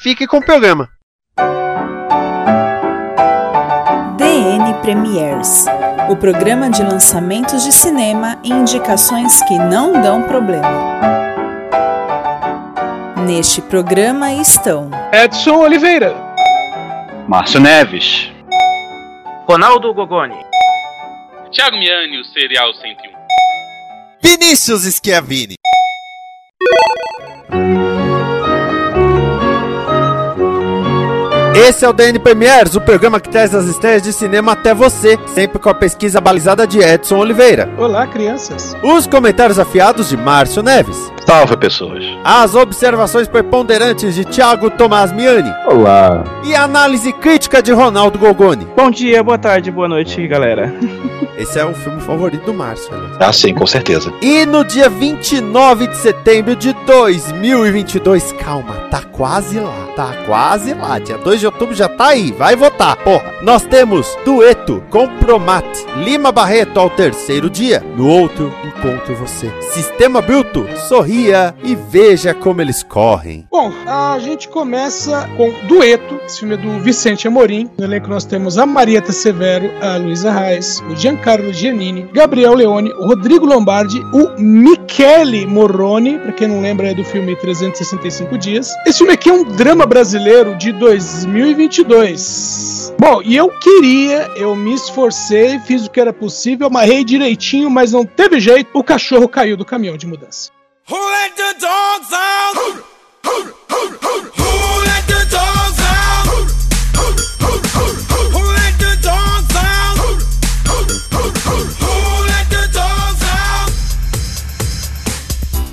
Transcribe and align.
fique 0.00 0.26
com 0.26 0.38
o 0.38 0.44
programa. 0.44 0.88
DN 4.16 4.74
Premiers 4.82 5.66
o 6.10 6.16
programa 6.16 6.68
de 6.68 6.82
lançamentos 6.82 7.62
de 7.62 7.70
cinema 7.70 8.36
e 8.42 8.50
indicações 8.50 9.40
que 9.44 9.56
não 9.56 10.02
dão 10.02 10.24
problema. 10.24 11.00
Neste 13.24 13.62
programa 13.62 14.32
estão 14.32 14.90
Edson 15.12 15.58
Oliveira, 15.58 16.12
Márcio 17.28 17.60
Neves, 17.60 18.28
Ronaldo 19.46 19.94
Gogoni, 19.94 20.44
Thiago 21.52 21.76
Miani, 21.76 22.20
o 22.20 22.24
Serial 22.24 22.74
101, 22.74 22.96
Vinícius 24.20 24.82
Schiavini. 24.82 25.54
Esse 31.62 31.84
é 31.84 31.88
o 31.88 31.92
DN 31.92 32.18
Premiers, 32.18 32.74
o 32.74 32.80
programa 32.80 33.20
que 33.20 33.28
traz 33.28 33.54
as 33.54 33.66
estreias 33.66 34.00
de 34.02 34.14
cinema 34.14 34.52
até 34.52 34.72
você, 34.72 35.18
sempre 35.34 35.58
com 35.58 35.68
a 35.68 35.74
pesquisa 35.74 36.18
balizada 36.18 36.66
de 36.66 36.78
Edson 36.78 37.18
Oliveira. 37.18 37.70
Olá, 37.76 38.06
crianças. 38.06 38.74
Os 38.82 39.06
comentários 39.06 39.58
afiados 39.58 40.08
de 40.08 40.16
Márcio 40.16 40.62
Neves. 40.62 40.96
Salve, 41.30 41.56
pessoas. 41.56 42.04
As 42.24 42.56
observações 42.56 43.28
preponderantes 43.28 44.16
de 44.16 44.24
Thiago 44.24 44.68
Tomás 44.68 45.12
Miani. 45.12 45.48
Olá. 45.68 46.24
E 46.44 46.56
a 46.56 46.64
análise 46.64 47.12
crítica 47.12 47.62
de 47.62 47.70
Ronaldo 47.70 48.18
Gogoni. 48.18 48.66
Bom 48.76 48.90
dia, 48.90 49.22
boa 49.22 49.38
tarde, 49.38 49.70
boa 49.70 49.86
noite, 49.86 50.26
galera. 50.26 50.74
Esse 51.38 51.58
é 51.58 51.64
o 51.64 51.72
filme 51.72 52.00
favorito 52.02 52.44
do 52.44 52.52
Márcio. 52.52 52.92
Né? 52.92 53.16
Ah, 53.20 53.32
sim, 53.32 53.54
com 53.54 53.66
certeza. 53.66 54.12
E 54.20 54.44
no 54.44 54.64
dia 54.64 54.90
29 54.90 55.86
de 55.86 55.96
setembro 55.96 56.56
de 56.56 56.72
2022, 56.84 58.32
calma, 58.32 58.74
tá 58.90 59.00
quase 59.00 59.58
lá, 59.58 59.86
tá 59.96 60.12
quase 60.26 60.74
lá. 60.74 60.98
Dia 60.98 61.16
2 61.16 61.40
de 61.40 61.46
outubro 61.46 61.74
já 61.74 61.88
tá 61.88 62.08
aí, 62.08 62.32
vai 62.32 62.56
votar, 62.56 62.96
porra. 62.96 63.32
Nós 63.40 63.62
temos 63.62 64.18
Dueto, 64.24 64.82
Compromate, 64.90 65.86
Lima 66.04 66.30
Barreto 66.32 66.78
ao 66.78 66.90
terceiro 66.90 67.48
dia. 67.48 67.82
No 67.96 68.06
outro, 68.06 68.52
encontro 68.62 69.14
você. 69.14 69.50
Sistema 69.72 70.20
Bruto, 70.20 70.66
sorria 71.20 71.54
e 71.62 71.74
veja 71.74 72.32
como 72.32 72.62
eles 72.62 72.82
correm. 72.82 73.46
Bom, 73.50 73.70
a 73.86 74.18
gente 74.18 74.48
começa 74.48 75.28
com 75.36 75.52
Dueto, 75.66 76.18
esse 76.24 76.40
filme 76.40 76.54
é 76.54 76.56
do 76.56 76.80
Vicente 76.80 77.28
Amorim. 77.28 77.68
No 77.78 77.84
elenco 77.84 78.08
nós 78.08 78.24
temos 78.24 78.56
a 78.56 78.64
Marieta 78.64 79.12
Severo, 79.12 79.70
a 79.82 79.96
Luísa 79.96 80.32
Reis, 80.32 80.82
o 80.90 80.96
Giancarlo 80.96 81.52
Giannini, 81.52 82.08
Gabriel 82.12 82.54
Leone, 82.54 82.90
o 82.92 83.06
Rodrigo 83.06 83.44
Lombardi, 83.44 84.00
o 84.14 84.40
Michele 84.40 85.46
Morrone, 85.46 86.18
pra 86.18 86.32
quem 86.32 86.48
não 86.48 86.62
lembra 86.62 86.90
é 86.90 86.94
do 86.94 87.04
filme 87.04 87.36
365 87.36 88.38
Dias. 88.38 88.74
Esse 88.86 88.98
filme 88.98 89.12
aqui 89.12 89.28
é 89.28 89.32
um 89.32 89.44
drama 89.44 89.84
brasileiro 89.84 90.56
de 90.56 90.72
2022. 90.72 92.94
Bom, 92.98 93.20
e 93.22 93.36
eu 93.36 93.50
queria, 93.58 94.30
eu 94.36 94.56
me 94.56 94.74
esforcei, 94.74 95.58
fiz 95.60 95.86
o 95.86 95.90
que 95.90 96.00
era 96.00 96.12
possível, 96.12 96.66
amarrei 96.66 97.04
direitinho, 97.04 97.70
mas 97.70 97.92
não 97.92 98.06
teve 98.06 98.40
jeito, 98.40 98.70
o 98.74 98.84
cachorro 98.84 99.28
caiu 99.28 99.56
do 99.56 99.64
caminhão 99.64 99.96
de 99.96 100.06
mudança. 100.06 100.50
Who 100.90 100.96
let 100.96 101.36
the 101.36 101.54
dogs 101.60 102.12
out? 102.12 102.52
Who, 102.56 102.72
who, 103.22 103.42
who, 103.70 104.20
who 104.38 104.50
let 104.90 105.06
the 105.06 105.22
dogs 105.30 105.78
out? 105.78 106.26
Who 108.34 108.42
let 108.58 108.74
the 108.76 108.98
dogs 109.00 109.54
out? 109.54 109.96
Who 111.78 111.94
let 112.26 112.46
the 112.50 112.64
dogs 112.72 113.22
out? 113.22 113.70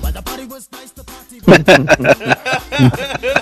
But 0.04 0.14
the 0.14 0.22
party 0.22 0.46
was 0.46 0.70
nice, 0.72 0.92
the 0.92 1.04
party 1.04 1.40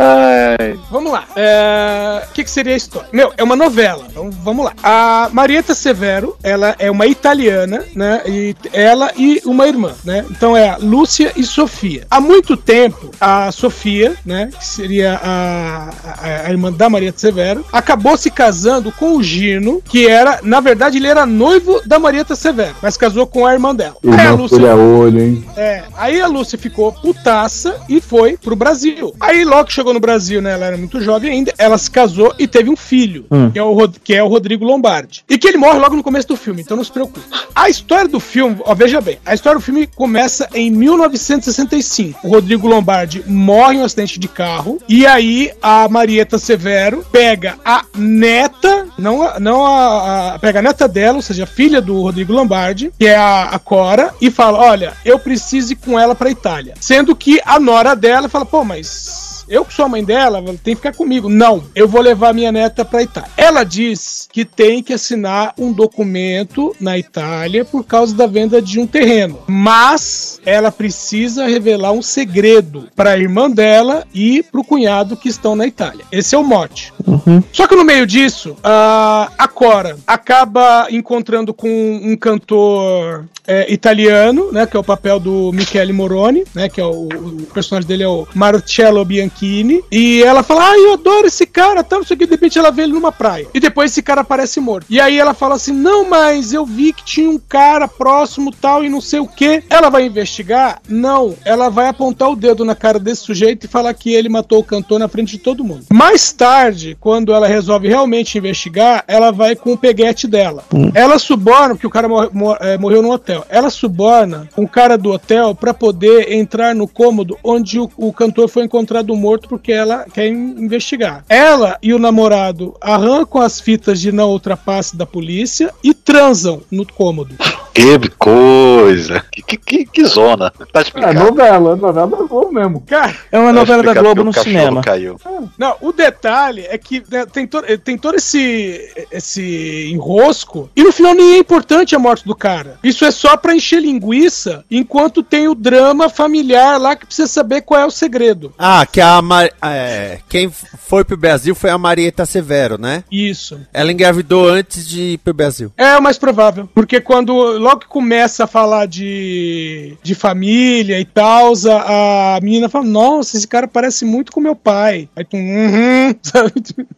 Ai. 0.00 0.78
Vamos 0.90 1.12
lá. 1.12 1.24
É, 1.36 2.24
o 2.28 2.32
que, 2.32 2.44
que, 2.44 2.50
seria 2.50 2.72
a 2.72 2.76
história? 2.76 3.08
Meu, 3.12 3.32
é 3.36 3.44
uma 3.44 3.54
novela. 3.54 4.06
Então 4.08 4.30
vamos 4.30 4.64
lá. 4.64 4.72
A 4.82 5.28
Marieta 5.32 5.74
Severo, 5.74 6.36
ela 6.42 6.74
é 6.78 6.90
uma 6.90 7.06
italiana, 7.06 7.84
né? 7.94 8.22
E 8.26 8.54
ela 8.72 9.12
e 9.16 9.42
uma 9.44 9.68
irmã, 9.68 9.92
né? 10.04 10.24
Então 10.30 10.56
é 10.56 10.70
a 10.70 10.76
Lúcia 10.78 11.32
e 11.36 11.44
Sofia. 11.44 12.06
Há 12.10 12.20
muito 12.20 12.56
tempo, 12.56 13.10
a 13.20 13.52
Sofia, 13.52 14.16
né? 14.24 14.50
Que 14.56 14.66
seria 14.66 15.20
a, 15.22 15.90
a, 16.04 16.46
a 16.46 16.50
irmã 16.50 16.72
da 16.72 16.88
Marieta 16.88 17.18
Severo, 17.18 17.64
acabou 17.72 18.16
se 18.16 18.30
casando 18.30 18.90
com 18.92 19.16
o 19.16 19.22
Gino, 19.22 19.82
que 19.84 20.08
era, 20.08 20.40
na 20.42 20.60
verdade, 20.60 20.96
ele 20.96 21.08
era 21.08 21.26
noivo 21.26 21.80
da 21.84 21.98
Marieta 21.98 22.34
Severo, 22.34 22.74
mas 22.80 22.96
casou 22.96 23.26
com 23.26 23.46
a 23.46 23.52
irmã 23.52 23.74
dela. 23.74 23.96
Aí 24.18 24.26
a 24.26 24.32
Lúcia, 24.32 24.74
olho, 24.74 25.20
hein? 25.20 25.44
É, 25.56 25.82
aí 25.96 26.20
a 26.20 26.26
Lúcia 26.26 26.58
ficou 26.58 26.92
putaça 26.92 27.80
e 27.88 28.00
foi 28.00 28.36
pro 28.36 28.56
Brasil. 28.56 29.14
Aí 29.20 29.44
logo 29.44 29.66
que 29.66 29.72
chegou 29.90 29.94
no 29.94 30.00
Brasil, 30.00 30.40
né? 30.40 30.52
Ela 30.52 30.66
era 30.66 30.76
muito 30.76 31.00
jovem 31.00 31.30
ainda. 31.30 31.52
Ela 31.58 31.76
se 31.76 31.90
casou 31.90 32.34
e 32.38 32.46
teve 32.46 32.70
um 32.70 32.76
filho, 32.76 33.26
hum. 33.30 33.50
que, 33.50 33.58
é 33.58 33.62
o, 33.62 33.88
que 33.88 34.14
é 34.14 34.22
o 34.22 34.28
Rodrigo 34.28 34.64
Lombardi. 34.64 35.24
E 35.28 35.36
que 35.36 35.48
ele 35.48 35.58
morre 35.58 35.78
logo 35.78 35.96
no 35.96 36.02
começo 36.02 36.28
do 36.28 36.36
filme, 36.36 36.62
então 36.62 36.76
não 36.76 36.84
se 36.84 36.92
preocupe. 36.92 37.20
A 37.54 37.68
história 37.68 38.08
do 38.08 38.20
filme, 38.20 38.56
ó, 38.64 38.74
veja 38.74 39.00
bem, 39.00 39.18
a 39.26 39.34
história 39.34 39.58
do 39.58 39.64
filme 39.64 39.86
começa 39.86 40.48
em 40.54 40.70
1965. 40.70 42.26
O 42.26 42.30
Rodrigo 42.30 42.68
Lombardi 42.68 43.24
morre 43.26 43.76
em 43.76 43.80
um 43.80 43.84
acidente 43.84 44.18
de 44.18 44.28
carro. 44.28 44.80
E 44.88 45.06
aí 45.06 45.52
a 45.60 45.88
Marieta 45.88 46.38
Severo 46.38 47.04
pega 47.10 47.58
a 47.64 47.84
neta, 47.96 48.86
não, 48.98 49.22
a, 49.22 49.40
não 49.40 49.66
a, 49.66 50.34
a 50.34 50.38
pega 50.38 50.60
a 50.60 50.62
neta 50.62 50.86
dela, 50.86 51.16
ou 51.16 51.22
seja, 51.22 51.44
a 51.44 51.46
filha 51.46 51.80
do 51.80 52.00
Rodrigo 52.02 52.32
Lombardi, 52.32 52.92
que 52.98 53.06
é 53.06 53.16
a, 53.16 53.44
a 53.44 53.58
Cora, 53.58 54.14
e 54.20 54.30
fala: 54.30 54.58
Olha, 54.58 54.92
eu 55.04 55.18
preciso 55.18 55.72
ir 55.72 55.76
com 55.76 55.98
ela 55.98 56.14
pra 56.14 56.30
Itália. 56.30 56.74
Sendo 56.80 57.16
que 57.16 57.40
a 57.44 57.58
nora 57.58 57.94
dela 57.96 58.28
fala: 58.28 58.46
Pô, 58.46 58.64
mas 58.64 59.29
eu 59.50 59.64
que 59.64 59.74
sou 59.74 59.84
a 59.84 59.88
mãe 59.88 60.04
dela, 60.04 60.42
tem 60.62 60.74
que 60.74 60.76
ficar 60.76 60.94
comigo. 60.94 61.28
Não, 61.28 61.64
eu 61.74 61.88
vou 61.88 62.00
levar 62.00 62.32
minha 62.32 62.52
neta 62.52 62.84
para 62.84 63.02
Itália. 63.02 63.30
Ela 63.36 63.64
diz 63.64 64.28
que 64.32 64.44
tem 64.44 64.82
que 64.82 64.92
assinar 64.92 65.52
um 65.58 65.72
documento 65.72 66.74
na 66.80 66.96
Itália 66.96 67.64
por 67.64 67.84
causa 67.84 68.14
da 68.14 68.26
venda 68.26 68.62
de 68.62 68.78
um 68.78 68.86
terreno, 68.86 69.40
mas 69.48 70.40
ela 70.46 70.70
precisa 70.70 71.46
revelar 71.46 71.92
um 71.92 72.02
segredo 72.02 72.88
para 72.94 73.10
a 73.10 73.18
irmã 73.18 73.50
dela 73.50 74.06
e 74.14 74.42
para 74.42 74.60
o 74.60 74.64
cunhado 74.64 75.16
que 75.16 75.28
estão 75.28 75.56
na 75.56 75.66
Itália. 75.66 76.04
Esse 76.12 76.34
é 76.34 76.38
o 76.38 76.44
mote. 76.44 76.92
Uhum. 77.06 77.42
Só 77.52 77.66
que 77.66 77.74
no 77.74 77.84
meio 77.84 78.06
disso, 78.06 78.56
a 78.62 79.48
Cora 79.52 79.98
acaba 80.06 80.86
encontrando 80.90 81.52
com 81.52 81.68
um 81.68 82.16
cantor 82.16 83.26
é, 83.46 83.72
italiano, 83.72 84.52
né, 84.52 84.64
que 84.64 84.76
é 84.76 84.80
o 84.80 84.84
papel 84.84 85.18
do 85.18 85.50
Michele 85.52 85.92
Moroni, 85.92 86.44
né, 86.54 86.68
que 86.68 86.80
é 86.80 86.84
o, 86.84 87.08
o 87.08 87.46
personagem 87.52 87.88
dele 87.88 88.04
é 88.04 88.08
o 88.08 88.26
Marcello 88.32 89.00
Bianchini, 89.40 89.82
e 89.90 90.22
ela 90.22 90.42
fala, 90.42 90.70
ah, 90.70 90.78
eu 90.78 90.92
adoro 90.92 91.26
esse 91.26 91.46
cara, 91.46 91.82
tal, 91.82 92.02
isso 92.02 92.12
aqui, 92.12 92.26
de 92.26 92.32
repente 92.32 92.58
ela 92.58 92.70
vê 92.70 92.82
ele 92.82 92.92
numa 92.92 93.10
praia, 93.10 93.46
e 93.52 93.60
depois 93.60 93.90
esse 93.90 94.02
cara 94.02 94.20
aparece 94.20 94.60
morto. 94.60 94.86
E 94.90 95.00
aí 95.00 95.18
ela 95.18 95.34
fala 95.34 95.54
assim, 95.54 95.72
não, 95.72 96.08
mas 96.08 96.52
eu 96.52 96.64
vi 96.66 96.92
que 96.92 97.04
tinha 97.04 97.30
um 97.30 97.38
cara 97.38 97.88
próximo, 97.88 98.52
tal, 98.52 98.84
e 98.84 98.88
não 98.88 99.00
sei 99.00 99.20
o 99.20 99.26
que. 99.26 99.62
Ela 99.70 99.88
vai 99.88 100.04
investigar? 100.04 100.80
Não, 100.88 101.34
ela 101.44 101.68
vai 101.68 101.88
apontar 101.88 102.30
o 102.30 102.36
dedo 102.36 102.64
na 102.64 102.74
cara 102.74 102.98
desse 102.98 103.22
sujeito 103.22 103.64
e 103.64 103.68
falar 103.68 103.94
que 103.94 104.12
ele 104.12 104.28
matou 104.28 104.60
o 104.60 104.64
cantor 104.64 104.98
na 104.98 105.08
frente 105.08 105.32
de 105.32 105.38
todo 105.38 105.64
mundo. 105.64 105.86
Mais 105.92 106.32
tarde, 106.32 106.96
quando 107.00 107.32
ela 107.32 107.46
resolve 107.46 107.88
realmente 107.88 108.36
investigar, 108.36 109.04
ela 109.06 109.30
vai 109.30 109.56
com 109.56 109.72
o 109.72 109.78
peguete 109.78 110.26
dela. 110.26 110.64
Hum. 110.72 110.90
Ela 110.94 111.18
suborna, 111.18 111.74
porque 111.74 111.86
o 111.86 111.90
cara 111.90 112.08
mor 112.08 112.30
mor 112.32 112.56
é, 112.60 112.76
morreu 112.76 113.02
no 113.02 113.10
hotel, 113.10 113.44
ela 113.48 113.70
suborna 113.70 114.48
um 114.56 114.66
cara 114.66 114.96
do 114.96 115.10
hotel 115.10 115.54
para 115.54 115.72
poder 115.72 116.32
entrar 116.32 116.74
no 116.74 116.86
cômodo 116.86 117.38
onde 117.42 117.78
o, 117.78 117.88
o, 117.96 118.12
cantor 118.12 118.48
foi 118.48 118.64
encontrado 118.64 119.14
morto 119.16 119.29
porque 119.38 119.72
ela 119.72 120.06
quer 120.12 120.28
investigar. 120.28 121.24
Ela 121.28 121.78
e 121.82 121.92
o 121.92 121.98
namorado 121.98 122.74
arrancam 122.80 123.40
as 123.40 123.60
fitas 123.60 124.00
de 124.00 124.12
não 124.12 124.30
ultrapasse 124.30 124.96
da 124.96 125.06
polícia 125.06 125.72
e 125.82 125.94
transam 125.94 126.62
no 126.70 126.86
cômodo. 126.86 127.34
Que 127.72 128.08
coisa. 128.18 129.24
Que, 129.30 129.42
que, 129.42 129.56
que, 129.56 129.84
que 129.86 130.04
zona. 130.04 130.50
Tá 130.72 130.80
É 130.80 130.82
explicado. 130.82 131.18
novela, 131.18 131.76
novela 131.76 132.06
da 132.06 132.16
Globo 132.24 132.52
mesmo. 132.52 132.80
Cara, 132.86 133.14
É 133.30 133.38
uma 133.38 133.48
Tá 133.48 133.52
novela 133.52 133.82
da 133.82 133.94
Globo 133.94 134.24
no 134.24 134.32
cinema. 134.32 134.80
Caiu. 134.82 135.18
Não, 135.58 135.76
o 135.80 135.92
detalhe 135.92 136.66
é 136.68 136.76
que 136.76 137.02
né, 137.10 137.24
tem, 137.26 137.46
to- 137.46 137.62
tem 137.84 137.96
todo 137.96 138.16
esse, 138.16 139.06
esse 139.10 139.88
enrosco 139.92 140.70
e 140.74 140.82
no 140.82 140.92
final 140.92 141.14
nem 141.14 141.34
é 141.34 141.38
importante 141.38 141.94
a 141.94 141.98
morte 141.98 142.24
do 142.26 142.34
cara. 142.34 142.78
Isso 142.82 143.04
é 143.04 143.10
só 143.10 143.36
pra 143.36 143.54
encher 143.54 143.80
linguiça, 143.80 144.64
enquanto 144.70 145.22
tem 145.22 145.48
o 145.48 145.54
drama 145.54 146.08
familiar 146.08 146.78
lá 146.80 146.96
que 146.96 147.06
precisa 147.06 147.28
saber 147.28 147.62
qual 147.62 147.80
é 147.80 147.86
o 147.86 147.90
segredo. 147.90 148.52
Ah, 148.58 148.84
que 148.86 149.00
a 149.00 149.20
Mar... 149.22 149.48
é, 149.62 150.18
quem 150.28 150.50
foi 150.50 151.04
pro 151.04 151.16
Brasil 151.16 151.54
foi 151.54 151.70
a 151.70 151.78
Marieta 151.78 152.26
Severo, 152.26 152.78
né? 152.78 153.04
Isso. 153.10 153.60
Ela 153.72 153.92
engravidou 153.92 154.48
antes 154.48 154.86
de 154.88 155.00
ir 155.14 155.18
pro 155.18 155.32
Brasil. 155.34 155.72
É 155.76 155.96
o 155.96 156.02
mais 156.02 156.18
provável. 156.18 156.68
Porque 156.74 157.00
quando 157.00 157.58
logo 157.60 157.80
que 157.80 157.88
começa 157.88 158.44
a 158.44 158.46
falar 158.46 158.86
de, 158.86 159.96
de 160.02 160.14
família 160.14 160.98
e 160.98 161.04
tal, 161.04 161.52
a, 161.68 162.36
a 162.36 162.40
menina 162.40 162.68
fala: 162.68 162.84
Nossa, 162.84 163.36
esse 163.36 163.46
cara 163.46 163.68
parece 163.68 164.04
muito 164.04 164.32
com 164.32 164.40
meu 164.40 164.56
pai. 164.56 165.08
Aí 165.14 165.24
tu, 165.24 165.36
uhum, 165.36 166.14
sabe? 166.22 166.52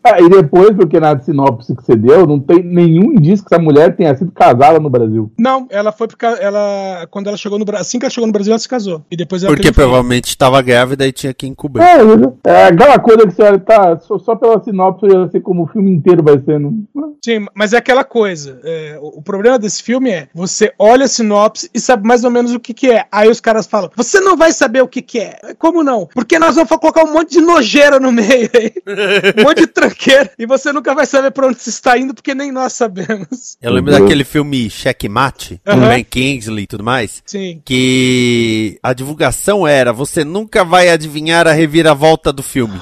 Ah, 0.05 0.21
e 0.21 0.29
depois, 0.29 0.75
porque 0.77 1.01
na 1.01 1.19
sinopse 1.19 1.75
que 1.75 1.85
você 1.85 1.97
deu, 1.97 2.27
não 2.27 2.39
tem 2.39 2.63
nenhum 2.63 3.13
indício 3.13 3.45
que 3.45 3.53
essa 3.53 3.63
mulher 3.63 3.97
tenha 3.97 4.15
sido 4.15 4.31
casada 4.31 4.79
no 4.79 4.89
Brasil. 4.89 5.31
Não, 5.39 5.67
ela 5.71 5.93
foi 5.93 6.07
porque 6.07 6.25
ela. 6.25 7.07
Quando 7.11 7.27
ela 7.27 7.37
chegou 7.37 7.59
no 7.59 7.65
Brasil. 7.65 7.83
Assim 7.83 7.99
que 7.99 8.05
ela 8.05 8.11
chegou 8.11 8.27
no 8.27 8.33
Brasil, 8.33 8.53
ela 8.53 8.59
se 8.59 8.69
casou. 8.69 9.03
E 9.11 9.17
depois 9.17 9.43
ela 9.43 9.55
Porque 9.55 9.73
provavelmente 9.73 10.29
estava 10.29 10.63
grávida 10.63 11.07
e 11.07 11.13
tinha 11.13 11.35
que 11.35 11.47
encobrir. 11.47 11.83
É, 11.83 12.51
é 12.51 12.67
aquela 12.67 12.99
coisa 12.99 13.27
que 13.27 13.33
você 13.33 13.43
olha, 13.43 13.59
tá, 13.59 13.99
só, 13.99 14.19
só 14.19 14.37
pela 14.37 14.63
sinopse 14.63 15.07
eu 15.07 15.25
já 15.25 15.29
sei 15.31 15.41
como 15.41 15.65
o 15.65 15.67
filme 15.67 15.91
inteiro 15.91 16.23
vai 16.23 16.39
ser. 16.39 16.61
Não... 16.61 16.85
Sim, 17.25 17.47
mas 17.55 17.73
é 17.73 17.79
aquela 17.79 18.05
coisa. 18.05 18.61
é, 18.65 18.99
o, 19.01 19.19
o 19.19 19.23
problema 19.23 19.59
desse 19.59 19.83
filme 19.83 20.11
é: 20.11 20.29
você 20.35 20.52
olha 20.79 21.05
a 21.05 21.09
sinopse 21.09 21.71
e 21.73 21.81
sabe 21.81 22.07
mais 22.07 22.25
ou 22.25 22.31
menos 22.31 22.53
o 22.53 22.61
que, 22.61 22.75
que 22.75 22.91
é. 22.91 23.07
Aí 23.11 23.29
os 23.29 23.41
caras 23.41 23.67
falam: 23.67 23.91
Você 23.97 24.21
não 24.21 24.37
vai 24.37 24.53
saber 24.53 24.83
o 24.83 24.89
que, 24.89 25.03
que 25.03 25.19
é. 25.19 25.55
Como 25.59 25.83
não? 25.83 26.09
Porque 26.13 26.39
nós 26.39 26.55
vamos 26.55 26.71
colocar 26.71 27.05
um 27.05 27.13
monte 27.13 27.33
de 27.33 27.41
nojeira 27.41 27.99
no 27.99 28.13
meio 28.13 28.51
aí. 28.55 28.73
um 29.39 29.43
monte 29.45 29.61
de 29.61 29.67
tranqueira. 29.67 30.31
E 30.39 30.47
você 30.47 30.73
nunca 30.73 30.95
vai 30.95 31.07
saber 31.07 31.31
pra 31.31 31.47
onde 31.47 31.61
você 31.61 31.71
está 31.71 31.97
indo, 31.97 32.15
porque 32.15 32.35
nem 32.35 32.51
nós 32.53 32.73
sabemos. 32.73 33.57
Eu 33.61 33.73
lembro 33.73 33.93
daquele 33.93 34.25
filme 34.25 34.69
Checkmate, 34.69 35.61
com 35.65 35.73
Aham. 35.73 35.89
Ben 35.89 36.05
Kingsley 36.05 36.65
e 36.65 36.67
tudo 36.67 36.85
mais. 36.85 37.23
Sim. 37.25 37.61
Que 37.65 38.79
a 38.83 38.93
divulgação 38.93 39.67
era: 39.67 39.93
você 39.93 40.25
nunca 40.25 40.65
vai 40.65 40.89
adivinhar 40.89 41.47
a 41.47 41.53
reviravolta 41.53 42.33
do 42.33 42.43
filme. 42.43 42.81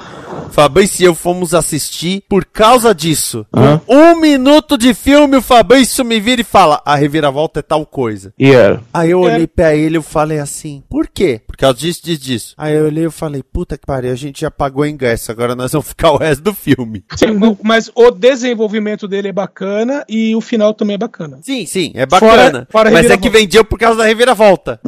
Fabrício 0.51 1.03
e 1.03 1.05
eu 1.05 1.15
fomos 1.15 1.53
assistir 1.53 2.23
por 2.29 2.45
causa 2.45 2.93
disso. 2.93 3.45
Com 3.51 3.79
um 3.93 4.19
minuto 4.19 4.77
de 4.77 4.93
filme, 4.93 5.37
o 5.37 5.41
Fabrício 5.41 6.03
me 6.05 6.19
vira 6.19 6.41
e 6.41 6.43
fala: 6.43 6.81
a 6.85 6.95
reviravolta 6.95 7.59
é 7.59 7.63
tal 7.63 7.85
coisa. 7.85 8.33
E 8.37 8.51
era. 8.51 8.81
Aí 8.93 9.11
eu 9.11 9.27
É. 9.27 9.33
olhei 9.35 9.47
pra 9.47 9.75
ele 9.75 9.97
e 9.97 10.01
falei 10.01 10.39
assim, 10.39 10.83
por 10.89 11.07
quê? 11.07 11.41
Por 11.47 11.55
causa 11.57 11.77
disso, 11.77 12.01
disso, 12.03 12.21
disso. 12.21 12.53
Aí 12.57 12.75
eu 12.75 12.85
olhei 12.85 13.05
e 13.05 13.11
falei, 13.11 13.41
puta 13.43 13.77
que 13.77 13.85
pariu, 13.85 14.11
a 14.11 14.15
gente 14.15 14.41
já 14.41 14.51
pagou 14.51 14.83
o 14.83 14.87
ingresso, 14.87 15.31
agora 15.31 15.55
nós 15.55 15.71
vamos 15.71 15.87
ficar 15.87 16.11
o 16.11 16.17
resto 16.17 16.41
do 16.43 16.53
filme. 16.53 17.03
Sim, 17.15 17.37
mas 17.63 17.89
o 17.95 18.11
desenvolvimento 18.11 19.07
dele 19.07 19.29
é 19.29 19.33
bacana 19.33 20.03
e 20.09 20.35
o 20.35 20.41
final 20.41 20.73
também 20.73 20.95
é 20.95 20.97
bacana. 20.97 21.39
Sim, 21.41 21.65
sim, 21.65 21.91
é 21.95 22.05
bacana. 22.05 22.31
Fora- 22.31 22.67
fora 22.71 22.89
a 22.89 22.91
mas 22.91 23.09
é 23.09 23.17
que 23.17 23.29
vendia 23.29 23.63
por 23.63 23.77
causa 23.79 23.97
da 23.99 24.05
reviravolta. 24.05 24.79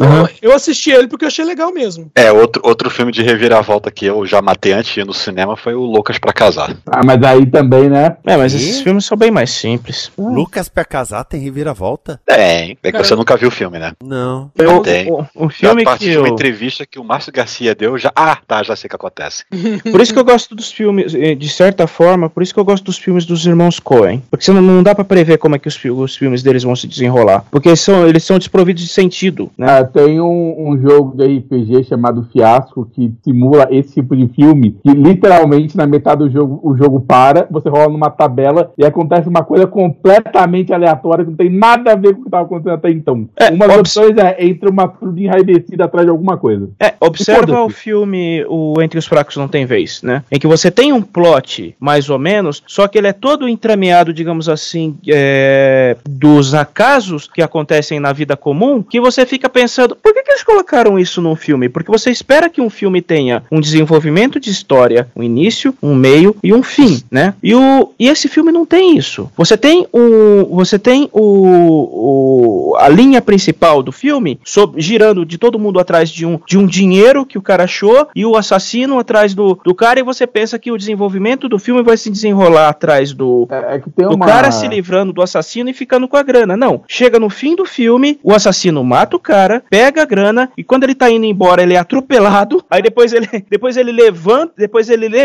Eu 0.42 0.54
assisti 0.54 0.92
ele 0.92 1.08
porque 1.08 1.26
eu 1.26 1.28
achei 1.28 1.46
legal 1.46 1.72
mesmo. 1.72 2.12
É, 2.16 2.32
outro, 2.32 2.62
outro 2.66 2.90
filme 2.90 3.12
de 3.12 3.22
reviravolta 3.22 3.92
que 3.92 4.06
eu 4.06 4.26
já 4.26 4.42
matei 4.42 4.74
antes 4.74 4.94
de 4.94 5.00
ir 5.02 5.06
no 5.06 5.14
cinema 5.14 5.53
foi 5.56 5.74
o 5.74 5.82
Loucas 5.82 6.18
pra 6.18 6.34
Casar. 6.34 6.76
Ah, 6.86 7.02
mas 7.04 7.22
aí 7.24 7.46
também, 7.46 7.90
né? 7.90 8.18
É, 8.26 8.38
mas 8.38 8.54
E? 8.54 8.58
esses 8.58 8.82
filmes 8.82 9.06
são 9.06 9.18
bem 9.18 9.32
mais 9.32 9.52
simples. 9.52 10.12
Lucas 10.18 10.70
pra 10.70 10.86
casar 10.86 11.24
tem 11.24 11.40
reviravolta? 11.40 12.20
Tem, 12.26 12.78
é 12.84 12.92
que 12.92 12.98
você 12.98 13.16
nunca 13.16 13.38
viu 13.38 13.48
o 13.48 13.52
filme, 13.52 13.80
né? 13.80 13.94
Não. 14.04 14.52
Eu, 14.58 14.82
Tem. 14.82 15.12
o, 15.12 15.26
o 15.36 15.50
filme 15.50 15.84
partir 15.84 16.06
que 16.06 16.12
de 16.12 16.18
uma 16.18 16.28
eu... 16.28 16.34
entrevista 16.34 16.86
que 16.86 17.00
o 17.00 17.04
Márcio 17.04 17.32
Garcia 17.32 17.76
deu, 17.76 17.98
já. 17.98 18.12
Ah, 18.16 18.38
tá, 18.48 18.64
já 18.64 18.76
sei 18.76 18.88
o 18.88 18.90
que 18.90 18.96
acontece. 18.96 19.44
Por 19.92 20.02
isso 20.02 20.14
que 20.14 20.20
eu 20.20 20.26
gosto 20.26 20.56
dos 20.56 20.72
filmes, 20.72 21.14
eh, 21.14 21.36
de 21.36 21.50
certa 21.50 21.88
forma, 21.88 22.30
por 22.30 22.42
isso 22.42 22.54
que 22.54 22.60
eu 22.60 22.66
gosto 22.66 22.84
dos 22.84 22.98
filmes 22.98 23.26
dos 23.26 23.46
irmãos 23.46 23.80
Coen. 23.80 24.24
Porque 24.30 24.46
você 24.46 24.52
não, 24.52 24.62
não 24.62 24.84
dá 24.84 24.96
pra 24.96 25.04
prever 25.04 25.38
como 25.38 25.56
é 25.56 25.60
que 25.60 25.68
os, 25.68 25.80
os 25.86 26.16
filmes 26.16 26.42
deles 26.42 26.64
vão 26.64 26.76
se 26.76 26.88
desenrolar. 26.88 27.46
Porque 27.52 27.70
eles 27.70 27.82
são, 27.82 28.08
eles 28.08 28.24
são 28.24 28.38
desprovidos 28.38 28.84
de 28.84 28.90
sentido, 28.90 29.52
né? 29.58 29.80
Ah, 29.80 29.84
tem 29.84 30.20
um, 30.20 30.70
um 30.70 30.82
jogo 30.82 31.16
de 31.18 31.38
RPG 31.38 31.86
chamado 31.86 32.28
Fiasco 32.32 32.90
que 32.94 33.14
simula 33.24 33.68
esse 33.72 33.96
tipo 33.96 34.16
de 34.16 34.28
filme, 34.30 34.78
que 34.84 34.92
literalmente 34.92 35.43
na 35.76 35.86
metade 35.86 36.20
do 36.20 36.30
jogo 36.30 36.60
o 36.64 36.76
jogo 36.76 37.00
para, 37.02 37.48
você 37.50 37.70
rola 37.70 37.90
numa 37.90 38.10
tabela 38.10 38.72
e 38.78 38.86
acontece 38.86 39.28
uma 39.28 39.44
coisa 39.44 39.68
completamente 39.68 40.74
aleatória 40.74 41.24
que 41.24 41.32
não 41.32 41.38
tem 41.38 41.50
nada 41.50 41.94
a 41.94 41.96
ver 41.96 42.14
com 42.14 42.20
o 42.20 42.24
que 42.24 42.28
estava 42.28 42.46
acontecendo 42.46 42.74
até 42.74 42.90
então. 42.90 43.28
É, 43.36 43.50
uma 43.50 43.68
das 43.68 43.78
obs- 43.78 43.98
opções 43.98 44.18
é 44.18 44.46
entre 44.46 44.70
uma 44.70 44.88
turma 44.88 45.20
enraivecida 45.20 45.86
atrás 45.86 46.06
de 46.06 46.12
alguma 46.12 46.38
coisa. 46.38 46.70
É, 46.80 46.94
observa 47.00 47.64
o 47.64 47.70
filme 47.70 48.46
o 48.48 48.82
Entre 48.82 48.98
os 48.98 49.06
Fracos 49.06 49.38
Não 49.38 49.48
Tem 49.48 49.66
Vez, 49.66 50.02
né? 50.02 50.24
Em 50.32 50.40
que 50.40 50.48
você 50.48 50.72
tem 50.72 50.94
um 50.94 51.02
plot, 51.02 51.76
mais 51.80 52.10
ou 52.10 52.20
menos, 52.20 52.64
só 52.68 52.88
que 52.88 52.98
ele 52.98 53.08
é 53.08 53.14
todo 53.14 53.48
entremeado, 53.48 54.14
digamos 54.14 54.50
assim, 54.50 54.98
é, 55.08 55.98
dos 56.08 56.54
acasos 56.54 57.28
que 57.28 57.42
acontecem 57.42 58.00
na 58.00 58.14
vida 58.14 58.36
comum, 58.36 58.82
que 58.82 59.00
você 59.00 59.26
fica 59.26 59.50
pensando, 59.50 59.96
por 59.96 60.14
que, 60.14 60.24
que 60.24 60.32
eles 60.32 60.44
colocaram 60.44 60.98
isso 60.98 61.22
num 61.22 61.36
filme? 61.36 61.70
Porque 61.70 61.92
você 61.92 62.10
espera 62.10 62.50
que 62.50 62.62
um 62.62 62.70
filme 62.70 63.02
tenha 63.02 63.44
um 63.52 63.60
desenvolvimento 63.60 64.40
de 64.40 64.50
história, 64.50 65.08
um 65.16 65.24
início, 65.34 65.74
um 65.82 65.96
meio 65.96 66.36
e 66.44 66.54
um 66.54 66.62
fim, 66.64 67.02
né? 67.12 67.34
E, 67.42 67.54
o, 67.56 67.92
e 68.00 68.08
esse 68.08 68.28
filme 68.28 68.52
não 68.52 68.66
tem 68.66 68.98
isso. 68.98 69.30
Você 69.36 69.58
tem 69.58 69.88
o, 69.92 70.46
você 70.56 70.78
tem 70.80 71.10
o, 71.12 72.72
o- 72.72 72.76
a 72.78 72.88
linha 72.90 73.22
principal 73.22 73.82
do 73.84 73.92
filme 73.92 74.40
sob- 74.44 74.80
girando 74.82 75.26
de 75.26 75.38
todo 75.38 75.60
mundo 75.60 75.80
atrás 75.80 76.10
de 76.10 76.26
um, 76.26 76.40
de 76.46 76.58
um 76.58 76.66
dinheiro 76.66 77.26
que 77.26 77.38
o 77.38 77.42
cara 77.42 77.64
achou 77.64 78.08
e 78.16 78.26
o 78.26 78.36
assassino 78.36 79.00
atrás 79.00 79.34
do, 79.34 79.60
do 79.64 79.74
cara 79.76 80.00
e 80.00 80.04
você 80.04 80.26
pensa 80.28 80.58
que 80.60 80.72
o 80.72 80.78
desenvolvimento 80.78 81.48
do 81.50 81.60
filme 81.60 81.82
vai 81.84 81.98
se 81.98 82.10
desenrolar 82.10 82.70
atrás 82.70 83.14
do, 83.14 83.48
É, 83.50 83.76
é 83.76 83.80
que 83.80 83.90
tem 83.90 84.08
do 84.08 84.16
uma. 84.16 84.26
cara 84.26 84.52
se 84.52 84.68
livrando 84.68 85.14
do 85.14 85.22
assassino 85.22 85.70
e 85.70 85.74
ficando 85.74 86.08
com 86.08 86.18
a 86.18 86.24
grana. 86.24 86.56
Não. 86.58 86.82
Chega 86.88 87.20
no 87.20 87.30
fim 87.30 87.56
do 87.56 87.66
filme, 87.66 88.20
o 88.24 88.34
assassino 88.34 88.84
mata 88.84 89.16
o 89.16 89.20
cara, 89.20 89.64
pega 89.70 90.02
a 90.02 90.06
grana 90.06 90.52
e 90.58 90.64
quando 90.64 90.84
ele 90.84 90.96
tá 90.96 91.10
indo 91.10 91.26
embora, 91.26 91.62
ele 91.64 91.74
é 91.74 91.78
atropelado. 91.78 92.64
Aí 92.70 92.82
depois 92.82 93.14
ele, 93.14 93.28
depois 93.50 93.78
ele 93.78 93.92
levanta, 93.92 94.54
depois 94.58 94.90
ele 94.90 95.08
levanta, 95.08 95.23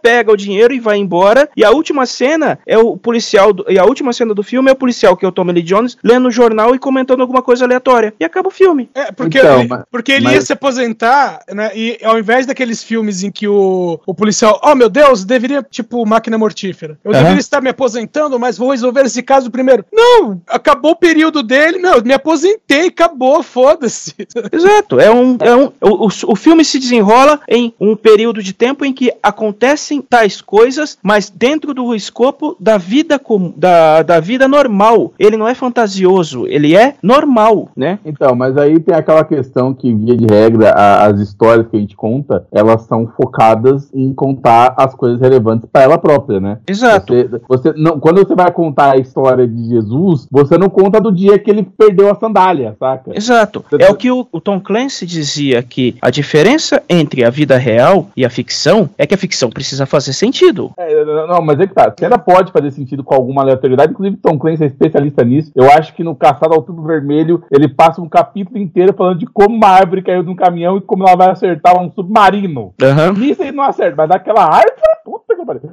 pega 0.00 0.32
o 0.32 0.36
dinheiro 0.36 0.72
e 0.72 0.80
vai 0.80 0.96
embora. 0.98 1.48
E 1.56 1.64
a 1.64 1.70
última 1.70 2.06
cena 2.06 2.58
é 2.66 2.78
o 2.78 2.96
policial 2.96 3.52
do- 3.52 3.64
e 3.68 3.78
a 3.78 3.84
última 3.84 4.12
cena 4.12 4.34
do 4.34 4.42
filme 4.42 4.68
é 4.70 4.72
o 4.72 4.76
policial 4.76 5.16
que 5.16 5.24
é 5.24 5.28
o 5.28 5.32
Tommy 5.32 5.52
Lee 5.52 5.62
Jones 5.62 5.96
lendo 6.02 6.28
o 6.28 6.30
jornal 6.30 6.74
e 6.74 6.78
comentando 6.78 7.20
alguma 7.20 7.42
coisa 7.42 7.64
aleatória. 7.64 8.14
E 8.18 8.24
acaba 8.24 8.48
o 8.48 8.50
filme. 8.50 8.88
É, 8.94 9.10
porque, 9.12 9.38
Então, 9.38 9.58
ele, 9.60 9.68
mas- 9.68 9.82
porque 9.90 10.12
ele 10.12 10.24
mas- 10.24 10.34
ia 10.34 10.40
se 10.42 10.52
aposentar, 10.52 11.40
né? 11.52 11.70
E 11.74 11.98
ao 12.02 12.18
invés 12.18 12.46
daqueles 12.46 12.82
filmes 12.82 13.22
em 13.22 13.30
que 13.30 13.46
o, 13.48 13.98
o 14.06 14.14
policial, 14.14 14.60
oh 14.64 14.74
meu 14.74 14.88
Deus, 14.88 15.24
deveria, 15.24 15.62
tipo, 15.62 16.04
máquina 16.06 16.36
mortífera. 16.38 16.98
Eu 17.04 17.10
Aham. 17.12 17.20
deveria 17.20 17.40
estar 17.40 17.60
me 17.60 17.70
aposentando, 17.70 18.38
mas 18.38 18.58
vou 18.58 18.70
resolver 18.70 19.02
esse 19.04 19.22
caso 19.22 19.50
primeiro. 19.50 19.84
Não, 19.92 20.40
acabou 20.48 20.92
o 20.92 20.96
período 20.96 21.42
dele, 21.42 21.78
não, 21.78 21.94
eu 21.94 22.02
me 22.04 22.12
aposentei, 22.12 22.88
acabou, 22.88 23.42
foda-se. 23.42 24.14
Exato, 24.52 24.98
é 25.00 25.10
um, 25.10 25.36
é 25.40 25.54
um 25.54 25.72
o, 25.80 26.06
o, 26.06 26.08
o 26.28 26.36
filme 26.36 26.64
se 26.64 26.78
desenrola 26.78 27.40
em 27.48 27.74
um 27.80 27.94
período 27.96 28.42
de 28.42 28.52
tempo 28.52 28.84
em 28.84 28.92
que 28.92 29.11
acontecem 29.22 30.00
tais 30.00 30.40
coisas, 30.40 30.98
mas 31.02 31.30
dentro 31.30 31.74
do 31.74 31.94
escopo 31.94 32.56
da 32.60 32.78
vida 32.78 33.18
com, 33.18 33.52
da, 33.56 34.02
da 34.02 34.20
vida 34.20 34.46
normal. 34.46 35.12
Ele 35.18 35.36
não 35.36 35.48
é 35.48 35.54
fantasioso, 35.54 36.46
ele 36.46 36.76
é 36.76 36.94
normal, 37.02 37.68
né? 37.76 37.98
Então, 38.04 38.34
mas 38.34 38.56
aí 38.56 38.78
tem 38.80 38.94
aquela 38.94 39.24
questão 39.24 39.72
que, 39.74 39.92
via 39.92 40.16
de 40.16 40.26
regra, 40.28 40.70
a- 40.70 41.06
as 41.06 41.20
histórias 41.20 41.66
que 41.68 41.76
a 41.76 41.80
gente 41.80 41.96
conta, 41.96 42.46
elas 42.52 42.82
são 42.82 43.06
focadas 43.16 43.88
em 43.94 44.12
contar 44.12 44.74
as 44.76 44.94
coisas 44.94 45.20
relevantes 45.20 45.68
para 45.70 45.82
ela 45.82 45.98
própria, 45.98 46.40
né? 46.40 46.58
Exato. 46.66 47.14
Você, 47.14 47.40
você 47.48 47.72
não, 47.76 47.98
quando 47.98 48.18
você 48.26 48.34
vai 48.34 48.50
contar 48.52 48.92
a 48.92 48.96
história 48.98 49.46
de 49.46 49.68
Jesus, 49.68 50.26
você 50.30 50.56
não 50.58 50.68
conta 50.68 51.00
do 51.00 51.10
dia 51.12 51.38
que 51.38 51.50
ele 51.50 51.62
perdeu 51.62 52.10
a 52.10 52.14
sandália, 52.14 52.76
saca? 52.78 53.10
Exato. 53.14 53.64
É 53.78 53.90
o 53.90 53.94
que 53.94 54.10
o, 54.10 54.26
o 54.30 54.40
Tom 54.40 54.60
Clancy 54.60 55.06
dizia 55.06 55.62
que 55.62 55.96
a 56.00 56.10
diferença 56.10 56.82
entre 56.88 57.24
a 57.24 57.30
vida 57.30 57.56
real 57.56 58.08
e 58.16 58.24
a 58.24 58.30
ficção 58.30 58.88
é 59.02 59.06
que 59.06 59.14
a 59.14 59.18
ficção 59.18 59.50
precisa 59.50 59.84
fazer 59.84 60.12
sentido. 60.12 60.70
É, 60.78 61.04
não, 61.04 61.42
mas 61.42 61.58
é 61.58 61.66
que 61.66 61.74
tá. 61.74 61.92
Você 61.92 62.04
ainda 62.04 62.18
pode 62.18 62.52
fazer 62.52 62.70
sentido 62.70 63.02
com 63.02 63.14
alguma 63.14 63.42
aleatoriedade. 63.42 63.90
Inclusive, 63.90 64.16
Tom 64.16 64.38
Clancy 64.38 64.62
é 64.62 64.66
especialista 64.66 65.24
nisso. 65.24 65.50
Eu 65.56 65.68
acho 65.72 65.92
que 65.94 66.04
no 66.04 66.14
Caçado 66.14 66.52
ao 66.52 66.60
Outubro 66.60 66.84
Vermelho, 66.84 67.42
ele 67.50 67.66
passa 67.66 68.00
um 68.00 68.08
capítulo 68.08 68.58
inteiro 68.58 68.94
falando 68.96 69.18
de 69.18 69.26
como 69.26 69.56
uma 69.56 69.68
árvore 69.68 70.02
caiu 70.02 70.22
de 70.22 70.30
um 70.30 70.36
caminhão 70.36 70.76
e 70.76 70.80
como 70.80 71.02
ela 71.02 71.16
vai 71.16 71.30
acertar 71.30 71.76
um 71.80 71.90
submarino. 71.90 72.74
Aham. 72.80 73.12
Nisso 73.14 73.42
ele 73.42 73.50
não 73.50 73.64
acerta, 73.64 73.96
mas 73.96 74.08
daquela 74.08 74.44
árvore, 74.44 74.91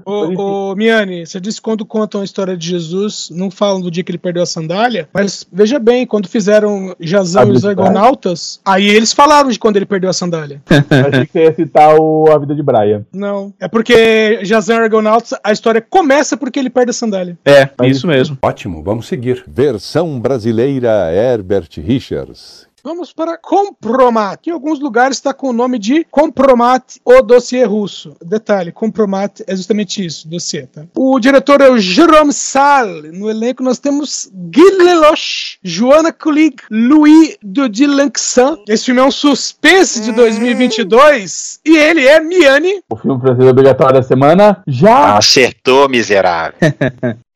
Ô, 0.05 0.71
ô, 0.71 0.75
Miane, 0.75 1.25
você 1.25 1.39
disse 1.39 1.57
que 1.57 1.63
quando 1.63 1.85
contam 1.85 2.21
a 2.21 2.23
história 2.23 2.57
de 2.57 2.67
Jesus, 2.67 3.29
não 3.31 3.49
falam 3.51 3.81
do 3.81 3.91
dia 3.91 4.03
que 4.03 4.11
ele 4.11 4.17
perdeu 4.17 4.43
a 4.43 4.45
sandália, 4.45 5.07
mas 5.13 5.45
veja 5.51 5.79
bem, 5.79 6.05
quando 6.05 6.27
fizeram 6.27 6.95
Jazão 6.99 7.49
e 7.49 7.51
os 7.51 7.65
Argonautas, 7.65 8.59
aí 8.65 8.87
eles 8.87 9.13
falaram 9.13 9.49
de 9.49 9.59
quando 9.59 9.77
ele 9.77 9.85
perdeu 9.85 10.09
a 10.09 10.13
sandália. 10.13 10.61
Achei 10.69 11.25
que 11.25 11.31
você 11.31 11.43
ia 11.43 11.53
citar 11.53 11.95
o, 11.95 12.25
a 12.31 12.37
vida 12.37 12.55
de 12.55 12.63
Brian. 12.63 13.05
Não, 13.13 13.53
é 13.59 13.67
porque 13.67 14.39
Jazão 14.43 14.77
e 14.77 14.83
Argonautas, 14.83 15.33
a 15.43 15.51
história 15.51 15.81
começa 15.81 16.37
porque 16.37 16.59
ele 16.59 16.69
perde 16.69 16.91
a 16.91 16.93
sandália. 16.93 17.37
É, 17.45 17.69
isso 17.83 18.07
mesmo. 18.07 18.37
Ótimo, 18.41 18.83
vamos 18.83 19.07
seguir. 19.07 19.43
Versão 19.47 20.19
brasileira 20.19 21.11
Herbert 21.13 21.69
Richards. 21.77 22.68
Vamos 22.83 23.11
para 23.13 23.37
Compromat. 23.37 24.47
Em 24.47 24.51
alguns 24.51 24.79
lugares 24.79 25.17
está 25.17 25.33
com 25.33 25.49
o 25.49 25.53
nome 25.53 25.77
de 25.77 26.05
Compromat, 26.09 26.97
o 27.03 27.21
dossiê 27.21 27.63
russo. 27.63 28.15
Detalhe, 28.23 28.71
Compromat 28.71 29.41
é 29.47 29.55
justamente 29.55 30.05
isso, 30.05 30.27
dossiê. 30.27 30.65
Tá? 30.67 30.85
O 30.95 31.19
diretor 31.19 31.61
é 31.61 31.69
o 31.69 31.77
Jerome 31.77 32.33
Sal. 32.33 32.87
No 33.13 33.29
elenco 33.29 33.63
nós 33.63 33.79
temos 33.79 34.29
Guy 34.33 34.71
Lelouch, 34.83 35.59
Joana 35.63 36.11
Kulig, 36.11 36.55
Louis 36.69 37.37
Dodilanxan. 37.43 38.57
Esse 38.67 38.85
filme 38.85 39.01
é 39.01 39.03
um 39.03 39.11
suspense 39.11 40.01
de 40.01 40.11
2022 40.11 41.59
e 41.65 41.77
ele 41.77 42.07
é 42.07 42.19
Miane. 42.19 42.81
O 42.89 42.95
filme 42.95 43.19
francês 43.21 43.47
obrigatório 43.47 43.95
da 43.95 44.03
semana 44.03 44.63
já. 44.67 45.17
Acertou, 45.17 45.89
miserável. 45.89 46.53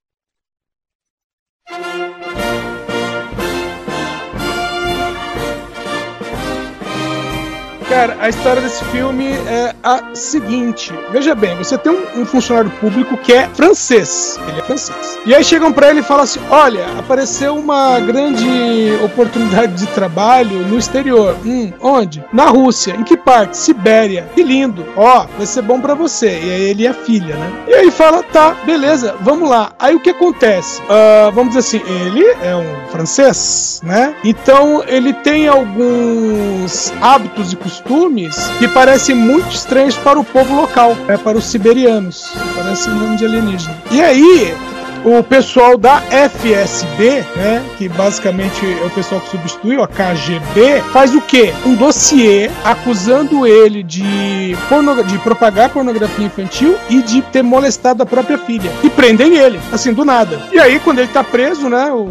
Cara, 7.93 8.17
a 8.19 8.27
história 8.27 8.59
desse 8.59 8.83
filme 8.85 9.33
é 9.47 9.75
a 9.83 10.15
seguinte. 10.15 10.91
Veja 11.11 11.35
bem, 11.35 11.55
você 11.55 11.77
tem 11.77 11.91
um, 11.91 12.21
um 12.21 12.25
funcionário 12.25 12.71
público 12.81 13.15
que 13.17 13.31
é 13.31 13.47
francês. 13.49 14.39
Ele 14.47 14.59
é 14.59 14.63
francês. 14.63 15.19
E 15.27 15.35
aí 15.35 15.43
chegam 15.43 15.71
para 15.71 15.91
ele 15.91 15.99
e 15.99 16.03
falam 16.03 16.23
assim: 16.23 16.39
olha, 16.49 16.87
apareceu 16.97 17.55
uma 17.55 17.99
grande 17.99 18.97
oportunidade 19.03 19.75
de 19.75 19.85
trabalho 19.93 20.67
no 20.67 20.79
exterior. 20.79 21.37
Hum, 21.45 21.71
onde? 21.79 22.25
Na 22.33 22.45
Rússia. 22.45 22.95
Em 22.95 23.03
que 23.03 23.15
parte? 23.15 23.57
Sibéria. 23.57 24.27
Que 24.33 24.41
lindo. 24.41 24.87
Ó, 24.97 25.27
vai 25.37 25.45
ser 25.45 25.61
bom 25.61 25.79
para 25.79 25.93
você. 25.93 26.29
E 26.29 26.51
aí 26.51 26.61
ele 26.63 26.83
e 26.83 26.87
a 26.87 26.95
filha, 26.95 27.35
né? 27.35 27.51
E 27.67 27.73
aí 27.75 27.91
fala: 27.91 28.23
tá, 28.23 28.55
beleza, 28.65 29.15
vamos 29.21 29.47
lá. 29.47 29.71
Aí 29.77 29.93
o 29.93 29.99
que 29.99 30.09
acontece? 30.09 30.81
Uh, 30.81 31.31
vamos 31.31 31.53
dizer 31.53 31.59
assim, 31.59 31.91
ele 31.91 32.25
é 32.41 32.55
um 32.55 32.89
francês, 32.89 33.81
né? 33.83 34.15
Então 34.23 34.83
ele 34.87 35.13
tem 35.13 35.47
alguns 35.47 36.91
hábitos 36.99 37.53
e 37.53 37.55
costumes 37.55 37.82
que 38.59 38.67
parecem 38.67 39.15
muito 39.15 39.49
estranhos 39.49 39.95
para 39.97 40.19
o 40.19 40.23
povo 40.23 40.55
local, 40.55 40.95
é 41.07 41.17
para 41.17 41.37
os 41.37 41.45
siberianos. 41.45 42.33
Parece 42.55 42.89
nome 42.89 43.17
de 43.17 43.25
alienígena. 43.25 43.75
E 43.91 44.01
aí, 44.01 44.53
o 45.05 45.21
pessoal 45.21 45.77
da 45.77 46.01
FSB, 46.01 47.25
né, 47.35 47.63
que 47.77 47.89
basicamente 47.89 48.65
é 48.65 48.85
o 48.85 48.89
pessoal 48.89 49.19
que 49.19 49.29
substituiu 49.29 49.83
a 49.83 49.87
KGB, 49.87 50.81
faz 50.91 51.13
o 51.13 51.21
quê? 51.21 51.53
Um 51.65 51.75
dossiê 51.75 52.49
acusando 52.63 53.45
ele 53.45 53.83
de, 53.83 54.55
de 55.07 55.17
propagar 55.19 55.69
pornografia 55.69 56.25
infantil 56.25 56.77
e 56.89 57.01
de 57.01 57.21
ter 57.21 57.41
molestado 57.41 58.03
a 58.03 58.05
própria 58.05 58.37
filha. 58.37 58.71
E 58.81 58.89
prendem 58.89 59.35
ele, 59.35 59.59
assim, 59.71 59.93
do 59.93 60.05
nada. 60.05 60.39
E 60.51 60.59
aí, 60.59 60.79
quando 60.79 60.99
ele 60.99 61.09
tá 61.09 61.23
preso, 61.23 61.69
né, 61.69 61.91
o 61.91 62.09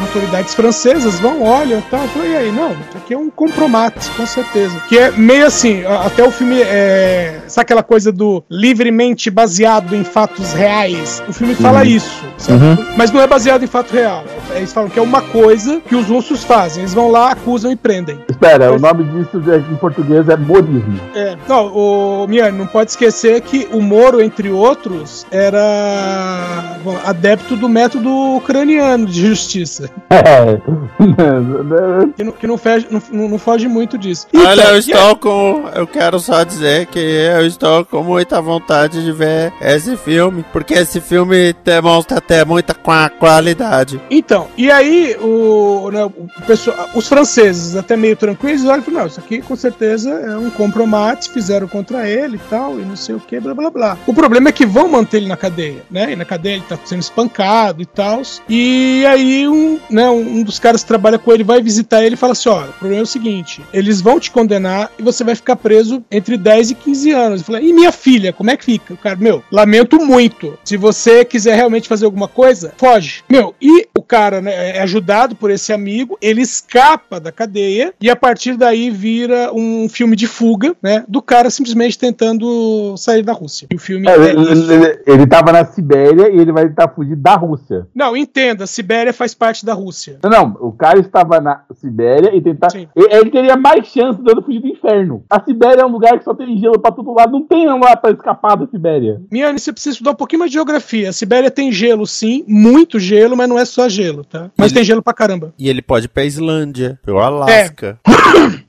autoridades 0.00 0.54
francesas 0.54 1.18
vão, 1.20 1.42
olham 1.42 1.78
e 1.78 1.82
tal. 1.82 2.00
E 2.24 2.36
aí, 2.36 2.52
não, 2.52 2.70
isso 2.72 2.96
aqui 2.96 3.14
é 3.14 3.18
um 3.18 3.30
compromate, 3.30 4.08
com 4.10 4.26
certeza. 4.26 4.78
Que 4.88 4.98
é 4.98 5.10
meio 5.12 5.46
assim, 5.46 5.82
até 6.04 6.22
o 6.26 6.30
filme 6.30 6.60
é. 6.62 7.40
Sabe 7.48 7.62
aquela 7.62 7.82
coisa 7.82 8.10
do 8.12 8.42
livremente 8.50 9.30
baseado 9.30 9.94
em 9.94 10.04
fatos 10.04 10.52
reais? 10.52 11.22
O 11.28 11.32
filme 11.32 11.54
fala 11.54 11.80
Uhum. 11.80 11.84
isso, 11.86 12.24
sabe? 12.38 12.64
Uhum. 12.64 12.76
mas 12.96 13.10
não 13.10 13.20
é 13.20 13.26
baseado 13.26 13.62
em 13.62 13.66
fato 13.66 13.92
real. 13.92 14.24
Eles 14.54 14.72
falam 14.72 14.88
que 14.90 14.98
é 14.98 15.02
uma 15.02 15.20
coisa 15.22 15.80
que 15.86 15.94
os 15.94 16.06
russos 16.08 16.42
fazem. 16.44 16.82
Eles 16.82 16.94
vão 16.94 17.10
lá, 17.10 17.32
acusam 17.32 17.70
e 17.70 17.76
prendem. 17.76 18.18
Espera, 18.28 18.72
o 18.72 18.78
nome 18.78 19.04
disso 19.04 19.40
em 19.70 19.76
português 19.76 20.28
é 20.28 20.36
morismo. 20.36 20.98
É, 21.14 21.36
não, 21.48 21.66
o 21.66 22.26
Miane, 22.28 22.56
não 22.58 22.66
pode 22.66 22.90
esquecer 22.90 23.40
que 23.42 23.68
o 23.72 23.80
Moro, 23.80 24.20
entre 24.22 24.50
outros, 24.50 25.26
era 25.30 26.76
bom, 26.82 26.96
adepto 27.04 27.56
do 27.56 27.68
método 27.68 28.10
ucraniano 28.36 29.06
de 29.06 29.26
justiça. 29.26 29.85
É. 30.10 30.60
Que 32.16 32.24
não, 32.24 32.32
que 32.32 32.46
não, 32.46 32.56
foge, 32.58 32.86
não, 32.90 33.28
não 33.28 33.38
foge 33.38 33.68
muito 33.68 33.98
disso. 33.98 34.26
Olha, 34.34 34.54
Então, 34.62 34.70
eu 34.70 34.76
e 34.76 34.78
estou 34.78 35.16
com. 35.16 35.64
Eu 35.74 35.86
quero 35.86 36.18
só 36.18 36.42
dizer 36.44 36.86
que 36.86 36.98
eu 36.98 37.46
estou 37.46 37.84
com 37.84 38.02
muita 38.02 38.40
vontade 38.40 39.04
de 39.04 39.12
ver 39.12 39.52
esse 39.60 39.96
filme. 39.96 40.44
Porque 40.52 40.74
esse 40.74 41.00
filme 41.00 41.54
demonstra 41.64 42.18
até 42.18 42.44
muita 42.44 42.74
qua- 42.74 43.10
qualidade. 43.10 44.00
Então, 44.10 44.48
e 44.56 44.70
aí 44.70 45.16
o, 45.20 45.90
né, 45.92 46.04
o 46.04 46.28
pessoal, 46.46 46.88
os 46.94 47.08
franceses, 47.08 47.76
até 47.76 47.96
meio 47.96 48.16
tranquilos, 48.16 48.64
olham 48.64 48.78
e 48.78 48.82
falam, 48.82 49.00
não, 49.00 49.06
isso 49.06 49.20
aqui 49.20 49.40
com 49.42 49.56
certeza 49.56 50.10
é 50.10 50.36
um 50.36 50.50
compromate, 50.50 51.30
fizeram 51.30 51.68
contra 51.68 52.08
ele 52.08 52.36
e 52.36 52.40
tal, 52.50 52.78
e 52.78 52.82
não 52.84 52.96
sei 52.96 53.14
o 53.14 53.20
que, 53.20 53.38
blá 53.40 53.54
blá 53.54 53.70
blá. 53.70 53.98
O 54.06 54.14
problema 54.14 54.48
é 54.48 54.52
que 54.52 54.64
vão 54.66 54.88
manter 54.88 55.18
ele 55.18 55.28
na 55.28 55.36
cadeia, 55.36 55.82
né? 55.90 56.12
E 56.12 56.16
na 56.16 56.24
cadeia 56.24 56.54
ele 56.54 56.64
tá 56.68 56.78
sendo 56.84 57.00
espancado 57.00 57.82
e 57.82 57.86
tal. 57.86 58.22
E 58.48 59.04
aí 59.06 59.46
um, 59.48 59.75
né, 59.90 60.08
um 60.08 60.42
dos 60.42 60.58
caras 60.58 60.82
que 60.82 60.88
trabalha 60.88 61.18
com 61.18 61.32
ele 61.32 61.44
vai 61.44 61.60
visitar 61.60 62.04
ele 62.04 62.14
e 62.14 62.18
fala 62.18 62.32
assim: 62.32 62.48
olha, 62.48 62.70
o 62.70 62.74
problema 62.74 63.00
é 63.00 63.02
o 63.02 63.06
seguinte, 63.06 63.62
eles 63.72 64.00
vão 64.00 64.18
te 64.18 64.30
condenar 64.30 64.90
e 64.98 65.02
você 65.02 65.24
vai 65.24 65.34
ficar 65.34 65.56
preso 65.56 66.02
entre 66.10 66.36
10 66.36 66.70
e 66.70 66.74
15 66.74 67.10
anos. 67.12 67.40
Eu 67.40 67.46
falei, 67.46 67.68
e 67.68 67.72
minha 67.72 67.92
filha, 67.92 68.32
como 68.32 68.50
é 68.50 68.56
que 68.56 68.64
fica? 68.64 68.94
O 68.94 68.96
cara, 68.96 69.16
meu, 69.16 69.42
lamento 69.50 69.98
muito. 70.04 70.58
Se 70.64 70.76
você 70.76 71.24
quiser 71.24 71.56
realmente 71.56 71.88
fazer 71.88 72.04
alguma 72.04 72.28
coisa, 72.28 72.72
foge. 72.76 73.22
Meu, 73.28 73.54
e 73.60 73.86
o 73.96 74.02
cara 74.02 74.40
né, 74.40 74.76
é 74.76 74.82
ajudado 74.82 75.34
por 75.36 75.50
esse 75.50 75.72
amigo, 75.72 76.16
ele 76.20 76.42
escapa 76.42 77.20
da 77.20 77.32
cadeia 77.32 77.92
e 78.00 78.08
a 78.08 78.16
partir 78.16 78.56
daí 78.56 78.90
vira 78.90 79.50
um 79.52 79.88
filme 79.88 80.16
de 80.16 80.26
fuga, 80.26 80.74
né? 80.82 81.04
Do 81.08 81.20
cara 81.20 81.50
simplesmente 81.50 81.98
tentando 81.98 82.96
sair 82.96 83.22
da 83.22 83.32
Rússia. 83.32 83.66
E 83.70 83.76
o 83.76 83.78
filme 83.78 84.08
É, 84.08 84.12
é 84.12 84.30
ele, 84.30 84.72
ele, 84.72 84.98
ele 85.06 85.26
tava 85.26 85.52
na 85.52 85.64
Sibéria 85.64 86.30
e 86.30 86.38
ele 86.38 86.52
vai 86.52 86.68
tentar 86.68 86.88
fugir 86.88 87.16
da 87.16 87.34
Rússia. 87.34 87.86
Não, 87.94 88.16
entenda, 88.16 88.66
Sibéria 88.66 89.12
faz 89.12 89.34
parte 89.34 89.65
da 89.66 89.74
Rússia. 89.74 90.18
Não, 90.22 90.30
não, 90.30 90.56
o 90.60 90.72
cara 90.72 90.98
estava 90.98 91.40
na 91.40 91.62
Sibéria 91.74 92.34
e 92.34 92.40
tentar. 92.40 92.68
Ele, 92.74 92.88
ele 92.96 93.30
teria 93.30 93.56
mais 93.56 93.86
chance 93.86 94.20
de 94.22 94.34
fugir 94.42 94.60
do 94.60 94.68
inferno. 94.68 95.24
A 95.28 95.42
Sibéria 95.42 95.82
é 95.82 95.84
um 95.86 95.90
lugar 95.90 96.18
que 96.18 96.24
só 96.24 96.34
tem 96.34 96.56
gelo 96.58 96.78
pra 96.80 96.90
todo 96.92 97.12
lado, 97.12 97.32
não 97.32 97.42
tem 97.46 97.66
lá 97.66 97.96
pra 97.96 98.10
escapar 98.12 98.56
da 98.56 98.66
Sibéria. 98.66 99.20
Miane, 99.30 99.58
você 99.58 99.72
precisa 99.72 99.94
estudar 99.94 100.12
um 100.12 100.14
pouquinho 100.16 100.40
mais 100.40 100.50
de 100.50 100.54
geografia. 100.54 101.10
A 101.10 101.12
Sibéria 101.12 101.50
tem 101.50 101.70
gelo, 101.70 102.06
sim, 102.06 102.44
muito 102.48 102.98
gelo, 102.98 103.36
mas 103.36 103.48
não 103.48 103.58
é 103.58 103.64
só 103.64 103.88
gelo, 103.88 104.24
tá? 104.24 104.50
Mas 104.56 104.72
tem 104.72 104.84
gelo 104.84 105.02
pra 105.02 105.12
caramba. 105.12 105.52
E 105.58 105.68
ele 105.68 105.82
pode 105.82 106.06
ir 106.06 106.08
pra 106.08 106.24
Islândia, 106.24 106.98
pro 107.02 107.18
Alasca. 107.18 107.98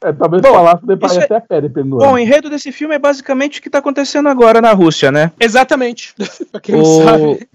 É, 0.04 0.12
talvez 0.13 0.42
falasse 0.42 0.86
de 0.86 0.98
isso 1.06 1.20
é- 1.20 1.24
até 1.24 1.36
a 1.38 1.42
pé, 1.42 1.62
dependendo 1.62 1.98
do 1.98 2.04
Bom, 2.06 2.13
o 2.13 2.18
enredo 2.18 2.50
desse 2.50 2.72
filme 2.72 2.96
é 2.96 3.00
basicamente 3.00 3.60
o 3.60 3.62
que 3.62 3.70
tá 3.70 3.77
acontecendo 3.80 4.27
agora 4.30 4.60
na 4.62 4.72
Rússia, 4.74 5.12
né? 5.12 5.32
Exatamente. 5.39 6.13
pra 6.51 6.60
quem 6.62 6.75
não 6.75 6.82
O, 6.84 7.04
sabe. 7.04 7.48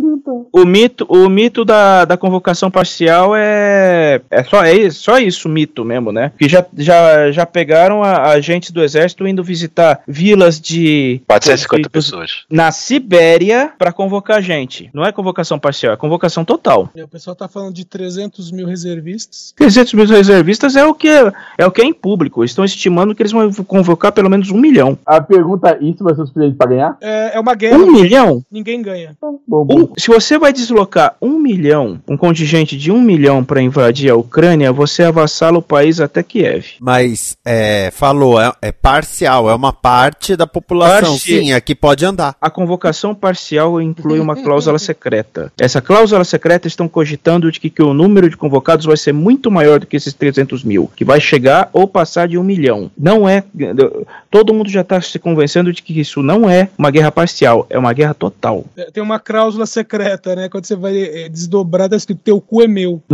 O 0.52 0.64
mito, 0.64 1.06
o 1.08 1.28
mito 1.28 1.64
da, 1.64 2.04
da 2.04 2.16
convocação 2.16 2.70
parcial 2.70 3.32
é, 3.36 4.20
é, 4.30 4.42
só, 4.44 4.62
é 4.64 4.74
isso- 4.74 5.02
só 5.02 5.18
isso, 5.18 5.48
mito 5.48 5.84
mesmo, 5.84 6.12
né? 6.12 6.32
Que 6.38 6.48
já, 6.48 6.64
já, 6.76 7.30
já 7.30 7.46
pegaram 7.46 8.02
a, 8.02 8.30
agentes 8.30 8.70
do 8.70 8.82
exército 8.82 9.26
indo 9.26 9.42
visitar 9.44 10.00
vilas 10.06 10.60
de 10.60 11.20
450 11.26 11.82
de- 11.82 11.88
pessoas. 11.90 12.30
na 12.50 12.70
Sibéria 12.72 13.72
pra 13.78 13.92
convocar 13.92 14.40
gente. 14.42 14.88
Não 14.94 15.04
é 15.04 15.12
convocação 15.12 15.58
parcial, 15.58 15.92
é 15.92 15.96
convocação 15.96 16.44
total. 16.44 16.88
O 16.96 17.08
pessoal 17.08 17.34
tá 17.34 17.48
falando 17.48 17.74
de 17.74 17.84
300 17.84 18.50
mil 18.52 18.66
reservistas. 18.66 19.52
300 19.56 19.92
mil 19.94 20.06
reservistas 20.06 20.76
é 20.76 20.84
o 20.84 20.94
que 20.94 21.08
é, 21.08 21.32
é 21.58 21.66
o 21.66 21.70
que 21.70 21.80
é 21.82 21.84
em 21.84 21.92
público. 21.92 22.44
Estão 22.44 22.64
estimando 22.64 23.14
que 23.14 23.22
eles 23.22 23.32
vão 23.32 23.50
convocar 23.64 24.12
pelo 24.12 24.30
menos 24.30 24.50
um 24.50 24.58
milhão. 24.58 24.96
A 25.04 25.20
pergunta 25.20 25.70
é: 25.80 25.84
isso 25.84 26.04
vai 26.04 26.14
ser 26.14 26.22
o 26.22 26.26
suficiente 26.26 26.56
pra 26.56 26.66
ganhar? 26.68 26.96
É, 27.00 27.36
é 27.36 27.40
uma 27.40 27.54
guerra. 27.54 27.76
Um 27.78 27.92
milhão? 27.92 28.42
Ninguém 28.50 28.80
ganha. 28.82 29.16
Bom, 29.46 29.66
Um- 29.70 29.88
se 29.98 30.08
você 30.08 30.21
vai 30.38 30.52
deslocar 30.52 31.16
um 31.20 31.38
milhão, 31.38 32.00
um 32.08 32.16
contingente 32.16 32.76
de 32.76 32.90
um 32.90 33.00
milhão 33.00 33.44
para 33.44 33.60
invadir 33.62 34.10
a 34.10 34.16
Ucrânia, 34.16 34.72
você 34.72 35.02
avassala 35.02 35.58
o 35.58 35.62
país 35.62 36.00
até 36.00 36.22
Kiev. 36.22 36.66
Mas, 36.80 37.36
é, 37.44 37.90
falou, 37.92 38.40
é, 38.40 38.52
é 38.62 38.72
parcial, 38.72 39.48
é 39.50 39.54
uma 39.54 39.72
parte 39.72 40.36
da 40.36 40.46
população, 40.46 41.10
Parci- 41.12 41.38
sim, 41.38 41.52
é 41.52 41.60
que 41.60 41.74
pode 41.74 42.04
andar. 42.04 42.36
A 42.40 42.50
convocação 42.50 43.14
parcial 43.14 43.80
inclui 43.80 44.20
uma 44.20 44.36
cláusula 44.42 44.78
secreta. 44.78 45.52
Essa 45.58 45.80
cláusula 45.80 46.24
secreta 46.24 46.66
estão 46.68 46.88
cogitando 46.88 47.50
de 47.50 47.58
que, 47.60 47.70
que 47.70 47.82
o 47.82 47.92
número 47.94 48.28
de 48.28 48.36
convocados 48.36 48.86
vai 48.86 48.96
ser 48.96 49.12
muito 49.12 49.50
maior 49.50 49.80
do 49.80 49.86
que 49.86 49.96
esses 49.96 50.12
300 50.14 50.62
mil, 50.64 50.90
que 50.94 51.04
vai 51.04 51.20
chegar 51.20 51.68
ou 51.72 51.86
passar 51.88 52.28
de 52.28 52.38
um 52.38 52.42
milhão. 52.44 52.90
Não 52.98 53.28
é. 53.28 53.44
Todo 54.30 54.54
mundo 54.54 54.70
já 54.70 54.80
está 54.80 55.00
se 55.00 55.18
convencendo 55.18 55.72
de 55.72 55.82
que 55.82 55.98
isso 55.98 56.22
não 56.22 56.48
é 56.48 56.68
uma 56.78 56.90
guerra 56.90 57.12
parcial, 57.12 57.66
é 57.68 57.78
uma 57.78 57.92
guerra 57.92 58.14
total. 58.14 58.64
É, 58.76 58.90
Tem 58.90 59.02
uma 59.02 59.18
cláusula 59.18 59.66
secreta, 59.66 60.01
né? 60.36 60.48
Quando 60.48 60.66
você 60.66 60.76
vai 60.76 60.96
é, 60.96 61.28
desdobrar, 61.28 61.88
tá 61.88 61.96
escrito 61.96 62.20
teu 62.22 62.40
cu 62.40 62.62
é 62.62 62.68
meu. 62.68 63.02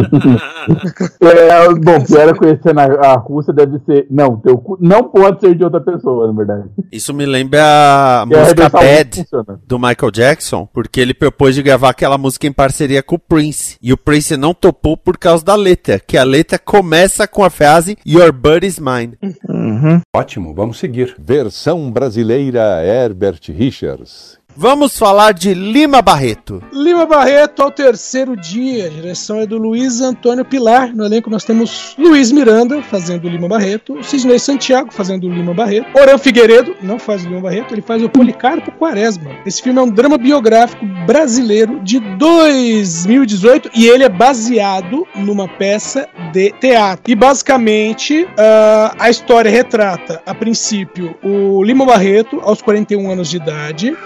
É, 1.21 1.75
bom, 1.75 2.05
pior 2.05 2.29
é 2.29 2.35
conhecendo 2.35 2.79
a, 2.79 2.85
a 3.13 3.17
Rússia 3.17 3.53
deve 3.53 3.79
ser. 3.87 4.07
Não, 4.11 4.37
teu 4.37 4.59
cu 4.59 4.77
não 4.81 5.05
pode 5.05 5.41
ser 5.41 5.55
de 5.55 5.65
outra 5.65 5.81
pessoa, 5.81 6.27
na 6.27 6.33
verdade. 6.33 6.69
Isso 6.93 7.13
me 7.15 7.25
lembra 7.25 7.61
a 7.63 8.27
E 8.29 8.35
a 8.35 8.39
música 8.39 8.67
arrebentar 8.67 8.79
o 8.79 8.83
Bad 8.83 9.27
do 9.67 9.79
Michael 9.79 10.11
Jackson, 10.13 10.69
porque 10.73 11.01
ele 11.01 11.15
propôs 11.15 11.55
de 11.55 11.63
gravar 11.63 11.91
aquela 11.91 12.19
música 12.19 12.47
em 12.47 12.53
parceria 12.53 13.03
com 13.03 13.17
o 13.17 13.19
Prince. 13.19 13.77
E 13.83 13.93
o 13.93 13.97
Prince 13.97 14.37
não 14.37 14.55
topou 14.55 14.97
por 14.97 15.17
causa 15.17 15.45
da 15.45 15.55
letra, 15.55 15.99
que 15.99 16.17
a 16.17 16.25
letra 16.25 16.59
começa 16.59 17.27
com 17.27 17.45
a 17.45 17.51
frase 17.51 17.97
Your 18.07 18.33
Buddy's 18.33 18.79
Mine. 18.79 19.17
Uhum. 19.49 20.01
Ótimo, 20.15 20.55
vamos 20.55 20.79
seguir. 20.79 21.15
Versão 21.19 21.91
brasileira 21.91 22.83
Herbert 22.85 23.41
Richards. 23.49 24.38
Vamos 24.61 24.99
falar 24.99 25.35
de 25.35 25.55
Lima 25.55 26.03
Barreto. 26.03 26.61
Lima 26.73 27.07
Barreto 27.07 27.63
ao 27.63 27.71
terceiro 27.71 28.37
dia. 28.37 28.87
A 28.87 28.89
direção 28.89 29.39
é 29.39 29.47
do 29.47 29.57
Luiz 29.57 30.01
Antônio 30.01 30.45
Pilar. 30.45 30.93
No 30.93 31.05
elenco 31.05 31.31
nós 31.31 31.45
temos 31.45 31.95
Luiz 31.97 32.33
Miranda 32.33 32.83
fazendo 32.83 33.29
Lima 33.29 33.47
Barreto, 33.47 34.03
Sidney 34.03 34.41
Santiago 34.41 34.93
fazendo 34.93 35.29
Lima 35.29 35.55
Barreto, 35.55 35.97
Oran 35.97 36.19
Figueiredo 36.19 36.75
não 36.83 36.99
faz 36.99 37.23
Lima 37.23 37.41
Barreto, 37.41 37.73
ele 37.73 37.83
faz 37.83 38.03
o 38.03 38.09
Policarpo 38.09 38.73
Quaresma. 38.73 39.31
Esse 39.47 39.63
filme 39.63 39.79
é 39.79 39.83
um 39.83 39.91
drama 39.91 40.19
biográfico 40.19 40.85
brasileiro 41.07 41.79
de 41.85 42.01
2018 42.17 43.71
e 43.77 43.87
ele 43.87 44.03
é 44.03 44.09
baseado 44.09 45.07
numa 45.15 45.47
peça 45.47 46.09
de 46.33 46.51
teatro. 46.55 47.05
E 47.07 47.15
basicamente 47.15 48.27
ah, 48.37 48.93
a 48.99 49.09
história 49.09 49.53
retrata, 49.53 50.21
a 50.27 50.35
princípio, 50.35 51.15
o 51.23 51.63
Lima 51.63 51.87
Barreto 51.87 52.41
aos 52.43 52.61
41 52.61 53.09
anos 53.09 53.31
de 53.31 53.37
idade, 53.37 53.97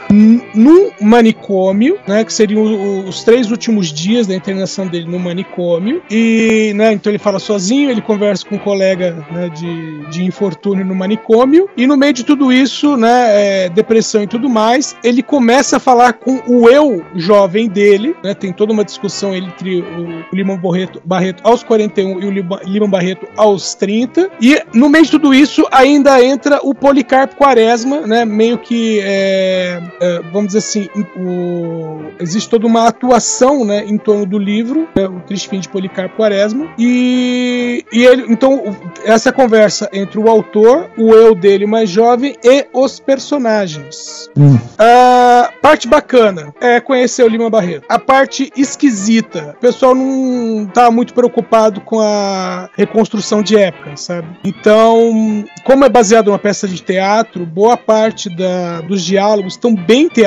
num 0.54 0.90
manicômio, 1.00 1.98
né, 2.06 2.24
que 2.24 2.32
seriam 2.32 2.62
os 3.06 3.22
três 3.24 3.50
últimos 3.50 3.92
dias 3.92 4.26
da 4.26 4.34
internação 4.34 4.86
dele 4.86 5.06
no 5.08 5.18
manicômio. 5.18 6.02
E, 6.10 6.72
né, 6.74 6.92
então 6.92 7.10
ele 7.10 7.18
fala 7.18 7.38
sozinho, 7.38 7.90
ele 7.90 8.00
conversa 8.00 8.46
com 8.46 8.56
um 8.56 8.58
colega 8.58 9.24
né, 9.30 9.48
de, 9.48 10.06
de 10.10 10.24
infortúnio 10.24 10.84
no 10.84 10.94
manicômio. 10.94 11.68
E 11.76 11.86
no 11.86 11.96
meio 11.96 12.12
de 12.12 12.24
tudo 12.24 12.52
isso, 12.52 12.96
né, 12.96 13.64
é, 13.64 13.68
depressão 13.68 14.22
e 14.22 14.26
tudo 14.26 14.48
mais, 14.48 14.96
ele 15.02 15.22
começa 15.22 15.76
a 15.76 15.80
falar 15.80 16.14
com 16.14 16.42
o 16.46 16.68
eu 16.68 17.04
jovem 17.14 17.68
dele, 17.68 18.14
né, 18.22 18.34
tem 18.34 18.52
toda 18.52 18.72
uma 18.72 18.84
discussão 18.84 19.34
entre 19.34 19.80
o, 19.80 20.18
o 20.32 20.36
Lima 20.36 20.56
Barreto, 20.56 21.00
Barreto 21.04 21.42
aos 21.44 21.62
41 21.62 22.20
e 22.20 22.26
o 22.26 22.30
Lima 22.64 22.88
Barreto 22.88 23.26
aos 23.36 23.74
30. 23.74 24.30
E 24.40 24.60
no 24.74 24.88
meio 24.88 25.04
de 25.04 25.10
tudo 25.10 25.34
isso 25.34 25.66
ainda 25.70 26.22
entra 26.24 26.60
o 26.62 26.74
Policarpo 26.74 27.36
Quaresma, 27.36 28.00
né, 28.06 28.24
meio 28.24 28.58
que 28.58 29.00
é, 29.02 29.82
é, 30.00 30.20
vamos 30.32 30.48
dizer 30.54 30.58
assim, 30.58 30.88
o- 31.16 32.00
existe 32.20 32.48
toda 32.48 32.66
uma 32.66 32.86
atuação 32.88 33.64
né, 33.64 33.84
em 33.86 33.98
torno 33.98 34.24
do 34.26 34.38
livro, 34.38 34.88
né, 34.94 35.06
o 35.06 35.20
Triste 35.20 35.48
Fim 35.48 35.60
de 35.60 35.68
Policarpo 35.68 36.16
Quaresma, 36.16 36.68
e, 36.78 37.84
e 37.92 38.04
ele, 38.04 38.24
então, 38.28 38.76
essa 39.04 39.32
conversa 39.32 39.88
entre 39.92 40.18
o 40.18 40.28
autor, 40.28 40.90
o 40.96 41.12
eu 41.14 41.34
dele 41.34 41.66
mais 41.66 41.90
jovem 41.90 42.36
e 42.42 42.66
os 42.72 42.98
personagens. 43.00 44.30
A 44.78 45.50
parte 45.60 45.86
bacana 45.86 46.54
é 46.60 46.80
conhecer 46.80 47.22
o 47.24 47.28
Lima 47.28 47.50
Barreto. 47.50 47.84
A 47.88 47.98
parte 47.98 48.52
esquisita, 48.56 49.54
o 49.56 49.60
pessoal 49.60 49.94
não 49.94 50.66
tá 50.66 50.90
muito 50.90 51.14
preocupado 51.14 51.80
com 51.80 52.00
a 52.00 52.68
reconstrução 52.76 53.42
de 53.42 53.56
época, 53.56 53.96
sabe? 53.96 54.26
Então, 54.44 55.44
como 55.64 55.84
é 55.84 55.88
baseado 55.88 56.26
numa 56.26 56.38
peça 56.38 56.66
de 56.66 56.80
teatro, 56.82 57.44
boa 57.46 57.76
parte 57.76 58.28
da- 58.34 58.80
dos 58.82 59.02
diálogos 59.04 59.54
estão 59.54 59.74
bem 59.74 60.08
teatrais, 60.08 60.21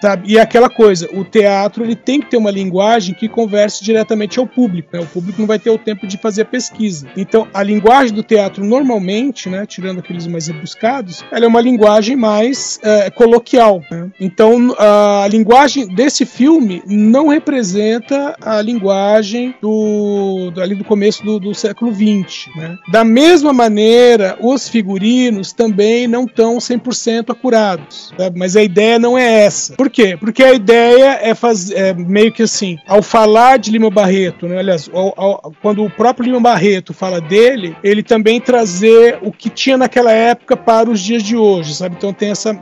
sabe? 0.00 0.32
E 0.32 0.38
é 0.38 0.40
aquela 0.40 0.68
coisa, 0.70 1.08
o 1.12 1.24
teatro 1.24 1.84
ele 1.84 1.96
tem 1.96 2.20
que 2.20 2.30
ter 2.30 2.36
uma 2.36 2.50
linguagem 2.50 3.14
que 3.14 3.28
converse 3.28 3.82
diretamente 3.84 4.38
ao 4.38 4.46
público, 4.46 4.88
né? 4.92 5.00
O 5.00 5.06
público 5.06 5.40
não 5.40 5.46
vai 5.46 5.58
ter 5.58 5.70
o 5.70 5.78
tempo 5.78 6.06
de 6.06 6.16
fazer 6.18 6.44
pesquisa. 6.46 7.06
Então, 7.16 7.46
a 7.52 7.62
linguagem 7.62 8.14
do 8.14 8.22
teatro 8.22 8.64
normalmente, 8.64 9.48
né, 9.48 9.64
tirando 9.66 9.98
aqueles 10.00 10.26
mais 10.26 10.46
rebuscados, 10.46 11.24
ela 11.30 11.44
é 11.44 11.48
uma 11.48 11.60
linguagem 11.60 12.16
mais 12.16 12.78
é, 12.82 13.10
coloquial. 13.10 13.82
né? 13.90 14.08
Então, 14.20 14.74
a 14.78 15.26
linguagem 15.30 15.86
desse 15.94 16.24
filme 16.24 16.82
não 16.86 17.28
representa 17.28 18.36
a 18.40 18.60
linguagem 18.62 19.54
do, 19.60 20.50
do- 20.52 20.60
ali 20.62 20.74
do 20.74 20.84
começo 20.84 21.24
do, 21.24 21.38
do 21.38 21.54
século 21.54 21.92
XX. 21.92 22.46
né? 22.56 22.76
Da 22.90 23.04
mesma 23.04 23.52
maneira, 23.52 24.36
os 24.40 24.68
figurinos 24.68 25.52
também 25.52 26.06
não 26.06 26.24
estão 26.24 26.58
100% 26.58 27.30
acurados. 27.30 28.12
sabe? 28.16 28.38
Mas 28.38 28.56
a 28.56 28.62
ideia 28.62 28.97
não 28.98 29.16
é 29.16 29.44
essa. 29.44 29.74
Por 29.74 29.88
quê? 29.90 30.16
Porque 30.18 30.42
a 30.42 30.52
ideia 30.52 31.18
é 31.22 31.34
fazer 31.34 31.74
é 31.76 31.94
meio 31.94 32.32
que 32.32 32.42
assim, 32.42 32.78
ao 32.86 33.02
falar 33.02 33.58
de 33.58 33.70
Lima 33.70 33.90
Barreto, 33.90 34.46
né? 34.46 34.58
aliás, 34.58 34.90
ao- 34.92 35.14
ao- 35.16 35.52
quando 35.62 35.84
o 35.84 35.90
próprio 35.90 36.24
Lima 36.26 36.40
Barreto 36.40 36.92
fala 36.94 37.20
dele, 37.20 37.76
ele 37.82 38.02
também 38.02 38.40
trazer 38.40 39.18
o 39.22 39.30
que 39.32 39.48
tinha 39.50 39.76
naquela 39.76 40.12
época 40.12 40.56
para 40.56 40.90
os 40.90 41.00
dias 41.00 41.22
de 41.22 41.36
hoje, 41.36 41.74
sabe? 41.74 41.94
Então 41.98 42.12
tem 42.12 42.30
essa 42.30 42.50
é, 42.50 42.54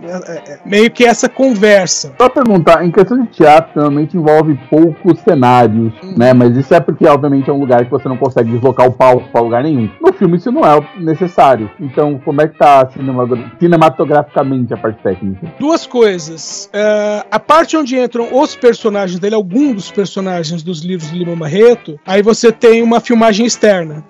é, 0.52 0.58
meio 0.64 0.90
que 0.90 1.04
essa 1.04 1.28
conversa. 1.28 2.12
Só 2.20 2.28
perguntar, 2.28 2.84
em 2.84 2.90
questão 2.90 3.20
de 3.22 3.28
teatro, 3.28 3.72
normalmente 3.74 4.16
envolve 4.16 4.58
poucos 4.70 5.18
cenários, 5.20 5.92
né? 6.16 6.32
Mas 6.32 6.56
isso 6.56 6.74
é 6.74 6.80
porque, 6.80 7.06
obviamente, 7.06 7.48
é 7.48 7.52
um 7.52 7.58
lugar 7.60 7.84
que 7.84 7.90
você 7.90 8.08
não 8.08 8.16
consegue 8.16 8.50
deslocar 8.50 8.86
o 8.86 8.92
palco 8.92 9.28
para 9.30 9.40
lugar 9.40 9.62
nenhum. 9.62 9.88
No 10.00 10.12
filme 10.12 10.36
isso 10.36 10.50
não 10.52 10.62
é 10.62 10.80
necessário. 11.00 11.70
Então, 11.80 12.20
como 12.24 12.40
é 12.40 12.48
que 12.48 12.56
tá 12.58 12.88
cinema- 12.92 13.26
cinematograficamente 13.58 14.72
a 14.74 14.76
parte 14.76 15.02
técnica? 15.02 15.46
Duas 15.58 15.86
coisas. 15.86 16.25
É, 16.73 17.25
a 17.30 17.38
parte 17.38 17.76
onde 17.76 17.99
entram 17.99 18.28
os 18.33 18.54
personagens 18.54 19.18
dele, 19.18 19.35
alguns 19.35 19.75
dos 19.75 19.90
personagens 19.90 20.62
dos 20.62 20.80
livros 20.80 21.10
do 21.10 21.17
Lima 21.17 21.36
Barreto, 21.36 21.99
aí 22.06 22.23
você 22.23 22.50
tem 22.52 22.82
uma 22.82 23.00
filmagem 23.00 23.47
externa. 23.47 24.04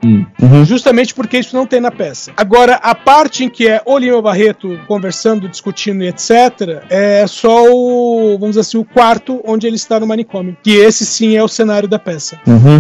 Justamente 0.64 1.14
porque 1.14 1.38
isso 1.38 1.56
não 1.56 1.66
tem 1.66 1.80
na 1.80 1.90
peça. 1.90 2.32
Agora, 2.36 2.74
a 2.76 2.94
parte 2.94 3.44
em 3.44 3.48
que 3.48 3.68
é 3.68 3.82
o 3.84 3.98
Lima 3.98 4.20
Barreto 4.22 4.78
conversando, 4.86 5.48
discutindo 5.48 6.02
e 6.02 6.08
etc., 6.08 6.84
é 6.88 7.26
só 7.26 7.64
o, 7.70 8.36
vamos 8.38 8.50
dizer 8.56 8.60
assim, 8.60 8.78
o 8.78 8.84
quarto 8.84 9.40
onde 9.44 9.66
ele 9.66 9.76
está 9.76 9.98
no 10.00 10.06
manicômio. 10.06 10.56
Que 10.62 10.72
esse 10.76 11.04
sim 11.04 11.36
é 11.36 11.42
o 11.42 11.48
cenário 11.48 11.88
da 11.88 11.98
peça. 11.98 12.38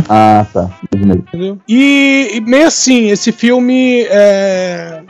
Ah, 0.08 0.46
tá. 0.52 0.70
Entendeu? 0.94 1.58
E, 1.68 2.30
e 2.34 2.40
meio 2.40 2.66
assim, 2.66 3.10
esse 3.10 3.32
filme 3.32 4.06
é, 4.10 5.02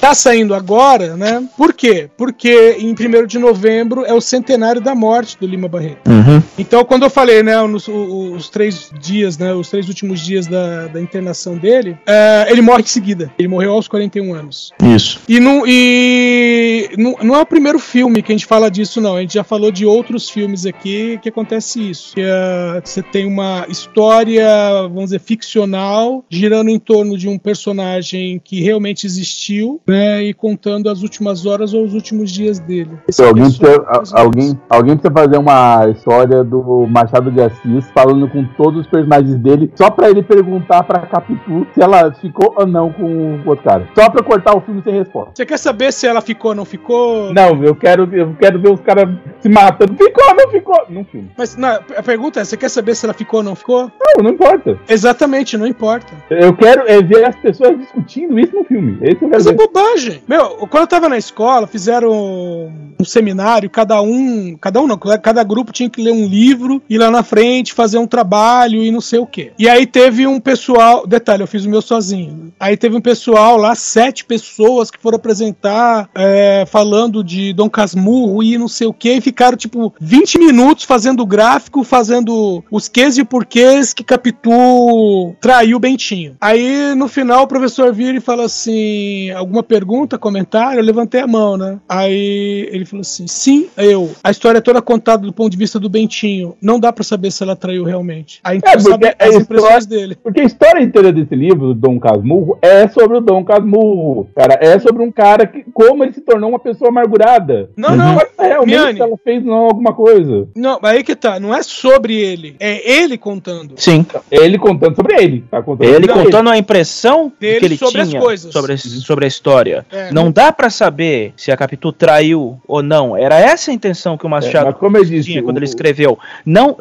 tá 0.00 0.14
saindo 0.14 0.54
agora, 0.54 1.16
né? 1.16 1.46
Por 1.56 1.72
quê? 1.72 2.08
Porque 2.16 2.76
em 2.78 2.92
1 2.92 3.26
de 3.26 3.38
novembro 3.38 4.04
é 4.04 4.14
o 4.14 4.20
centenário 4.20 4.80
da 4.80 4.94
morte 4.94 5.36
do 5.38 5.46
Lima 5.46 5.68
Barreto. 5.68 6.10
Então, 6.58 6.84
quando 6.84 7.04
eu 7.04 7.10
falei, 7.10 7.42
né, 7.42 7.60
nos, 7.66 7.88
os 7.88 8.48
três 8.48 8.90
dias, 9.00 9.38
né, 9.38 9.52
os 9.52 9.68
três 9.68 9.88
últimos 9.88 10.20
dias 10.20 10.46
da, 10.46 10.86
da 10.86 11.00
internação 11.00 11.56
dele, 11.56 11.96
é, 12.06 12.46
ele 12.48 12.60
morre 12.60 12.82
em 12.82 12.86
seguida. 12.86 13.30
Ele 13.38 13.48
morreu 13.48 13.72
aos 13.72 13.88
41 13.88 14.34
anos. 14.34 14.72
Isso. 14.82 15.20
E, 15.28 15.40
não, 15.40 15.64
e 15.66 16.90
não, 16.96 17.16
não 17.22 17.36
é 17.36 17.40
o 17.40 17.46
primeiro 17.46 17.78
filme 17.78 18.22
que 18.22 18.32
a 18.32 18.34
gente 18.34 18.46
fala 18.46 18.70
disso, 18.70 19.00
não. 19.00 19.16
A 19.16 19.20
gente 19.20 19.34
já 19.34 19.44
falou 19.44 19.70
de 19.70 19.84
outros 19.84 20.28
filmes 20.28 20.66
aqui 20.66 21.18
que 21.22 21.28
acontece 21.28 21.90
isso. 21.90 22.14
Que, 22.14 22.22
é, 22.22 22.80
você 22.84 23.02
tem 23.02 23.26
uma 23.26 23.66
história, 23.68 24.48
vamos 24.82 25.04
dizer, 25.04 25.20
ficcional, 25.20 26.24
girando 26.28 26.70
em 26.70 26.78
torno 26.78 27.16
de 27.16 27.28
um 27.28 27.38
personagem 27.38 28.40
que 28.42 28.60
realmente 28.60 29.06
existiu, 29.06 29.80
né? 29.90 30.22
E 30.22 30.32
contando 30.34 30.88
as 30.88 31.02
últimas 31.02 31.44
horas 31.46 31.74
ou 31.74 31.84
os 31.84 31.94
últimos 31.94 32.30
dias 32.30 32.58
dele. 32.58 32.90
Então, 33.08 33.26
alguém, 33.28 33.44
precisa, 33.44 33.70
é 33.70 34.04
só- 34.04 34.16
a- 34.16 34.20
alguém, 34.20 34.60
alguém 34.68 34.96
precisa 34.96 35.12
fazer 35.22 35.38
uma 35.38 35.88
história 35.90 36.44
do 36.44 36.86
Machado 36.88 37.30
de 37.30 37.40
Assis 37.42 37.90
falando 37.92 38.28
com 38.28 38.44
todos 38.56 38.80
os 38.82 38.86
personagens 38.86 39.36
dele, 39.36 39.70
só 39.74 39.90
pra 39.90 40.08
ele 40.10 40.22
perguntar 40.22 40.82
pra 40.84 41.00
Capitu 41.00 41.66
se 41.74 41.82
ela 41.82 42.12
ficou 42.14 42.54
ou 42.56 42.66
não 42.66 42.92
com 42.92 43.04
o 43.44 43.48
outro 43.48 43.64
cara. 43.64 43.88
Só 43.98 44.08
pra 44.08 44.22
cortar 44.22 44.56
o 44.56 44.60
filme 44.60 44.82
sem 44.82 44.94
resposta. 44.94 45.32
Você 45.34 45.44
quer 45.46 45.58
saber 45.58 45.92
se 45.92 46.06
ela 46.06 46.20
ficou 46.20 46.50
ou 46.52 46.54
não 46.56 46.64
ficou? 46.64 47.32
Não, 47.34 47.62
eu 47.64 47.74
quero, 47.74 48.08
eu 48.14 48.34
quero 48.40 48.60
ver 48.60 48.70
os 48.72 48.80
caras 48.80 49.08
se 49.40 49.48
matando. 49.48 49.94
Ficou 49.96 50.24
ou 50.28 50.34
não 50.34 50.50
ficou? 50.50 50.76
Num 50.88 51.04
filme. 51.04 51.30
Mas 51.36 51.56
não, 51.56 51.68
a 51.96 52.02
pergunta 52.02 52.40
é: 52.40 52.44
você 52.44 52.56
quer 52.56 52.68
saber 52.68 52.94
se 52.94 53.04
ela 53.06 53.14
ficou 53.14 53.40
ou 53.40 53.44
não 53.44 53.54
ficou? 53.54 53.90
Não, 54.16 54.24
não 54.24 54.30
importa. 54.30 54.78
Exatamente, 54.88 55.56
não 55.56 55.66
importa. 55.66 56.12
Eu 56.30 56.54
quero 56.54 56.84
é 56.88 57.02
ver 57.02 57.24
as 57.24 57.36
pessoas 57.36 57.78
discutindo 57.78 58.38
isso 58.38 58.54
no 58.54 58.64
filme. 58.64 58.98
Esse 59.02 59.16
quero 59.16 59.30
Mas 59.30 59.46
é. 59.46 59.50
Bobagem. 59.80 60.22
Meu, 60.28 60.48
quando 60.68 60.82
eu 60.82 60.86
tava 60.86 61.08
na 61.08 61.18
escola, 61.18 61.66
fizeram 61.66 62.12
um 62.12 63.04
seminário, 63.04 63.70
cada 63.70 64.00
um, 64.02 64.56
cada 64.60 64.80
um 64.80 64.86
não, 64.86 64.98
cada 64.98 65.42
grupo 65.42 65.72
tinha 65.72 65.88
que 65.88 66.02
ler 66.02 66.12
um 66.12 66.26
livro, 66.26 66.82
ir 66.88 66.98
lá 66.98 67.10
na 67.10 67.22
frente, 67.22 67.72
fazer 67.72 67.98
um 67.98 68.06
trabalho 68.06 68.82
e 68.82 68.90
não 68.90 69.00
sei 69.00 69.18
o 69.18 69.26
quê. 69.26 69.52
E 69.58 69.68
aí 69.68 69.86
teve 69.86 70.26
um 70.26 70.38
pessoal, 70.38 71.06
detalhe, 71.06 71.42
eu 71.42 71.46
fiz 71.46 71.64
o 71.64 71.70
meu 71.70 71.80
sozinho. 71.80 72.52
Aí 72.60 72.76
teve 72.76 72.96
um 72.96 73.00
pessoal 73.00 73.56
lá, 73.56 73.74
sete 73.74 74.24
pessoas 74.24 74.90
que 74.90 74.98
foram 74.98 75.16
apresentar, 75.16 76.10
é, 76.14 76.64
falando 76.66 77.24
de 77.24 77.52
Dom 77.52 77.70
Casmurro 77.70 78.42
e 78.42 78.58
não 78.58 78.68
sei 78.68 78.86
o 78.86 78.92
quê, 78.92 79.14
e 79.14 79.20
ficaram, 79.20 79.56
tipo, 79.56 79.94
20 80.00 80.38
minutos 80.38 80.84
fazendo 80.84 81.24
gráfico, 81.24 81.82
fazendo 81.82 82.62
os 82.70 82.88
ques 82.88 83.16
e 83.16 83.24
porquês 83.24 83.94
que 83.94 84.04
Capitu 84.04 85.34
traiu 85.40 85.78
o 85.78 85.80
Bentinho. 85.80 86.36
Aí, 86.40 86.94
no 86.94 87.08
final, 87.08 87.44
o 87.44 87.48
professor 87.48 87.92
vira 87.92 88.18
e 88.18 88.20
fala 88.20 88.44
assim: 88.44 89.30
alguma 89.30 89.62
pergunta, 89.74 90.18
comentário? 90.18 90.80
Eu 90.80 90.84
levantei 90.84 91.20
a 91.20 91.26
mão, 91.28 91.56
né? 91.56 91.78
Aí 91.88 92.68
ele 92.72 92.84
falou 92.84 93.02
assim: 93.02 93.28
sim, 93.28 93.68
eu. 93.76 94.10
A 94.24 94.30
história 94.32 94.58
é 94.58 94.60
toda 94.60 94.82
contada 94.82 95.24
do 95.24 95.32
ponto 95.32 95.48
de 95.50 95.56
vista 95.56 95.78
do 95.78 95.88
Bentinho. 95.88 96.56
Não 96.60 96.80
dá 96.80 96.92
pra 96.92 97.04
saber 97.04 97.30
se 97.30 97.42
ela 97.44 97.54
traiu 97.54 97.84
realmente. 97.84 98.40
Aí 98.42 98.58
É, 98.64 98.78
sabe 98.78 98.98
porque 98.98 99.16
as 99.18 99.34
a 99.36 99.38
impressões 99.38 99.70
história- 99.84 99.86
dele. 99.86 100.16
Porque 100.20 100.40
a 100.40 100.44
história 100.44 100.82
inteira 100.82 101.12
desse 101.12 101.34
livro, 101.36 101.68
do 101.68 101.74
Dom 101.74 102.00
Casmurro, 102.00 102.58
é 102.60 102.88
sobre 102.88 103.18
o 103.18 103.20
Dom 103.20 103.44
Casmurro. 103.44 104.28
Cara, 104.34 104.58
é 104.60 104.76
sobre 104.80 105.02
um 105.04 105.12
cara 105.12 105.46
que, 105.46 105.64
como 105.72 106.02
ele 106.02 106.12
se 106.12 106.20
tornou 106.20 106.50
uma 106.50 106.58
pessoa 106.58 106.90
amargurada. 106.90 107.70
Não, 107.76 107.96
não, 107.96 108.14
Mas 108.16 108.28
realmente 108.38 108.76
Miane. 108.76 109.00
ela 109.00 109.16
fez 109.22 109.44
não, 109.44 109.66
alguma 109.66 109.92
coisa. 109.94 110.48
Não, 110.56 110.80
aí 110.82 111.04
que 111.04 111.14
tá, 111.14 111.38
não 111.38 111.54
é 111.54 111.62
sobre 111.62 112.16
ele, 112.16 112.56
é 112.58 112.90
ele 112.90 113.16
contando. 113.16 113.74
Sim. 113.76 114.04
Ele 114.30 114.58
contando 114.58 114.96
sobre 114.96 115.14
ele. 115.22 115.44
Tá 115.50 115.62
contando 115.62 115.88
Ele 115.88 116.08
contando 116.08 116.50
a 116.50 116.58
impressão 116.58 117.32
Dele 117.38 117.58
que 117.60 117.64
ele 117.66 117.76
sobre 117.76 118.00
as 118.00 118.08
tinha 118.08 118.20
coisas. 118.20 118.52
sobre, 118.52 118.76
sobre 118.78 119.24
a 119.24 119.28
história. 119.28 119.59
É. 119.90 120.10
Não 120.12 120.30
dá 120.30 120.52
pra 120.52 120.70
saber 120.70 121.32
se 121.36 121.50
a 121.52 121.56
Capitu 121.56 121.92
traiu 121.92 122.58
ou 122.66 122.82
não. 122.82 123.16
Era 123.16 123.38
essa 123.38 123.70
a 123.70 123.74
intenção 123.74 124.16
que 124.16 124.26
o 124.26 124.28
Machado 124.28 124.70
É, 124.70 124.72
como 124.72 124.96
eu 124.96 125.04
disse, 125.04 125.30
tinha 125.32 125.42
quando 125.42 125.56
o- 125.56 125.58
ele 125.58 125.64
escreveu. 125.66 126.18
Não, 126.44 126.76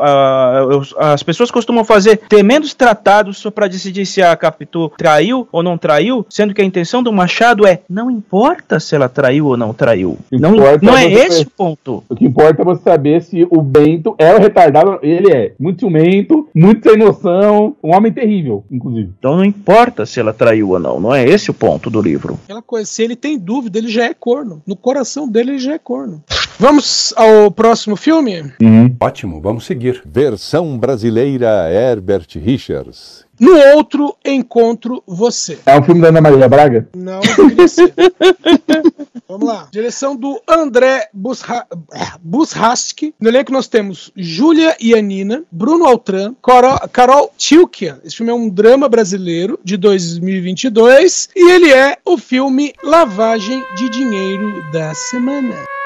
ah, 0.00 0.66
os- 0.78 0.94
as 0.98 1.22
pessoas 1.22 1.50
costumam 1.50 1.84
fazer 1.84 2.16
tremendos 2.28 2.74
tratados 2.74 3.38
só 3.38 3.50
pra 3.50 3.66
decidir 3.68 4.06
se 4.06 4.22
a 4.22 4.36
Capitu 4.36 4.90
traiu 4.96 5.48
ou 5.52 5.62
não 5.62 5.76
traiu, 5.78 6.24
sendo 6.28 6.54
que 6.54 6.60
a 6.60 6.64
intenção 6.64 7.02
do 7.02 7.12
Machado 7.12 7.66
é 7.66 7.80
não 7.88 8.10
importa 8.10 8.78
se 8.80 8.94
ela 8.94 9.08
traiu 9.08 9.46
ou 9.46 9.56
não 9.56 9.72
traiu. 9.72 10.18
Não, 10.30 10.54
Importa 10.54 10.84
não 10.86 10.96
é 10.96 11.10
esse 11.10 11.42
o 11.42 11.50
ponto. 11.50 12.04
O 12.08 12.14
que 12.14 12.24
importa 12.24 12.62
é 12.62 12.64
você 12.64 12.82
saber 12.82 13.22
se 13.22 13.46
o 13.50 13.62
Bento 13.62 14.14
é 14.18 14.34
o 14.34 14.38
retardado. 14.38 14.98
Ele 15.02 15.32
é 15.32 15.52
muito 15.58 15.80
ciumento, 15.80 16.48
muito 16.54 16.88
sem 16.88 16.98
noção, 16.98 17.74
um 17.82 17.94
homem 17.94 18.12
terrível, 18.12 18.64
inclusive. 18.70 19.10
Então 19.18 19.36
não 19.36 19.44
importa 19.44 20.04
se 20.06 20.20
ela 20.20 20.32
traiu 20.32 20.70
ou 20.70 20.78
não. 20.78 21.00
Não 21.00 21.14
é 21.14 21.24
esse 21.24 21.50
o 21.50 21.54
ponto 21.54 21.69
do 21.78 22.00
livro. 22.00 22.38
Aquela 22.44 22.62
coisa, 22.62 22.90
se 22.90 23.02
ele 23.02 23.14
tem 23.14 23.38
dúvida, 23.38 23.78
ele 23.78 23.88
já 23.88 24.04
é 24.04 24.14
corno. 24.14 24.62
No 24.66 24.74
coração 24.74 25.28
dele, 25.28 25.52
ele 25.52 25.58
já 25.58 25.74
é 25.74 25.78
corno. 25.78 26.22
Vamos 26.58 27.14
ao 27.16 27.50
próximo 27.50 27.96
filme? 27.96 28.52
Ótimo, 29.00 29.40
vamos 29.40 29.64
seguir. 29.64 30.02
Versão 30.04 30.76
brasileira 30.76 31.70
Herbert 31.72 32.26
Richards. 32.34 33.24
No 33.40 33.56
outro 33.74 34.14
encontro 34.22 35.02
você. 35.06 35.58
É 35.64 35.78
um 35.78 35.82
filme 35.82 36.02
da 36.02 36.08
Ana 36.08 36.20
Maria 36.20 36.46
Braga? 36.46 36.86
Não, 36.94 37.20
deveria 37.20 37.66
ser. 37.66 37.94
Vamos 39.26 39.48
lá. 39.48 39.68
Direção 39.72 40.14
do 40.14 40.38
André 40.46 41.08
Busra... 41.14 41.66
Busraski. 42.20 43.14
No 43.18 43.28
elenco 43.28 43.50
nós 43.50 43.66
temos 43.66 44.12
Júlia 44.14 44.76
Ianina, 44.78 45.42
Bruno 45.50 45.86
Altran, 45.86 46.34
Carol, 46.42 46.78
Carol 46.92 47.32
Tilkian. 47.38 47.98
Esse 48.04 48.16
filme 48.16 48.30
é 48.30 48.34
um 48.34 48.48
drama 48.48 48.88
brasileiro 48.88 49.58
de 49.64 49.78
2022 49.78 51.30
e 51.34 51.50
ele 51.50 51.72
é 51.72 51.96
o 52.04 52.18
filme 52.18 52.74
Lavagem 52.84 53.64
de 53.74 53.88
Dinheiro 53.88 54.70
da 54.70 54.92
Semana. 54.94 55.79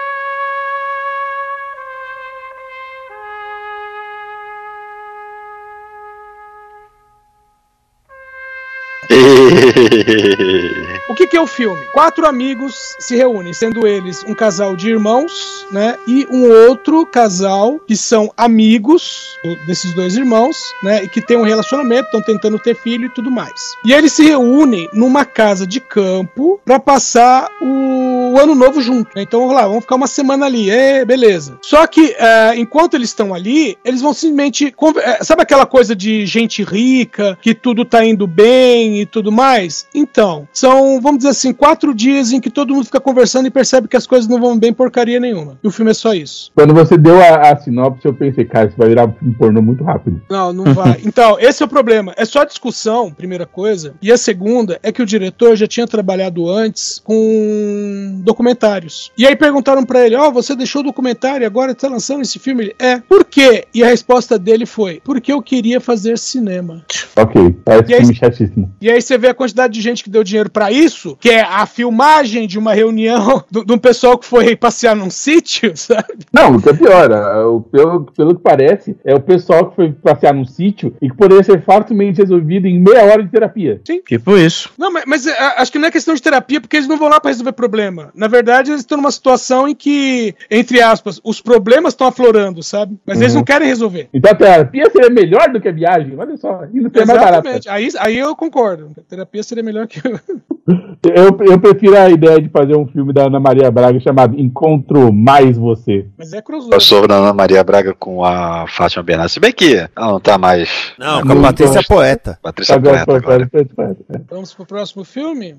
O 11.06 11.14
que, 11.14 11.26
que 11.26 11.36
é 11.36 11.40
o 11.40 11.46
filme? 11.46 11.84
Quatro 11.92 12.26
amigos 12.26 12.96
se 12.98 13.14
reúnem, 13.14 13.52
sendo 13.52 13.86
eles 13.86 14.24
um 14.26 14.34
casal 14.34 14.74
de 14.74 14.88
irmãos, 14.88 15.66
né? 15.70 15.96
E 16.08 16.26
um 16.30 16.48
outro 16.66 17.04
casal 17.04 17.78
que 17.86 17.94
são 17.94 18.32
amigos 18.36 19.38
desses 19.66 19.92
dois 19.92 20.16
irmãos, 20.16 20.56
né? 20.82 21.04
E 21.04 21.08
que 21.08 21.20
tem 21.20 21.36
um 21.36 21.42
relacionamento, 21.42 22.06
estão 22.06 22.22
tentando 22.22 22.58
ter 22.58 22.74
filho 22.74 23.06
e 23.06 23.10
tudo 23.10 23.30
mais. 23.30 23.74
E 23.84 23.92
eles 23.92 24.12
se 24.12 24.24
reúnem 24.24 24.88
numa 24.94 25.26
casa 25.26 25.66
de 25.66 25.78
campo 25.78 26.58
para 26.64 26.80
passar 26.80 27.50
o 27.60 28.23
ano 28.38 28.54
novo 28.54 28.80
junto. 28.80 29.10
né? 29.14 29.22
Então 29.22 29.40
vamos 29.40 29.54
lá, 29.54 29.66
vamos 29.66 29.82
ficar 29.82 29.96
uma 29.96 30.06
semana 30.06 30.46
ali, 30.46 30.70
é, 30.70 31.04
beleza. 31.04 31.58
Só 31.62 31.86
que 31.86 32.14
é, 32.18 32.54
enquanto 32.56 32.94
eles 32.94 33.10
estão 33.10 33.34
ali, 33.34 33.76
eles 33.84 34.00
vão 34.00 34.12
simplesmente. 34.12 34.74
é, 35.02 35.24
sabe 35.24 35.42
aquela 35.42 35.66
coisa 35.66 35.94
de 35.94 36.26
gente 36.26 36.62
rica, 36.62 37.38
que 37.40 37.54
tudo 37.54 37.84
tá 37.84 38.04
indo 38.04 38.26
bem 38.26 39.00
e 39.00 39.06
tudo 39.06 39.30
mais? 39.30 39.86
Então, 39.94 40.48
são, 40.52 41.00
vamos 41.00 41.18
dizer 41.18 41.30
assim, 41.30 41.52
quatro 41.52 41.94
dias 41.94 42.32
em 42.32 42.40
que 42.40 42.50
todo 42.50 42.74
mundo 42.74 42.86
fica 42.86 43.00
conversando 43.00 43.46
e 43.46 43.50
percebe 43.50 43.88
que 43.88 43.96
as 43.96 44.06
coisas 44.06 44.28
não 44.28 44.40
vão 44.40 44.58
bem 44.58 44.72
porcaria 44.72 45.20
nenhuma. 45.20 45.58
E 45.62 45.66
o 45.66 45.70
filme 45.70 45.90
é 45.90 45.94
só 45.94 46.14
isso. 46.14 46.50
Quando 46.54 46.74
você 46.74 46.96
deu 46.96 47.20
a, 47.20 47.52
a 47.52 47.56
sinopse, 47.56 48.04
eu 48.06 48.14
pensei, 48.14 48.44
cara, 48.44 48.68
isso 48.68 48.76
vai 48.76 48.88
virar 48.88 49.04
um 49.22 49.32
pornô 49.32 49.62
muito 49.62 49.84
rápido. 49.84 50.20
Não, 50.30 50.52
não 50.52 50.72
vai. 50.74 51.00
Então, 51.14 51.38
esse 51.38 51.62
é 51.62 51.66
o 51.66 51.68
problema. 51.68 52.12
É 52.16 52.24
só 52.24 52.44
discussão, 52.44 53.12
primeira 53.12 53.46
coisa. 53.46 53.94
E 54.02 54.10
a 54.10 54.16
segunda 54.16 54.78
é 54.82 54.90
que 54.90 55.02
o 55.02 55.06
diretor 55.06 55.54
já 55.54 55.66
tinha 55.66 55.86
trabalhado 55.86 56.48
antes 56.48 57.00
com 57.04 58.20
documentários. 58.24 59.12
E 59.16 59.26
aí 59.26 59.36
perguntaram 59.36 59.84
pra 59.84 60.04
ele: 60.04 60.16
Ó, 60.16 60.30
você 60.30 60.54
deixou 60.56 60.80
o 60.80 60.84
documentário 60.84 61.44
e 61.44 61.46
agora 61.46 61.74
tá 61.74 61.88
lançando 61.88 62.22
esse 62.22 62.38
filme? 62.38 62.64
Ele, 62.64 62.76
é. 62.78 62.98
Por 62.98 63.24
quê? 63.24 63.64
E 63.74 63.82
a 63.82 63.86
resposta 63.88 64.38
dele 64.38 64.66
foi: 64.66 65.00
porque 65.04 65.32
eu 65.32 65.42
queria 65.42 65.80
fazer 65.80 66.18
cinema. 66.18 66.84
Ok, 67.16 67.54
parece 67.64 67.90
E 67.90 67.94
aí- 67.94 68.00
filme 68.00 68.14
chatíssimo. 68.14 68.72
E 68.80 68.90
aí 68.90 69.00
você 69.00 69.16
vê 69.18 69.28
a 69.28 69.34
quantidade 69.34 69.72
de 69.74 69.80
gente 69.80 70.02
que 70.02 70.10
deu 70.10 70.24
dinheiro 70.24 70.50
pra 70.50 70.72
isso, 70.72 71.16
que 71.20 71.30
é 71.30 71.42
a 71.42 71.64
filmagem 71.66 72.46
de 72.46 72.58
uma 72.58 72.74
reunião 72.74 73.44
do- 73.50 73.64
de 73.64 73.72
um 73.72 73.78
pessoal 73.78 74.18
que 74.18 74.26
foi 74.26 74.56
passear 74.56 74.96
num 74.96 75.10
sítio, 75.10 75.76
sabe? 75.76 76.24
Não, 76.32 76.56
o 76.56 76.62
que 76.62 76.70
é 76.70 76.72
pior, 76.72 77.10
o- 77.46 77.60
pelo, 77.60 78.04
pelo 78.16 78.34
que 78.34 78.42
parece, 78.42 78.96
é 79.04 79.14
o 79.14 79.20
pessoal 79.20 79.70
que 79.70 79.76
foi 79.76 79.92
passear 79.92 80.34
num 80.34 80.44
sítio 80.44 80.96
e 81.00 81.08
que 81.08 81.16
poderia 81.16 81.42
ser 81.44 81.62
facilmente 81.62 82.20
resolvido 82.20 82.66
em 82.66 82.78
meia 82.80 83.04
hora 83.04 83.22
de 83.22 83.30
terapia. 83.30 83.80
Tipo 84.06 84.36
isso. 84.36 84.70
Não, 84.78 84.90
mas, 84.92 85.04
mas, 85.06 85.26
é, 85.26 85.32
acho 85.58 85.70
que 85.70 85.78
não 85.78 85.88
é 85.88 85.90
questão 85.90 86.14
de 86.14 86.22
terapia, 86.22 86.60
porque 86.60 86.76
eles 86.76 86.88
não 86.88 86.96
vão 86.96 87.08
lá 87.08 87.20
pra 87.20 87.30
resolver 87.30 87.52
problema. 87.52 88.10
Na 88.14 88.28
verdade, 88.28 88.70
eles 88.70 88.82
estão 88.82 88.96
numa 88.98 89.10
situação 89.10 89.66
em 89.66 89.74
que, 89.74 90.34
entre 90.50 90.80
aspas, 90.80 91.20
os 91.24 91.40
problemas 91.40 91.92
estão 91.92 92.06
aflorando, 92.06 92.62
sabe? 92.62 92.96
Mas 93.04 93.20
eles 93.20 93.32
Uhum. 93.32 93.38
não 93.40 93.44
querem 93.44 93.66
resolver. 93.68 94.08
Então 94.14 94.30
a 94.30 94.34
terapia 94.34 94.88
seria 94.90 95.10
melhor 95.10 95.50
do 95.52 95.60
que 95.60 95.68
a 95.68 95.72
viagem, 95.72 96.14
olha 96.16 96.36
só, 96.36 96.60
ainda 96.60 96.90
mais 96.94 97.06
barata. 97.06 97.48
Exatamente. 97.48 97.68
Aí, 97.68 97.88
aí 97.98 98.18
eu 98.18 98.34
concordo. 98.36 98.92
A 98.96 99.00
terapia 99.02 99.42
seria 99.42 99.64
melhor 99.64 99.86
que. 99.88 100.00
Eu, 100.66 101.36
eu 101.46 101.60
prefiro 101.60 101.96
a 101.96 102.08
ideia 102.08 102.40
de 102.40 102.48
fazer 102.48 102.74
um 102.74 102.86
filme 102.86 103.12
da 103.12 103.26
Ana 103.26 103.38
Maria 103.38 103.70
Braga 103.70 104.00
chamado 104.00 104.38
Encontro 104.40 105.12
Mais 105.12 105.58
Você. 105.58 106.06
Mas 106.16 106.32
é 106.32 106.40
crossover. 106.40 107.06
Da 107.06 107.16
Ana 107.16 107.34
Maria 107.34 107.62
Braga 107.62 107.92
com 107.92 108.24
a 108.24 108.66
Fátima 108.66 109.02
Bernardes. 109.02 109.34
Se 109.34 109.40
bem 109.40 109.52
que 109.52 109.76
ela 109.94 110.12
não 110.12 110.20
tá 110.20 110.38
mais. 110.38 110.94
Não, 110.98 111.20
com 111.20 111.32
a 111.32 111.42
Patrícia 111.42 111.82
Poeta. 111.86 112.38
Patrícia 112.42 112.76
Agora, 112.76 113.04
Poeta 113.04 113.26
agora. 113.26 113.96
Vamos 114.30 114.54
pro 114.54 114.64
próximo 114.64 115.04
filme? 115.04 115.54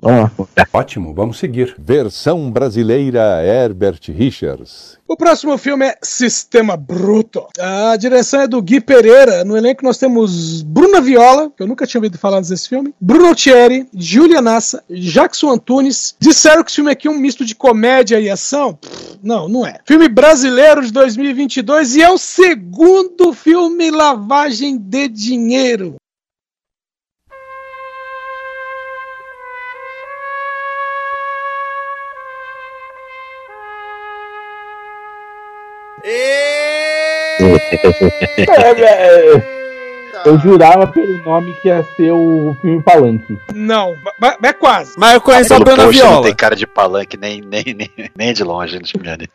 Ótimo, 0.73 1.13
vamos 1.13 1.37
seguir. 1.37 1.75
Versão 1.77 2.49
brasileira 2.49 3.43
Herbert 3.43 3.99
Richards. 4.09 4.97
O 5.07 5.15
próximo 5.15 5.55
filme 5.55 5.85
é 5.85 5.95
Sistema 6.01 6.75
Bruto. 6.75 7.45
A 7.59 7.95
direção 7.95 8.41
é 8.41 8.47
do 8.47 8.59
Gui 8.59 8.81
Pereira. 8.81 9.45
No 9.45 9.55
elenco 9.55 9.83
nós 9.83 9.99
temos 9.99 10.63
Bruna 10.63 10.99
Viola, 10.99 11.51
que 11.55 11.61
eu 11.61 11.67
nunca 11.67 11.85
tinha 11.85 11.99
ouvido 11.99 12.17
falar 12.17 12.41
desse 12.41 12.67
filme, 12.67 12.91
Bruno 12.99 13.27
Altieri, 13.27 13.87
Julia 13.95 14.41
Nassa, 14.41 14.83
Jackson 14.89 15.51
Antunes. 15.51 16.15
Disseram 16.19 16.63
que 16.63 16.71
esse 16.71 16.77
filme 16.77 16.89
aqui 16.89 17.07
é 17.07 17.11
um 17.11 17.19
misto 17.19 17.45
de 17.45 17.53
comédia 17.53 18.19
e 18.19 18.31
ação? 18.31 18.73
Pff, 18.73 19.19
não, 19.21 19.47
não 19.47 19.63
é. 19.63 19.79
Filme 19.85 20.09
brasileiro 20.09 20.83
de 20.83 20.91
2022 20.91 21.97
e 21.97 22.01
é 22.01 22.09
o 22.09 22.17
segundo 22.17 23.31
filme 23.31 23.91
lavagem 23.91 24.75
de 24.75 25.07
dinheiro. 25.07 25.97
É, 36.07 37.37
é, 38.37 39.54
eu 40.25 40.39
jurava 40.39 40.87
pelo 40.87 41.17
nome 41.23 41.53
que 41.61 41.67
ia 41.67 41.85
ser 41.95 42.11
o 42.11 42.55
filme 42.61 42.81
Palanque. 42.81 43.37
Não, 43.53 43.95
mas 44.19 44.35
é 44.43 44.53
quase. 44.53 44.93
Mas 44.97 45.13
eu 45.13 45.21
conheço 45.21 45.53
a 45.53 45.57
Pelo 45.57 45.65
Bruna 45.65 45.83
post 45.85 45.99
não 46.01 46.09
Viola. 46.09 46.23
tem 46.25 46.35
cara 46.35 46.55
de 46.55 46.65
palanque 46.67 47.17
nem, 47.17 47.41
nem, 47.41 47.63
nem, 47.73 47.91
nem 48.15 48.33
de 48.33 48.43
longe, 48.43 48.79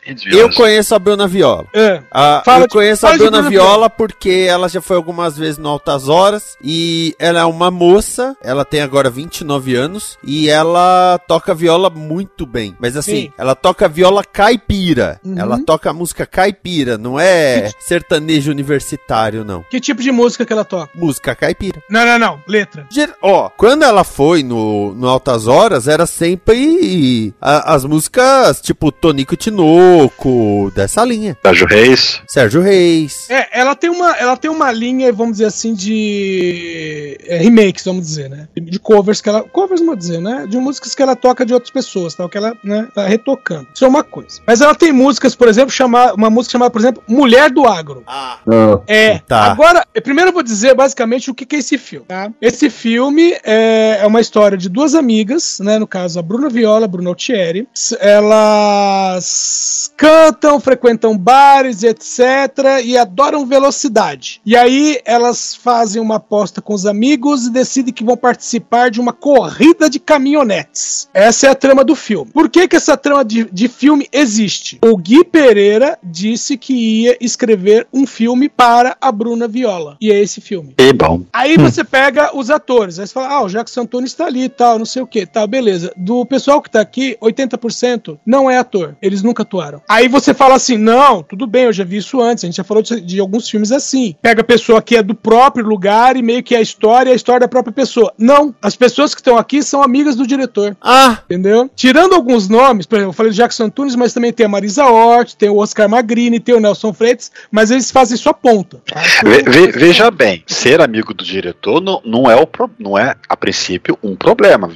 nem 0.03 0.15
de 0.15 0.35
Eu 0.37 0.51
conheço 0.53 0.93
a 0.95 0.99
Bruna 0.99 1.27
Viola. 1.27 1.65
É. 1.73 2.01
Ah, 2.11 2.41
Fala 2.45 2.63
eu 2.63 2.67
de- 2.67 2.73
conheço 2.73 3.01
fala 3.01 3.13
a 3.13 3.17
Bruna 3.17 3.31
Bruna 3.37 3.49
Viola 3.49 3.89
porque 3.89 4.45
ela 4.49 4.67
já 4.69 4.81
foi 4.81 4.95
algumas 4.97 5.37
vezes 5.37 5.57
no 5.57 5.69
Altas 5.69 6.07
Horas 6.09 6.55
e 6.63 7.15
ela 7.19 7.39
é 7.41 7.45
uma 7.45 7.71
moça, 7.71 8.35
ela 8.43 8.65
tem 8.65 8.81
agora 8.81 9.09
29 9.09 9.75
anos 9.75 10.17
e 10.23 10.49
ela 10.49 11.19
toca 11.27 11.53
viola 11.53 11.89
muito 11.89 12.45
bem. 12.45 12.75
Mas 12.79 12.97
assim, 12.97 13.11
Sim. 13.27 13.33
ela 13.37 13.55
toca 13.55 13.87
viola 13.87 14.23
caipira. 14.23 15.19
Uhum. 15.23 15.37
Ela 15.37 15.59
toca 15.63 15.93
música 15.93 16.25
caipira, 16.25 16.97
não 16.97 17.19
é 17.19 17.69
sertanejo 17.79 18.51
universitário, 18.51 19.43
não. 19.43 19.63
Que 19.69 19.79
tipo 19.79 20.01
de 20.01 20.11
música 20.11 20.45
que 20.45 20.53
ela 20.53 20.65
toca? 20.65 20.80
Música 20.95 21.35
caipira. 21.35 21.81
Não, 21.89 22.05
não, 22.05 22.19
não. 22.19 22.39
Letra. 22.47 22.85
Ger- 22.89 23.13
Ó, 23.21 23.49
quando 23.49 23.83
ela 23.83 24.03
foi 24.03 24.43
no 24.43 24.93
no, 24.93 25.07
Altas 25.07 25.47
Horas 25.47 25.87
era 25.87 26.05
sempre 26.05 27.33
a- 27.41 27.73
as 27.75 27.85
músicas 27.85 28.59
tipo 28.61 28.91
Tonico 28.91 29.35
Tinoco, 29.35 30.71
dessa 30.75 31.03
linha. 31.05 31.37
Sérgio 31.43 31.67
Reis. 31.67 32.21
Sérgio 32.27 32.61
Reis. 32.61 33.29
É, 33.29 33.59
ela 33.59 33.75
tem 33.75 33.89
uma, 33.89 34.11
ela 34.17 34.37
tem 34.37 34.49
uma 34.49 34.71
linha, 34.71 35.11
vamos 35.13 35.33
dizer 35.33 35.45
assim, 35.45 35.73
de 35.73 37.17
é, 37.27 37.37
remakes, 37.37 37.83
vamos 37.85 38.05
dizer, 38.05 38.29
né? 38.29 38.47
De 38.55 38.79
covers 38.79 39.21
que 39.21 39.29
ela, 39.29 39.43
covers, 39.43 39.79
vamos 39.81 39.97
dizer, 39.97 40.19
né? 40.21 40.45
De 40.47 40.57
músicas 40.57 40.95
que 40.95 41.01
ela 41.01 41.15
toca 41.15 41.45
de 41.45 41.53
outras 41.53 41.71
pessoas, 41.71 42.13
tal, 42.15 42.29
que 42.29 42.37
ela, 42.37 42.53
né, 42.63 42.87
tá 42.93 43.05
retocando. 43.07 43.67
Isso 43.73 43.85
é 43.85 43.87
uma 43.87 44.03
coisa. 44.03 44.41
Mas 44.45 44.61
ela 44.61 44.75
tem 44.75 44.91
músicas, 44.91 45.35
por 45.35 45.47
exemplo, 45.47 45.71
chamar, 45.71 46.13
uma 46.13 46.29
música 46.29 46.51
chamada, 46.53 46.71
por 46.71 46.79
exemplo, 46.81 47.03
Mulher 47.07 47.49
do 47.49 47.65
Agro. 47.67 48.03
Ah. 48.07 48.39
É, 48.87 49.19
Tá. 49.27 49.43
agora, 49.51 49.85
eu 49.93 50.01
primeiro 50.01 50.31
vou 50.31 50.43
dizer 50.43 50.70
basicamente 50.73 51.29
o 51.29 51.35
que, 51.35 51.45
que 51.45 51.55
é 51.55 51.59
esse 51.59 51.77
filme, 51.77 52.05
tá? 52.07 52.31
Esse 52.41 52.69
filme 52.69 53.37
é, 53.43 53.99
é 54.01 54.07
uma 54.07 54.21
história 54.21 54.57
de 54.57 54.69
duas 54.69 54.95
amigas, 54.95 55.59
né? 55.59 55.77
No 55.79 55.87
caso, 55.87 56.19
a 56.19 56.21
Bruna 56.21 56.49
Viola, 56.49 56.85
a 56.85 56.87
Bruna 56.87 57.09
Altieri. 57.09 57.67
Elas 57.99 59.93
cantam, 59.97 60.59
frequentam 60.59 61.17
bares, 61.17 61.83
etc. 61.83 62.81
E 62.83 62.97
adoram 62.97 63.45
velocidade. 63.45 64.41
E 64.45 64.55
aí 64.55 64.99
elas 65.05 65.55
fazem 65.55 66.01
uma 66.01 66.15
aposta 66.15 66.61
com 66.61 66.73
os 66.73 66.85
amigos 66.85 67.45
e 67.45 67.51
decidem 67.51 67.93
que 67.93 68.03
vão 68.03 68.17
participar 68.17 68.89
de 68.89 68.99
uma 68.99 69.13
corrida 69.13 69.89
de 69.89 69.99
caminhonetes. 69.99 71.09
Essa 71.13 71.47
é 71.47 71.49
a 71.49 71.55
trama 71.55 71.83
do 71.83 71.95
filme. 71.95 72.31
Por 72.31 72.49
que, 72.49 72.67
que 72.67 72.75
essa 72.75 72.97
trama 72.97 73.23
de, 73.23 73.45
de 73.51 73.67
filme 73.67 74.07
existe? 74.11 74.79
O 74.83 74.97
Gui 74.97 75.23
Pereira 75.23 75.97
disse 76.03 76.57
que 76.57 76.73
ia 76.73 77.17
escrever 77.19 77.87
um 77.93 78.05
filme 78.05 78.49
para 78.49 78.97
a 78.99 79.11
Bruna 79.11 79.47
Viola. 79.47 79.97
E 80.01 80.11
é 80.11 80.19
esse 80.19 80.41
filme. 80.41 80.60
E 80.77 80.93
bom. 80.93 81.21
Aí 81.33 81.57
você 81.57 81.83
pega 81.83 82.35
os 82.35 82.49
atores, 82.49 82.99
aí 82.99 83.07
você 83.07 83.13
fala, 83.13 83.29
ah, 83.29 83.43
o 83.43 83.49
Jackson 83.49 83.81
Antunes 83.81 84.13
tá 84.13 84.25
ali 84.25 84.43
e 84.43 84.49
tal, 84.49 84.77
não 84.79 84.85
sei 84.85 85.01
o 85.01 85.07
que, 85.07 85.25
tá, 85.25 85.45
beleza. 85.47 85.91
Do 85.95 86.25
pessoal 86.25 86.61
que 86.61 86.69
tá 86.69 86.81
aqui, 86.81 87.17
80% 87.21 88.17
não 88.25 88.49
é 88.49 88.57
ator, 88.57 88.95
eles 89.01 89.21
nunca 89.23 89.43
atuaram. 89.43 89.81
Aí 89.89 90.07
você 90.07 90.33
fala 90.33 90.55
assim, 90.55 90.77
não, 90.77 91.21
tudo 91.23 91.45
bem, 91.47 91.63
eu 91.65 91.73
já 91.73 91.83
vi 91.83 91.97
isso 91.97 92.21
antes, 92.21 92.43
a 92.43 92.47
gente 92.47 92.55
já 92.57 92.63
falou 92.63 92.81
de, 92.83 92.99
de 93.01 93.19
alguns 93.19 93.49
filmes 93.49 93.71
assim. 93.71 94.15
Pega 94.21 94.41
a 94.41 94.45
pessoa 94.45 94.81
que 94.81 94.95
é 94.95 95.03
do 95.03 95.15
próprio 95.15 95.65
lugar 95.65 96.15
e 96.15 96.21
meio 96.21 96.43
que 96.43 96.55
é 96.55 96.59
a 96.59 96.61
história, 96.61 97.11
a 97.11 97.15
história 97.15 97.41
da 97.41 97.47
própria 97.47 97.73
pessoa. 97.73 98.13
Não, 98.17 98.53
as 98.61 98.75
pessoas 98.75 99.13
que 99.13 99.21
estão 99.21 99.37
aqui 99.37 99.61
são 99.63 99.81
amigas 99.83 100.15
do 100.15 100.25
diretor. 100.27 100.75
Ah! 100.81 101.19
Entendeu? 101.25 101.69
Tirando 101.75 102.13
alguns 102.13 102.47
nomes, 102.49 102.85
por 102.85 102.95
exemplo, 102.95 103.09
eu 103.11 103.13
falei 103.13 103.31
do 103.31 103.35
Jackson 103.35 103.65
Antunes, 103.65 103.95
mas 103.95 104.13
também 104.13 104.31
tem 104.33 104.45
a 104.45 104.49
Marisa 104.49 104.85
Hort, 104.85 105.33
tem 105.35 105.49
o 105.49 105.57
Oscar 105.57 105.89
Magrini, 105.89 106.39
tem 106.39 106.55
o 106.55 106.59
Nelson 106.59 106.93
Freitas, 106.93 107.31
mas 107.51 107.71
eles 107.71 107.91
fazem 107.91 108.17
só 108.17 108.33
ponta. 108.33 108.81
tá? 108.85 109.01
Ve- 109.23 109.43
ve- 109.43 109.71
veja 109.71 110.09
bem, 110.11 110.40
ser 110.47 110.81
amigo 110.81 111.13
do 111.13 111.23
diretor 111.23 111.81
não, 111.81 112.01
não, 112.05 112.29
é 112.29 112.35
o, 112.35 112.47
não 112.79 112.97
é, 112.97 113.15
a 113.27 113.37
princípio, 113.37 113.97
um 114.03 114.15
problema. 114.15 114.69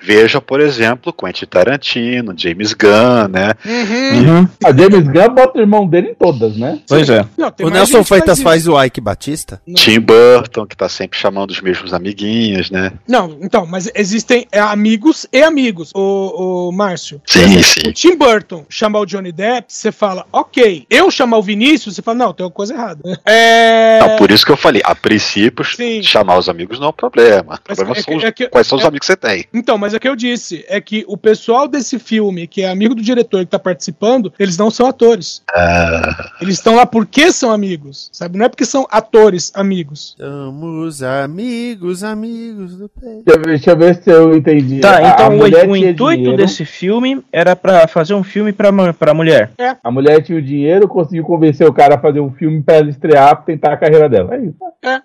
Veja, 0.00 0.40
por 0.40 0.60
exemplo, 0.60 1.12
Quentin 1.12 1.46
Tarantino, 1.46 2.34
James 2.36 2.72
Gunn, 2.72 3.28
né? 3.30 3.54
Uhum. 3.64 4.48
A 4.64 4.72
James 4.72 5.08
Gunn 5.08 5.34
bota 5.34 5.58
o 5.58 5.60
irmão 5.60 5.86
dele 5.86 6.10
em 6.10 6.14
todas, 6.14 6.56
né? 6.56 6.80
Pois 6.88 7.08
é. 7.08 7.24
Não, 7.36 7.52
O 7.60 7.70
Nelson 7.70 8.04
Freitas 8.04 8.38
isso. 8.38 8.44
faz 8.44 8.66
o 8.68 8.82
Ike 8.82 9.00
Batista? 9.00 9.60
Tim 9.74 10.00
Burton, 10.00 10.66
que 10.66 10.76
tá 10.76 10.88
sempre 10.88 11.18
chamando 11.18 11.50
os 11.50 11.60
mesmos 11.60 11.92
amiguinhos, 11.92 12.70
né? 12.70 12.92
Não, 13.06 13.38
então, 13.40 13.66
mas 13.66 13.90
existem 13.94 14.46
é, 14.50 14.60
amigos 14.60 15.26
e 15.32 15.42
amigos, 15.42 15.90
o, 15.94 16.68
o 16.68 16.72
Márcio. 16.72 17.20
Sim, 17.26 17.62
sim. 17.62 17.88
O 17.88 17.92
Tim 17.92 18.16
Burton 18.16 18.64
chamar 18.68 19.00
o 19.00 19.06
Johnny 19.06 19.32
Depp, 19.32 19.72
você 19.72 19.92
fala, 19.92 20.26
ok. 20.32 20.86
Eu 20.88 21.10
chamar 21.10 21.38
o 21.38 21.42
Vinícius, 21.42 21.94
você 21.94 22.02
fala, 22.02 22.18
não, 22.18 22.32
tem 22.32 22.44
uma 22.44 22.52
coisa 22.52 22.74
errada. 22.74 23.20
É. 23.24 23.98
Não, 24.00 24.16
por 24.16 24.30
isso 24.30 24.44
que 24.44 24.52
eu 24.52 24.56
falei, 24.56 24.82
a 24.84 24.94
princípio, 25.06 25.64
Sim. 25.64 26.02
chamar 26.02 26.36
os 26.38 26.48
amigos 26.48 26.78
não 26.80 26.86
é 26.86 26.90
um 26.90 26.92
problema. 26.92 27.54
O 27.54 27.62
problema 27.74 27.92
é 27.96 28.02
são 28.02 28.16
os- 28.16 28.24
é 28.24 28.32
que- 28.32 28.48
quais 28.48 28.66
são 28.66 28.76
os 28.78 28.84
é- 28.84 28.88
amigos 28.88 29.06
que 29.06 29.12
você 29.12 29.16
tem. 29.16 29.44
Então, 29.54 29.78
mas 29.78 29.94
é 29.94 29.98
que 29.98 30.08
eu 30.08 30.16
disse, 30.16 30.64
é 30.68 30.80
que 30.80 31.04
o 31.06 31.16
pessoal 31.16 31.68
desse 31.68 31.98
filme, 31.98 32.46
que 32.46 32.62
é 32.62 32.68
amigo 32.68 32.94
do 32.94 33.02
diretor 33.02 33.40
que 33.44 33.50
tá 33.50 33.58
participando, 33.58 34.32
eles 34.38 34.56
não 34.58 34.70
são 34.70 34.86
atores. 34.86 35.42
Ah, 35.54 36.32
Eles 36.40 36.54
estão 36.56 36.74
lá 36.76 36.84
porque 36.86 37.30
são 37.32 37.50
amigos, 37.52 38.08
sabe? 38.12 38.36
Não 38.38 38.44
é 38.46 38.48
porque 38.48 38.64
são 38.64 38.86
atores 38.90 39.52
amigos. 39.54 40.16
Somos 40.18 41.02
amigos, 41.02 42.02
amigos 42.04 42.76
do 42.76 42.88
pé. 42.88 43.20
Deixa 43.24 43.30
eu 43.30 43.38
ver, 43.38 43.46
deixa 43.46 43.70
eu 43.70 43.76
ver 43.76 44.02
se 44.02 44.10
eu 44.10 44.36
entendi. 44.36 44.80
Tá, 44.80 45.00
então 45.02 45.38
o, 45.38 45.42
o 45.70 45.76
intuito 45.76 46.16
dinheiro, 46.22 46.36
desse 46.36 46.64
filme 46.64 47.22
era 47.32 47.54
pra 47.54 47.86
fazer 47.88 48.14
um 48.14 48.22
filme 48.24 48.52
pra, 48.52 48.70
pra 48.92 49.14
mulher. 49.14 49.50
A 49.82 49.90
mulher 49.90 50.22
tinha 50.22 50.38
o 50.38 50.42
dinheiro, 50.42 50.88
conseguiu 50.88 51.24
convencer 51.24 51.66
o 51.66 51.72
cara 51.72 51.94
a 51.96 51.98
fazer 51.98 52.20
um 52.20 52.30
filme 52.32 52.62
pra 52.62 52.76
ela 52.76 52.90
estrear, 52.90 53.36
pra 53.36 53.44
tentar 53.44 53.72
a 53.72 53.76
carreira 53.76 54.08
dela. 54.08 54.34
É 54.34 54.38
isso. 54.40 54.56
É. 54.84 54.95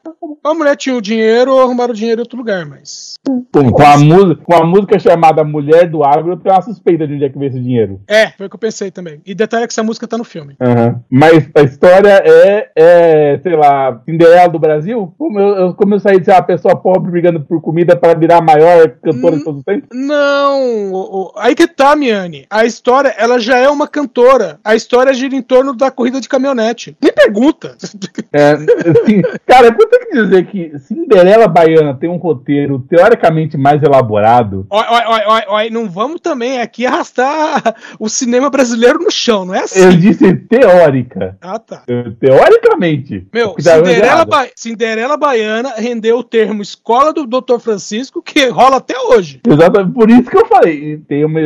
A 0.43 0.53
mulher 0.53 0.75
tinha 0.75 0.95
o 0.95 1.01
dinheiro 1.01 1.51
ou 1.53 1.61
arrumaram 1.61 1.91
o 1.93 1.95
dinheiro 1.95 2.19
em 2.21 2.23
outro 2.23 2.37
lugar, 2.37 2.65
mas. 2.65 3.13
Com, 3.53 3.71
com 3.71 3.83
a 3.83 3.97
música, 3.97 4.41
com 4.43 4.55
a 4.55 4.65
música 4.65 4.97
chamada 4.97 5.43
Mulher 5.43 5.87
do 5.87 6.03
Agro, 6.03 6.31
eu 6.33 6.37
tenho 6.37 6.55
uma 6.55 6.61
suspeita 6.61 7.05
de 7.07 7.13
onde 7.13 7.25
é 7.25 7.29
que 7.29 7.37
veio 7.37 7.49
esse 7.49 7.59
dinheiro. 7.59 8.01
É, 8.07 8.31
foi 8.31 8.47
o 8.47 8.49
que 8.49 8.55
eu 8.55 8.59
pensei 8.59 8.89
também. 8.89 9.21
E 9.25 9.35
detalhe 9.35 9.63
é 9.63 9.67
que 9.67 9.73
essa 9.73 9.83
música 9.83 10.07
tá 10.07 10.17
no 10.17 10.23
filme. 10.23 10.55
Aham. 10.59 10.99
Mas 11.11 11.47
a 11.55 11.61
história 11.61 12.23
é, 12.25 12.71
é, 12.75 13.39
sei 13.43 13.55
lá, 13.55 14.01
Cinderela 14.05 14.49
do 14.49 14.57
Brasil? 14.57 15.13
Como 15.17 15.39
eu, 15.39 15.47
eu- 15.55 15.73
como 15.75 15.93
eu 15.95 15.99
saí 15.99 16.19
de 16.19 16.25
ser 16.25 16.31
uma 16.31 16.41
pessoa 16.41 16.75
pobre 16.75 17.11
brigando 17.11 17.41
por 17.41 17.61
comida 17.61 17.95
para 17.95 18.17
virar 18.17 18.37
a 18.37 18.41
maior 18.41 18.89
cantora 19.03 19.37
de 19.37 19.43
todos 19.43 19.59
os 19.59 19.65
tempos? 19.65 19.87
Não, 19.93 20.91
o- 20.91 20.95
o- 21.27 21.31
aí 21.37 21.53
que 21.53 21.67
tá, 21.67 21.95
Miane. 21.95 22.45
A 22.49 22.65
história, 22.65 23.13
ela 23.17 23.39
já 23.39 23.57
é 23.57 23.69
uma 23.69 23.87
cantora. 23.87 24.59
A 24.63 24.75
história 24.75 25.13
gira 25.13 25.35
em 25.35 25.41
torno 25.41 25.75
da 25.75 25.91
corrida 25.91 26.19
de 26.19 26.27
caminhonete. 26.27 26.97
Me 27.03 27.11
pergunta. 27.11 27.75
É, 28.33 28.51
assim, 28.53 29.21
cara, 29.45 29.67
eu 29.67 29.75
tenho 29.89 30.07
que 30.07 30.21
dizer 30.23 30.45
que 30.47 30.79
Cinderela 30.79 31.47
Baiana 31.47 31.93
tem 31.93 32.09
um 32.09 32.15
roteiro 32.17 32.79
teoricamente 32.79 33.57
mais 33.57 33.83
elaborado. 33.83 34.65
Ó, 34.69 34.79
ó, 34.79 35.19
ó, 35.27 35.41
ó, 35.47 35.69
não 35.69 35.89
vamos 35.89 36.21
também 36.21 36.61
aqui 36.61 36.85
arrastar 36.85 37.75
o 37.99 38.07
cinema 38.07 38.49
brasileiro 38.49 38.99
no 38.99 39.11
chão, 39.11 39.43
não 39.45 39.53
é 39.53 39.59
assim. 39.63 39.81
Eu 39.81 39.91
disse 39.91 40.33
teórica. 40.33 41.37
Ah, 41.41 41.59
tá. 41.59 41.83
Teoricamente. 42.19 43.27
Meu, 43.33 43.53
tá 43.55 43.75
Cinderela, 43.75 44.05
errado. 44.05 44.29
Ba- 44.29 44.47
Cinderela 44.55 45.17
Baiana 45.17 45.73
rendeu 45.77 46.17
o 46.19 46.23
termo 46.23 46.61
escola 46.61 47.13
do 47.13 47.25
Dr. 47.27 47.59
Francisco, 47.59 48.21
que 48.21 48.47
rola 48.47 48.77
até 48.77 48.97
hoje. 48.97 49.41
Exatamente, 49.47 49.93
por 49.93 50.09
isso 50.09 50.29
que 50.29 50.37
eu 50.37 50.45
falei. 50.47 50.97
Tem 51.07 51.25
uma, 51.25 51.39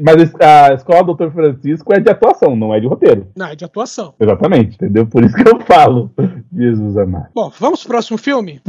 mas 0.00 0.32
a 0.40 0.74
escola 0.74 1.04
do 1.04 1.14
Dr. 1.14 1.30
Francisco 1.32 1.92
é 1.94 2.00
de 2.00 2.10
atuação, 2.10 2.56
não 2.56 2.74
é 2.74 2.80
de 2.80 2.86
roteiro. 2.86 3.26
Não, 3.36 3.46
é 3.48 3.54
de 3.56 3.64
atuação. 3.64 4.14
Exatamente, 4.18 4.74
entendeu? 4.76 5.06
Por 5.06 5.22
isso 5.24 5.34
que 5.36 5.48
eu 5.48 5.60
falo. 5.60 6.10
Jesus 6.52 6.96
amado. 6.96 7.28
Bom, 7.34 7.52
vamos 7.58 7.80
pro 7.82 7.90
próximo 7.90 8.18
filme? 8.18 8.60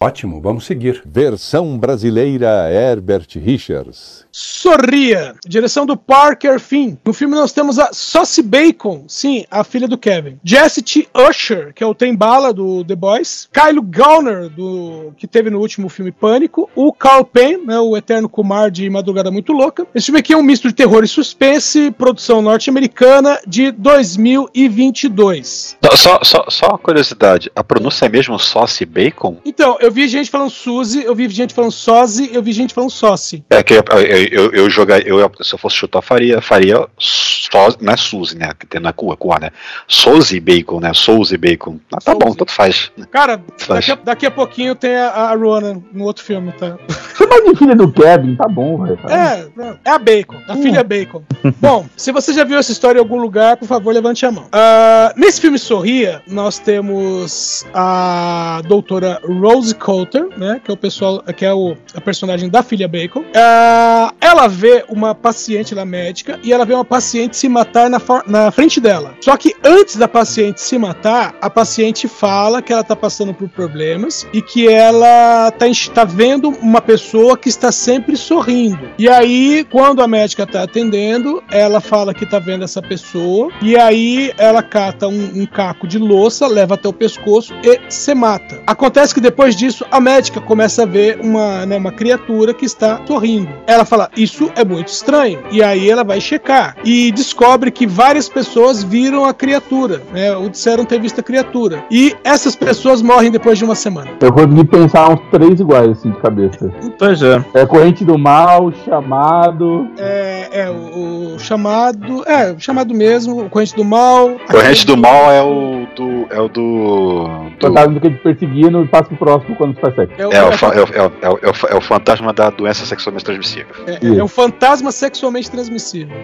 Ótimo, 0.00 0.40
vamos 0.40 0.64
seguir. 0.64 1.02
Versão 1.04 1.78
brasileira 1.78 2.70
Herbert 2.70 3.36
Richards. 3.36 4.23
Sorria, 4.36 5.36
direção 5.46 5.86
do 5.86 5.96
Parker 5.96 6.58
Finn. 6.58 6.96
No 7.04 7.12
filme 7.12 7.36
nós 7.36 7.52
temos 7.52 7.78
a 7.78 7.90
Saucy 7.92 8.42
Bacon, 8.42 9.04
sim, 9.06 9.44
a 9.48 9.62
filha 9.62 9.86
do 9.86 9.96
Kevin. 9.96 10.40
Jessie 10.42 10.82
T. 10.82 11.08
Usher, 11.14 11.72
que 11.72 11.84
é 11.84 11.86
o 11.86 11.94
Tem 11.94 12.16
Bala 12.16 12.52
do 12.52 12.84
The 12.84 12.96
Boys. 12.96 13.48
Kylo 13.52 13.80
Gowner, 13.80 14.48
do, 14.48 15.12
que 15.16 15.28
teve 15.28 15.50
no 15.50 15.60
último 15.60 15.88
filme 15.88 16.10
Pânico. 16.10 16.68
O 16.74 16.92
Carl 16.92 17.24
Penn, 17.24 17.64
né, 17.64 17.78
o 17.78 17.96
eterno 17.96 18.28
Kumar 18.28 18.72
de 18.72 18.90
Madrugada 18.90 19.30
Muito 19.30 19.52
Louca. 19.52 19.86
Esse 19.94 20.06
filme 20.06 20.18
aqui 20.18 20.32
é 20.32 20.36
um 20.36 20.42
misto 20.42 20.66
de 20.66 20.74
terror 20.74 21.04
e 21.04 21.08
suspense, 21.08 21.92
produção 21.92 22.42
norte-americana 22.42 23.38
de 23.46 23.70
2022. 23.70 25.76
Só, 25.94 26.18
só, 26.24 26.44
só, 26.48 26.70
uma 26.70 26.78
curiosidade, 26.78 27.52
a 27.54 27.62
pronúncia 27.62 28.06
é 28.06 28.08
mesmo 28.08 28.36
sauce 28.40 28.84
bacon? 28.84 29.36
Então, 29.44 29.76
eu 29.78 29.92
vi 29.92 30.08
gente 30.08 30.28
falando 30.28 30.50
Suzy, 30.50 31.04
eu 31.04 31.14
vi 31.14 31.28
gente 31.28 31.54
falando 31.54 31.70
Sozi, 31.70 32.30
eu 32.32 32.42
vi 32.42 32.50
gente 32.50 32.74
falando 32.74 32.90
Saucy. 32.90 33.44
É 33.48 33.62
que 33.62 33.74
eu, 33.74 33.84
eu, 33.92 34.23
eu, 34.30 34.52
eu 34.52 34.70
jogaria, 34.70 35.08
eu, 35.08 35.30
se 35.40 35.54
eu 35.54 35.58
fosse 35.58 35.76
chutar, 35.76 36.02
faria, 36.02 36.40
faria 36.40 36.86
só, 36.98 37.68
não 37.80 37.92
é 37.92 37.96
Suzy, 37.96 38.36
né? 38.36 38.52
Que 38.58 38.66
tem 38.66 38.80
na 38.80 38.92
cua, 38.92 39.16
cua, 39.16 39.38
né? 39.38 39.50
Souzy 39.86 40.40
Bacon, 40.40 40.80
né? 40.80 40.92
Souzy 40.92 41.36
Bacon. 41.36 41.78
Ah, 41.92 41.98
tá 41.98 42.14
bom, 42.14 42.34
tanto 42.34 42.52
faz. 42.52 42.90
Cara, 43.10 43.42
Faz. 43.58 43.86
daqui 43.86 43.92
a, 43.92 44.04
daqui 44.04 44.26
a 44.26 44.30
pouquinho 44.30 44.74
tem 44.74 44.96
a, 44.96 45.08
a 45.08 45.34
Ronan 45.34 45.82
no 45.92 46.04
outro 46.04 46.24
filme, 46.24 46.52
tá? 46.52 46.76
Chama 47.16 47.42
de 47.42 47.56
filha 47.56 47.76
do 47.76 47.90
Kevin, 47.92 48.34
tá 48.36 48.48
bom, 48.48 48.82
velho. 48.82 48.98
É, 49.08 49.46
é 49.84 49.90
a 49.90 49.98
Bacon, 49.98 50.36
a 50.48 50.56
filha 50.56 50.82
Bacon. 50.82 51.22
Bom, 51.60 51.86
se 51.96 52.10
você 52.10 52.32
já 52.32 52.44
viu 52.44 52.58
essa 52.58 52.72
história 52.72 52.98
em 52.98 53.02
algum 53.02 53.20
lugar, 53.20 53.56
por 53.56 53.66
favor, 53.66 53.92
levante 53.92 54.24
a 54.26 54.32
mão. 54.32 54.48
Ah, 54.52 55.12
nesse 55.16 55.40
filme 55.40 55.58
Sorria, 55.58 56.22
nós 56.26 56.58
temos 56.58 57.66
a 57.72 58.62
doutora 58.66 59.20
Rose 59.24 59.74
Coulter, 59.74 60.26
né? 60.36 60.60
Que 60.64 60.70
é 60.70 60.74
o 60.74 60.76
pessoal, 60.76 61.22
que 61.36 61.44
é 61.44 61.52
o, 61.52 61.76
a 61.94 62.00
personagem 62.00 62.48
da 62.48 62.62
filha 62.62 62.88
Bacon. 62.88 63.24
Ah, 63.34 64.13
ela 64.20 64.48
vê 64.48 64.84
uma 64.88 65.14
paciente 65.14 65.74
lá 65.74 65.84
médica 65.84 66.38
e 66.42 66.52
ela 66.52 66.64
vê 66.64 66.74
uma 66.74 66.84
paciente 66.84 67.36
se 67.36 67.48
matar 67.48 67.88
na, 67.88 68.00
na 68.26 68.50
frente 68.50 68.80
dela. 68.80 69.14
Só 69.20 69.36
que 69.36 69.54
antes 69.64 69.96
da 69.96 70.08
paciente 70.08 70.60
se 70.60 70.76
matar, 70.78 71.34
a 71.40 71.48
paciente 71.48 72.08
fala 72.08 72.60
que 72.60 72.72
ela 72.72 72.84
tá 72.84 72.96
passando 72.96 73.32
por 73.32 73.48
problemas 73.48 74.26
e 74.32 74.42
que 74.42 74.68
ela 74.68 75.50
tá, 75.52 75.66
tá 75.94 76.04
vendo 76.04 76.48
uma 76.48 76.80
pessoa 76.80 77.38
que 77.38 77.48
está 77.48 77.70
sempre 77.70 78.16
sorrindo. 78.16 78.90
E 78.98 79.08
aí, 79.08 79.64
quando 79.70 80.02
a 80.02 80.08
médica 80.08 80.46
tá 80.46 80.62
atendendo, 80.62 81.42
ela 81.50 81.80
fala 81.80 82.12
que 82.12 82.26
tá 82.26 82.38
vendo 82.38 82.64
essa 82.64 82.82
pessoa 82.82 83.50
e 83.62 83.76
aí 83.76 84.32
ela 84.36 84.62
cata 84.62 85.06
um, 85.08 85.42
um 85.42 85.46
caco 85.46 85.86
de 85.86 85.98
louça, 85.98 86.46
leva 86.46 86.64
leva 86.64 86.74
até 86.74 86.88
o 86.88 86.92
pescoço 86.92 87.54
e 87.62 87.80
se 87.88 88.14
mata. 88.14 88.62
Acontece 88.66 89.14
que 89.14 89.20
depois 89.20 89.54
disso 89.54 89.84
a 89.90 90.00
médica 90.00 90.40
começa 90.40 90.82
a 90.82 90.86
ver 90.86 91.20
uma, 91.20 91.66
né, 91.66 91.76
uma 91.76 91.92
criatura 91.92 92.54
que 92.54 92.64
está 92.64 93.00
sorrindo. 93.06 93.52
Ela 93.66 93.84
fala: 93.84 94.03
Isso 94.16 94.50
é 94.56 94.64
muito 94.64 94.88
estranho. 94.88 95.40
E 95.50 95.62
aí 95.62 95.88
ela 95.90 96.04
vai 96.04 96.20
checar 96.20 96.76
e 96.84 97.10
descobre 97.12 97.70
que 97.70 97.86
várias 97.86 98.28
pessoas 98.28 98.82
viram 98.82 99.24
a 99.24 99.34
criatura, 99.34 100.02
né? 100.12 100.34
Ou 100.36 100.48
disseram 100.48 100.84
ter 100.84 101.00
visto 101.00 101.20
a 101.20 101.22
criatura. 101.22 101.84
E 101.90 102.14
essas 102.24 102.54
pessoas 102.56 103.02
morrem 103.02 103.30
depois 103.30 103.58
de 103.58 103.64
uma 103.64 103.74
semana. 103.74 104.10
Eu 104.20 104.32
consegui 104.32 104.64
pensar 104.64 105.10
uns 105.10 105.20
três 105.30 105.60
iguais 105.60 105.90
assim 105.90 106.10
de 106.10 106.18
cabeça. 106.20 106.72
Pois 106.98 107.22
é. 107.22 107.44
É 107.54 107.66
corrente 107.66 108.04
do 108.04 108.18
mal, 108.18 108.72
chamado. 108.84 109.88
É, 109.98 110.48
é 110.62 110.70
o, 110.70 111.34
o 111.34 111.38
chamado. 111.38 112.24
É, 112.28 112.52
o 112.52 112.60
chamado 112.60 112.94
mesmo, 112.94 113.42
o 113.44 113.50
corrente 113.50 113.74
do 113.74 113.84
mal. 113.84 114.30
Corrente 114.50 114.86
do 114.86 114.96
mal 114.96 115.30
é 115.30 115.42
o 115.42 115.86
do. 115.94 116.26
É 116.30 116.40
o 116.40 116.48
do. 116.48 117.28
do 117.60 117.66
Fantasma 117.68 118.00
que 118.00 118.10
perseguindo 118.10 118.82
e 118.82 118.88
passa 118.88 119.04
pro 119.04 119.16
próximo 119.16 119.56
quando 119.56 119.74
se 119.74 119.80
faz 119.80 119.94
sexo. 119.94 120.14
É 120.18 120.26
o, 120.26 120.32
é, 120.32 120.44
o, 120.48 120.52
fa- 120.52 120.74
é, 120.74 120.80
o, 120.80 120.86
é, 120.92 121.02
o, 121.02 121.12
é, 121.22 121.28
o, 121.28 121.38
é 121.42 121.50
o- 121.50 121.68
é 121.70 121.76
o 121.76 121.80
fantasma 121.80 122.32
da 122.32 122.50
doença 122.50 122.84
sexualmente 122.84 123.24
transmissível. 123.24 123.66
é- 123.86 123.93
é 124.02 124.22
o 124.22 124.28
fantasma 124.28 124.92
sexualmente 124.92 125.50
transmissível. 125.50 126.16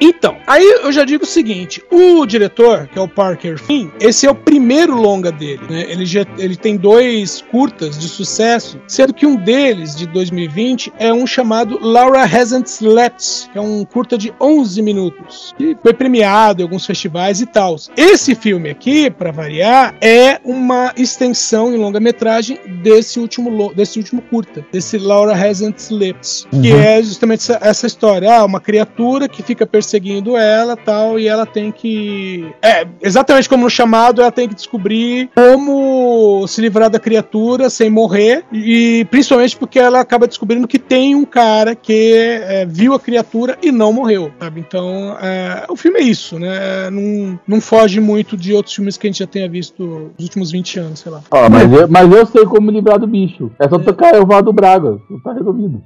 Então, 0.00 0.36
aí 0.46 0.62
eu 0.82 0.92
já 0.92 1.04
digo 1.04 1.24
o 1.24 1.26
seguinte: 1.26 1.82
o 1.90 2.24
diretor, 2.24 2.86
que 2.86 2.98
é 2.98 3.02
o 3.02 3.08
Parker 3.08 3.58
Finn, 3.58 3.90
esse 4.00 4.26
é 4.26 4.30
o 4.30 4.34
primeiro 4.34 4.94
longa 4.94 5.32
dele. 5.32 5.62
Né? 5.68 5.86
Ele, 5.88 6.06
já, 6.06 6.24
ele 6.38 6.56
tem 6.56 6.76
dois 6.76 7.40
curtas 7.50 7.98
de 7.98 8.08
sucesso, 8.08 8.80
sendo 8.86 9.12
que 9.12 9.26
um 9.26 9.36
deles, 9.36 9.96
de 9.96 10.06
2020, 10.06 10.92
é 10.98 11.12
um 11.12 11.26
chamado 11.26 11.78
Laura 11.80 12.22
Hasn't 12.22 12.68
Slept, 12.68 13.50
que 13.52 13.58
é 13.58 13.60
um 13.60 13.84
curta 13.84 14.16
de 14.16 14.32
11 14.40 14.82
minutos. 14.82 15.54
E 15.58 15.76
foi 15.82 15.92
premiado 15.92 16.62
em 16.62 16.64
alguns 16.64 16.86
festivais 16.86 17.40
e 17.40 17.46
tal. 17.46 17.76
Esse 17.96 18.34
filme 18.34 18.70
aqui, 18.70 19.10
para 19.10 19.32
variar, 19.32 19.94
é 20.00 20.40
uma 20.44 20.92
extensão 20.96 21.74
em 21.74 21.76
longa-metragem 21.76 22.58
desse 22.82 23.18
último, 23.18 23.72
desse 23.74 23.98
último 23.98 24.22
curta, 24.22 24.64
desse 24.72 24.96
Laura 24.98 25.32
Hasn't 25.32 25.80
Slept, 25.80 25.97
que 25.98 26.72
Uhum. 26.72 26.80
é 26.80 27.02
justamente 27.02 27.40
essa, 27.40 27.58
essa 27.60 27.86
história. 27.86 28.32
Ah, 28.38 28.44
uma 28.44 28.60
criatura 28.60 29.28
que 29.28 29.42
fica 29.42 29.66
perseguindo 29.66 30.36
ela 30.36 30.76
tal, 30.76 31.18
e 31.18 31.26
ela 31.28 31.46
tem 31.46 31.70
que. 31.72 32.46
É, 32.62 32.86
exatamente 33.02 33.48
como 33.48 33.64
no 33.64 33.70
chamado, 33.70 34.20
ela 34.20 34.30
tem 34.32 34.48
que 34.48 34.54
descobrir 34.54 35.30
como 35.34 36.46
se 36.46 36.60
livrar 36.60 36.90
da 36.90 36.98
criatura 36.98 37.68
sem 37.70 37.90
morrer, 37.90 38.44
e 38.52 39.06
principalmente 39.10 39.56
porque 39.56 39.78
ela 39.78 40.00
acaba 40.00 40.26
descobrindo 40.26 40.66
que 40.68 40.78
tem 40.78 41.14
um 41.14 41.24
cara 41.24 41.74
que 41.74 42.12
é, 42.14 42.66
viu 42.66 42.94
a 42.94 43.00
criatura 43.00 43.58
e 43.62 43.70
não 43.72 43.92
morreu, 43.92 44.30
sabe? 44.38 44.60
Então, 44.60 45.16
é, 45.20 45.64
o 45.68 45.76
filme 45.76 46.00
é 46.00 46.02
isso, 46.02 46.38
né? 46.38 46.90
Não, 46.90 47.38
não 47.46 47.60
foge 47.60 48.00
muito 48.00 48.36
de 48.36 48.52
outros 48.52 48.74
filmes 48.74 48.96
que 48.96 49.06
a 49.06 49.10
gente 49.10 49.18
já 49.20 49.26
tenha 49.26 49.48
visto 49.48 49.82
nos 50.16 50.24
últimos 50.24 50.50
20 50.50 50.80
anos, 50.80 51.00
sei 51.00 51.12
lá. 51.12 51.22
Ó, 51.30 51.48
mas, 51.48 51.72
eu, 51.72 51.88
mas 51.88 52.12
eu 52.12 52.26
sei 52.26 52.44
como 52.44 52.70
livrar 52.70 52.98
do 52.98 53.06
bicho. 53.06 53.50
É 53.58 53.68
só 53.68 53.78
tocar 53.78 54.14
o 54.14 54.42
do 54.42 54.52
Braga. 54.52 54.98
Tá 55.24 55.32
resolvido. 55.32 55.77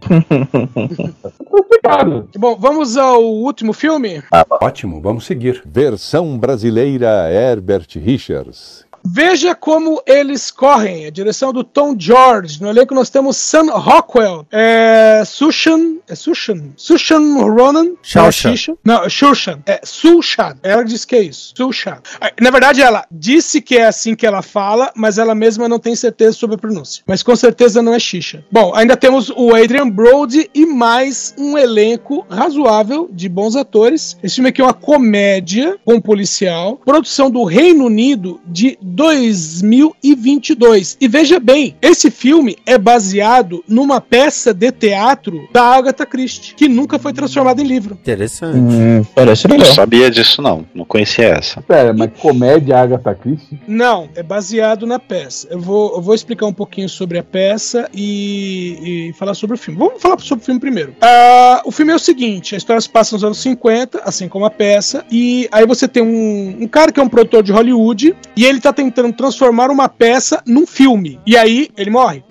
Explicado. 1.83 2.29
Bom, 2.37 2.57
vamos 2.59 2.97
ao 2.97 3.23
último 3.23 3.73
filme. 3.73 4.23
Ótimo, 4.61 5.01
vamos 5.01 5.25
seguir. 5.25 5.63
Versão 5.67 6.39
brasileira 6.39 7.31
Herbert 7.31 7.89
Richards. 7.97 8.85
Veja 9.05 9.55
como 9.55 10.03
eles 10.07 10.51
correm. 10.51 11.07
A 11.07 11.11
direção 11.11 11.53
do 11.53 11.65
Tom 11.65 11.95
George. 11.99 12.61
No 12.61 12.69
elenco 12.69 12.95
nós 12.95 13.11
temos 13.11 13.37
Sam 13.37 13.71
Rockwell, 13.73 14.47
é, 14.51 15.23
Sushan, 15.27 15.97
é 16.09 16.15
Sushan, 16.15 16.71
Sushan 16.77 17.37
Ronan, 17.39 17.93
Shawshan. 18.03 18.55
não, 18.85 18.95
é 18.95 18.99
não, 18.99 19.05
é 19.05 19.09
Shushan, 19.09 19.59
é 19.67 19.81
Sushan. 19.85 20.57
Ela 20.63 20.85
disse 20.85 21.07
que 21.07 21.17
é 21.17 21.23
isso, 21.23 21.53
Sushan. 21.57 21.99
Ah, 22.21 22.31
Na 22.41 22.51
verdade, 22.51 22.83
ela 22.83 23.05
disse 23.11 23.61
que 23.61 23.77
é 23.77 23.87
assim 23.87 24.15
que 24.15 24.27
ela 24.27 24.43
fala, 24.43 24.93
mas 24.95 25.19
ela 25.19 25.35
mesma 25.35 25.69
não 25.69 25.79
tem 25.79 25.95
certeza 25.97 26.37
sobre 26.37 26.57
a 26.57 26.59
pronúncia. 26.59 27.03
Mas 27.07 27.23
com 27.23 27.35
certeza 27.35 27.83
não 27.83 27.95
é 27.95 27.99
Shisha. 27.99 28.45
Bom, 28.51 28.73
ainda 28.75 28.97
temos 28.97 29.31
o 29.31 29.55
Adrian 29.55 29.89
Brody 29.89 30.51
e 30.55 30.67
mais 30.67 31.35
um 31.39 31.57
elenco 31.57 32.27
razoável 32.31 33.09
de 33.13 33.29
bons 33.29 33.57
atores. 33.57 34.17
Esse 34.23 34.37
filme 34.37 34.51
aqui 34.51 34.61
é 34.61 34.65
uma 34.65 34.75
comédia 34.75 35.79
com 35.85 36.01
policial, 36.01 36.77
produção 36.85 37.31
do 37.31 37.45
Reino 37.45 37.87
Unido 37.87 38.41
de 38.47 38.79
2022. 38.93 40.97
E 41.01 41.09
veja 41.09 41.41
bem, 41.41 41.77
esse 41.81 42.11
filme 42.11 42.57
é 42.67 42.77
baseado 42.77 43.65
numa 43.67 44.01
peça 44.01 44.53
de 44.53 44.71
teatro 44.71 45.49
da 45.53 45.63
Agatha 45.63 46.05
Christie, 46.07 46.55
que 46.55 46.69
nunca 46.69 46.99
foi 46.99 47.13
transformada 47.13 47.63
em 47.63 47.67
livro. 47.67 47.97
Interessante. 48.01 48.59
Hum, 48.59 49.05
parece 49.15 49.49
Não 49.49 49.57
legal. 49.57 49.75
sabia 49.75 50.11
disso, 50.11 50.43
não. 50.43 50.67
Não 50.75 50.85
conhecia 50.85 51.27
essa. 51.27 51.63
Pera, 51.63 51.93
mas 51.93 52.11
comédia 52.19 52.79
Agatha 52.79 53.15
Christie? 53.15 53.59
Não, 53.67 54.09
é 54.15 54.23
baseado 54.23 54.87
na 54.87 54.99
peça. 54.99 55.49
Eu 55.51 55.61
vou, 55.61 55.95
eu 55.97 56.03
vou 56.03 56.15
explicar 56.15 56.47
um 56.47 56.53
pouquinho 56.53 56.89
sobre 56.89 57.19
a 57.19 57.23
peça 57.23 57.89
e, 57.95 59.09
e 59.09 59.13
falar 59.15 59.35
sobre 59.35 59.57
o 59.57 59.59
filme. 59.59 59.79
Vamos 59.79 60.01
falar 60.01 60.19
sobre 60.21 60.43
o 60.43 60.45
filme 60.45 60.61
primeiro. 60.61 60.95
Ah, 61.01 61.63
o 61.65 61.71
filme 61.71 61.93
é 61.93 61.97
o 61.97 61.99
seguinte: 61.99 62.55
a 62.55 62.59
história 62.59 62.81
se 62.81 62.89
passa 62.89 63.15
nos 63.15 63.25
anos 63.25 63.39
50, 63.39 64.03
assim 64.05 64.29
como 64.29 64.45
a 64.45 64.51
peça, 64.51 65.05
e 65.11 65.49
aí 65.51 65.67
você 65.67 65.89
tem 65.89 66.03
um, 66.03 66.59
um 66.63 66.69
cara 66.69 66.93
que 66.93 67.01
é 67.01 67.03
um 67.03 67.09
produtor 67.09 67.43
de 67.43 67.53
Hollywood 67.53 68.15
e 68.37 68.45
ele 68.45 68.61
tá 68.61 68.73
tentando 68.73 68.82
transformar 68.91 69.71
uma 69.71 69.89
peça 69.89 70.43
num 70.47 70.67
filme. 70.67 71.21
E 71.27 71.37
aí 71.37 71.69
ele 71.77 71.91
morre. 71.91 72.25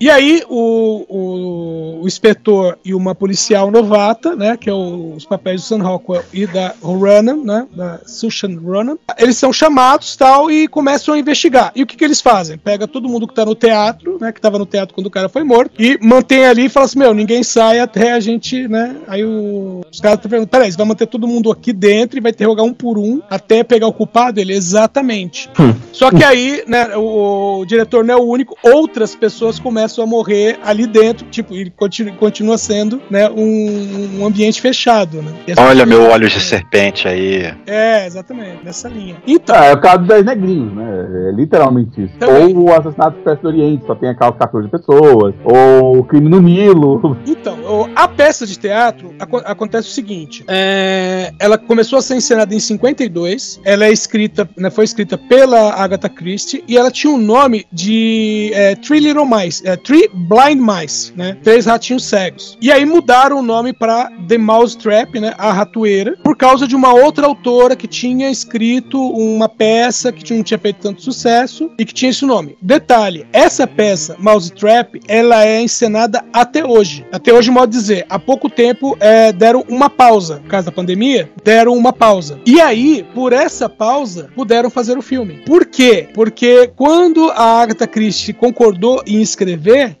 E 0.00 0.10
aí 0.10 0.42
o, 0.48 1.04
o, 1.08 2.02
o 2.02 2.06
inspetor 2.06 2.78
e 2.84 2.94
uma 2.94 3.14
policial 3.14 3.70
novata, 3.70 4.34
né, 4.36 4.56
que 4.56 4.68
é 4.68 4.72
o- 4.72 5.14
os 5.16 5.24
papéis 5.24 5.60
do 5.62 5.64
Sam 5.66 5.82
Rockwell 5.82 6.22
e 6.32 6.46
da 6.46 6.74
Ronan, 6.82 7.36
né, 7.44 7.66
da 7.74 8.00
Sushan 8.06 8.58
Ronan, 8.62 8.96
eles 9.18 9.36
são 9.36 9.52
chamados 9.52 10.16
tal 10.16 10.50
e 10.50 10.66
começam 10.68 11.14
a 11.14 11.18
investigar. 11.18 11.72
E 11.74 11.82
o 11.82 11.86
que, 11.86 11.96
que 11.96 12.04
eles 12.04 12.20
fazem? 12.20 12.58
Pega 12.58 12.86
todo 12.88 13.08
mundo 13.08 13.26
que 13.26 13.34
tá 13.34 13.44
no 13.44 13.54
teatro, 13.54 14.18
né, 14.20 14.32
que 14.32 14.40
tava 14.40 14.58
no 14.58 14.66
teatro 14.66 14.94
quando 14.94 15.06
o 15.06 15.10
cara 15.10 15.28
foi 15.28 15.44
morto, 15.44 15.72
e 15.78 15.98
mantém 16.00 16.44
ali 16.44 16.66
e 16.66 16.68
fala 16.68 16.86
assim, 16.86 16.98
meu, 16.98 17.14
ninguém 17.14 17.42
sai 17.42 17.78
até 17.80 18.12
a 18.12 18.20
gente, 18.20 18.66
né, 18.68 18.96
aí 19.06 19.24
o- 19.24 19.82
os 19.90 20.00
caras 20.00 20.18
estão 20.18 20.30
perguntando, 20.30 20.50
peraí, 20.50 20.70
você 20.70 20.76
vai 20.78 20.86
manter 20.86 21.06
todo 21.06 21.26
mundo 21.28 21.50
aqui 21.50 21.72
dentro 21.72 22.18
e 22.18 22.20
vai 22.20 22.30
interrogar 22.30 22.64
um 22.64 22.72
por 22.74 22.98
um 22.98 23.20
até 23.30 23.62
pegar 23.62 23.86
o 23.86 23.92
culpado? 23.92 24.40
Ele, 24.40 24.52
exatamente. 24.52 25.48
Só 25.92 26.10
que 26.10 26.24
aí, 26.24 26.62
né, 26.66 26.96
o, 26.96 27.60
o 27.60 27.66
diretor 27.66 28.04
não 28.04 28.14
é 28.14 28.16
o 28.16 28.22
único, 28.24 28.56
outras 28.62 29.14
pessoas 29.14 29.58
começam 29.72 30.04
a 30.04 30.06
morrer 30.06 30.58
ali 30.62 30.86
dentro, 30.86 31.26
tipo, 31.30 31.54
ele 31.54 31.70
continua, 31.70 32.12
continua 32.16 32.58
sendo, 32.58 33.00
né, 33.08 33.30
um, 33.30 34.20
um 34.20 34.26
ambiente 34.26 34.60
fechado, 34.60 35.22
né? 35.22 35.32
Olha 35.56 35.86
meu 35.86 36.10
olho 36.10 36.28
de 36.28 36.38
serpente 36.40 37.08
aí. 37.08 37.54
É, 37.66 38.06
exatamente, 38.06 38.62
nessa 38.62 38.86
linha. 38.90 39.16
Então, 39.26 39.56
Ah, 39.56 39.64
é 39.66 39.72
o 39.72 39.80
caso 39.80 40.00
dos 40.00 40.08
10 40.08 40.26
negrinhos, 40.26 40.74
né? 40.74 41.06
É 41.30 41.32
literalmente 41.34 42.04
isso. 42.04 42.12
Também. 42.18 42.54
Ou 42.54 42.64
o 42.68 42.72
assassinato 42.74 43.16
expresso 43.16 43.40
do 43.42 43.48
Oriente, 43.48 43.86
só 43.86 43.94
tem 43.94 44.10
aquelas 44.10 44.36
14 44.36 44.68
pessoas. 44.68 45.34
Ou 45.42 45.98
o 46.00 46.04
crime 46.04 46.28
no 46.28 46.40
Nilo. 46.40 47.16
Então, 47.42 47.88
a 47.96 48.06
peça 48.06 48.46
de 48.46 48.58
teatro 48.58 49.14
aco- 49.18 49.42
acontece 49.44 49.88
o 49.88 49.90
seguinte: 49.90 50.44
é, 50.46 51.32
ela 51.38 51.56
começou 51.56 51.98
a 51.98 52.02
ser 52.02 52.14
encenada 52.16 52.54
em 52.54 52.60
52, 52.60 53.60
ela 53.64 53.86
é 53.86 53.92
escrita, 53.92 54.48
né, 54.56 54.68
foi 54.70 54.84
escrita 54.84 55.16
pela 55.16 55.72
Agatha 55.72 56.08
Christie 56.08 56.62
e 56.68 56.76
ela 56.76 56.90
tinha 56.90 57.12
o 57.12 57.16
nome 57.18 57.64
de 57.72 58.50
é, 58.54 58.74
Three 58.76 59.00
Little 59.00 59.26
Mice, 59.26 59.61
é, 59.64 59.76
Three 59.76 60.08
Blind 60.12 60.60
Mice, 60.60 61.12
né, 61.16 61.36
três 61.42 61.66
ratinhos 61.66 62.04
cegos. 62.04 62.58
E 62.60 62.70
aí 62.70 62.84
mudaram 62.84 63.38
o 63.38 63.42
nome 63.42 63.72
para 63.72 64.10
The 64.28 64.38
Mouse 64.38 64.76
Trap, 64.76 65.20
né, 65.20 65.34
a 65.38 65.52
ratoeira, 65.52 66.16
por 66.22 66.36
causa 66.36 66.66
de 66.66 66.74
uma 66.74 66.92
outra 66.92 67.26
autora 67.26 67.76
que 67.76 67.86
tinha 67.86 68.30
escrito 68.30 69.00
uma 69.00 69.48
peça 69.48 70.12
que 70.12 70.34
não 70.34 70.42
tinha 70.42 70.58
feito 70.58 70.80
tanto 70.80 71.02
sucesso 71.02 71.70
e 71.78 71.84
que 71.84 71.94
tinha 71.94 72.10
esse 72.10 72.24
nome. 72.24 72.56
Detalhe: 72.60 73.26
essa 73.32 73.66
peça, 73.66 74.16
Mouse 74.18 74.52
Trap, 74.52 75.00
ela 75.06 75.44
é 75.44 75.60
encenada 75.60 76.24
até 76.32 76.64
hoje. 76.64 77.04
Até 77.12 77.32
hoje, 77.32 77.50
modo 77.50 77.70
de 77.70 77.78
dizer, 77.78 78.06
há 78.08 78.18
pouco 78.18 78.48
tempo 78.48 78.96
é, 79.00 79.32
deram 79.32 79.64
uma 79.68 79.88
pausa, 79.88 80.36
por 80.36 80.48
causa 80.48 80.66
da 80.66 80.72
pandemia, 80.72 81.30
deram 81.44 81.74
uma 81.74 81.92
pausa. 81.92 82.40
E 82.46 82.60
aí, 82.60 83.04
por 83.14 83.32
essa 83.32 83.68
pausa, 83.68 84.30
puderam 84.34 84.70
fazer 84.70 84.96
o 84.96 85.02
filme. 85.02 85.42
Por 85.46 85.66
quê? 85.66 86.08
Porque 86.14 86.70
quando 86.76 87.30
a 87.30 87.62
Agatha 87.62 87.86
Christie 87.86 88.32
concordou 88.32 89.02
em 89.06 89.20
escrever, 89.20 89.51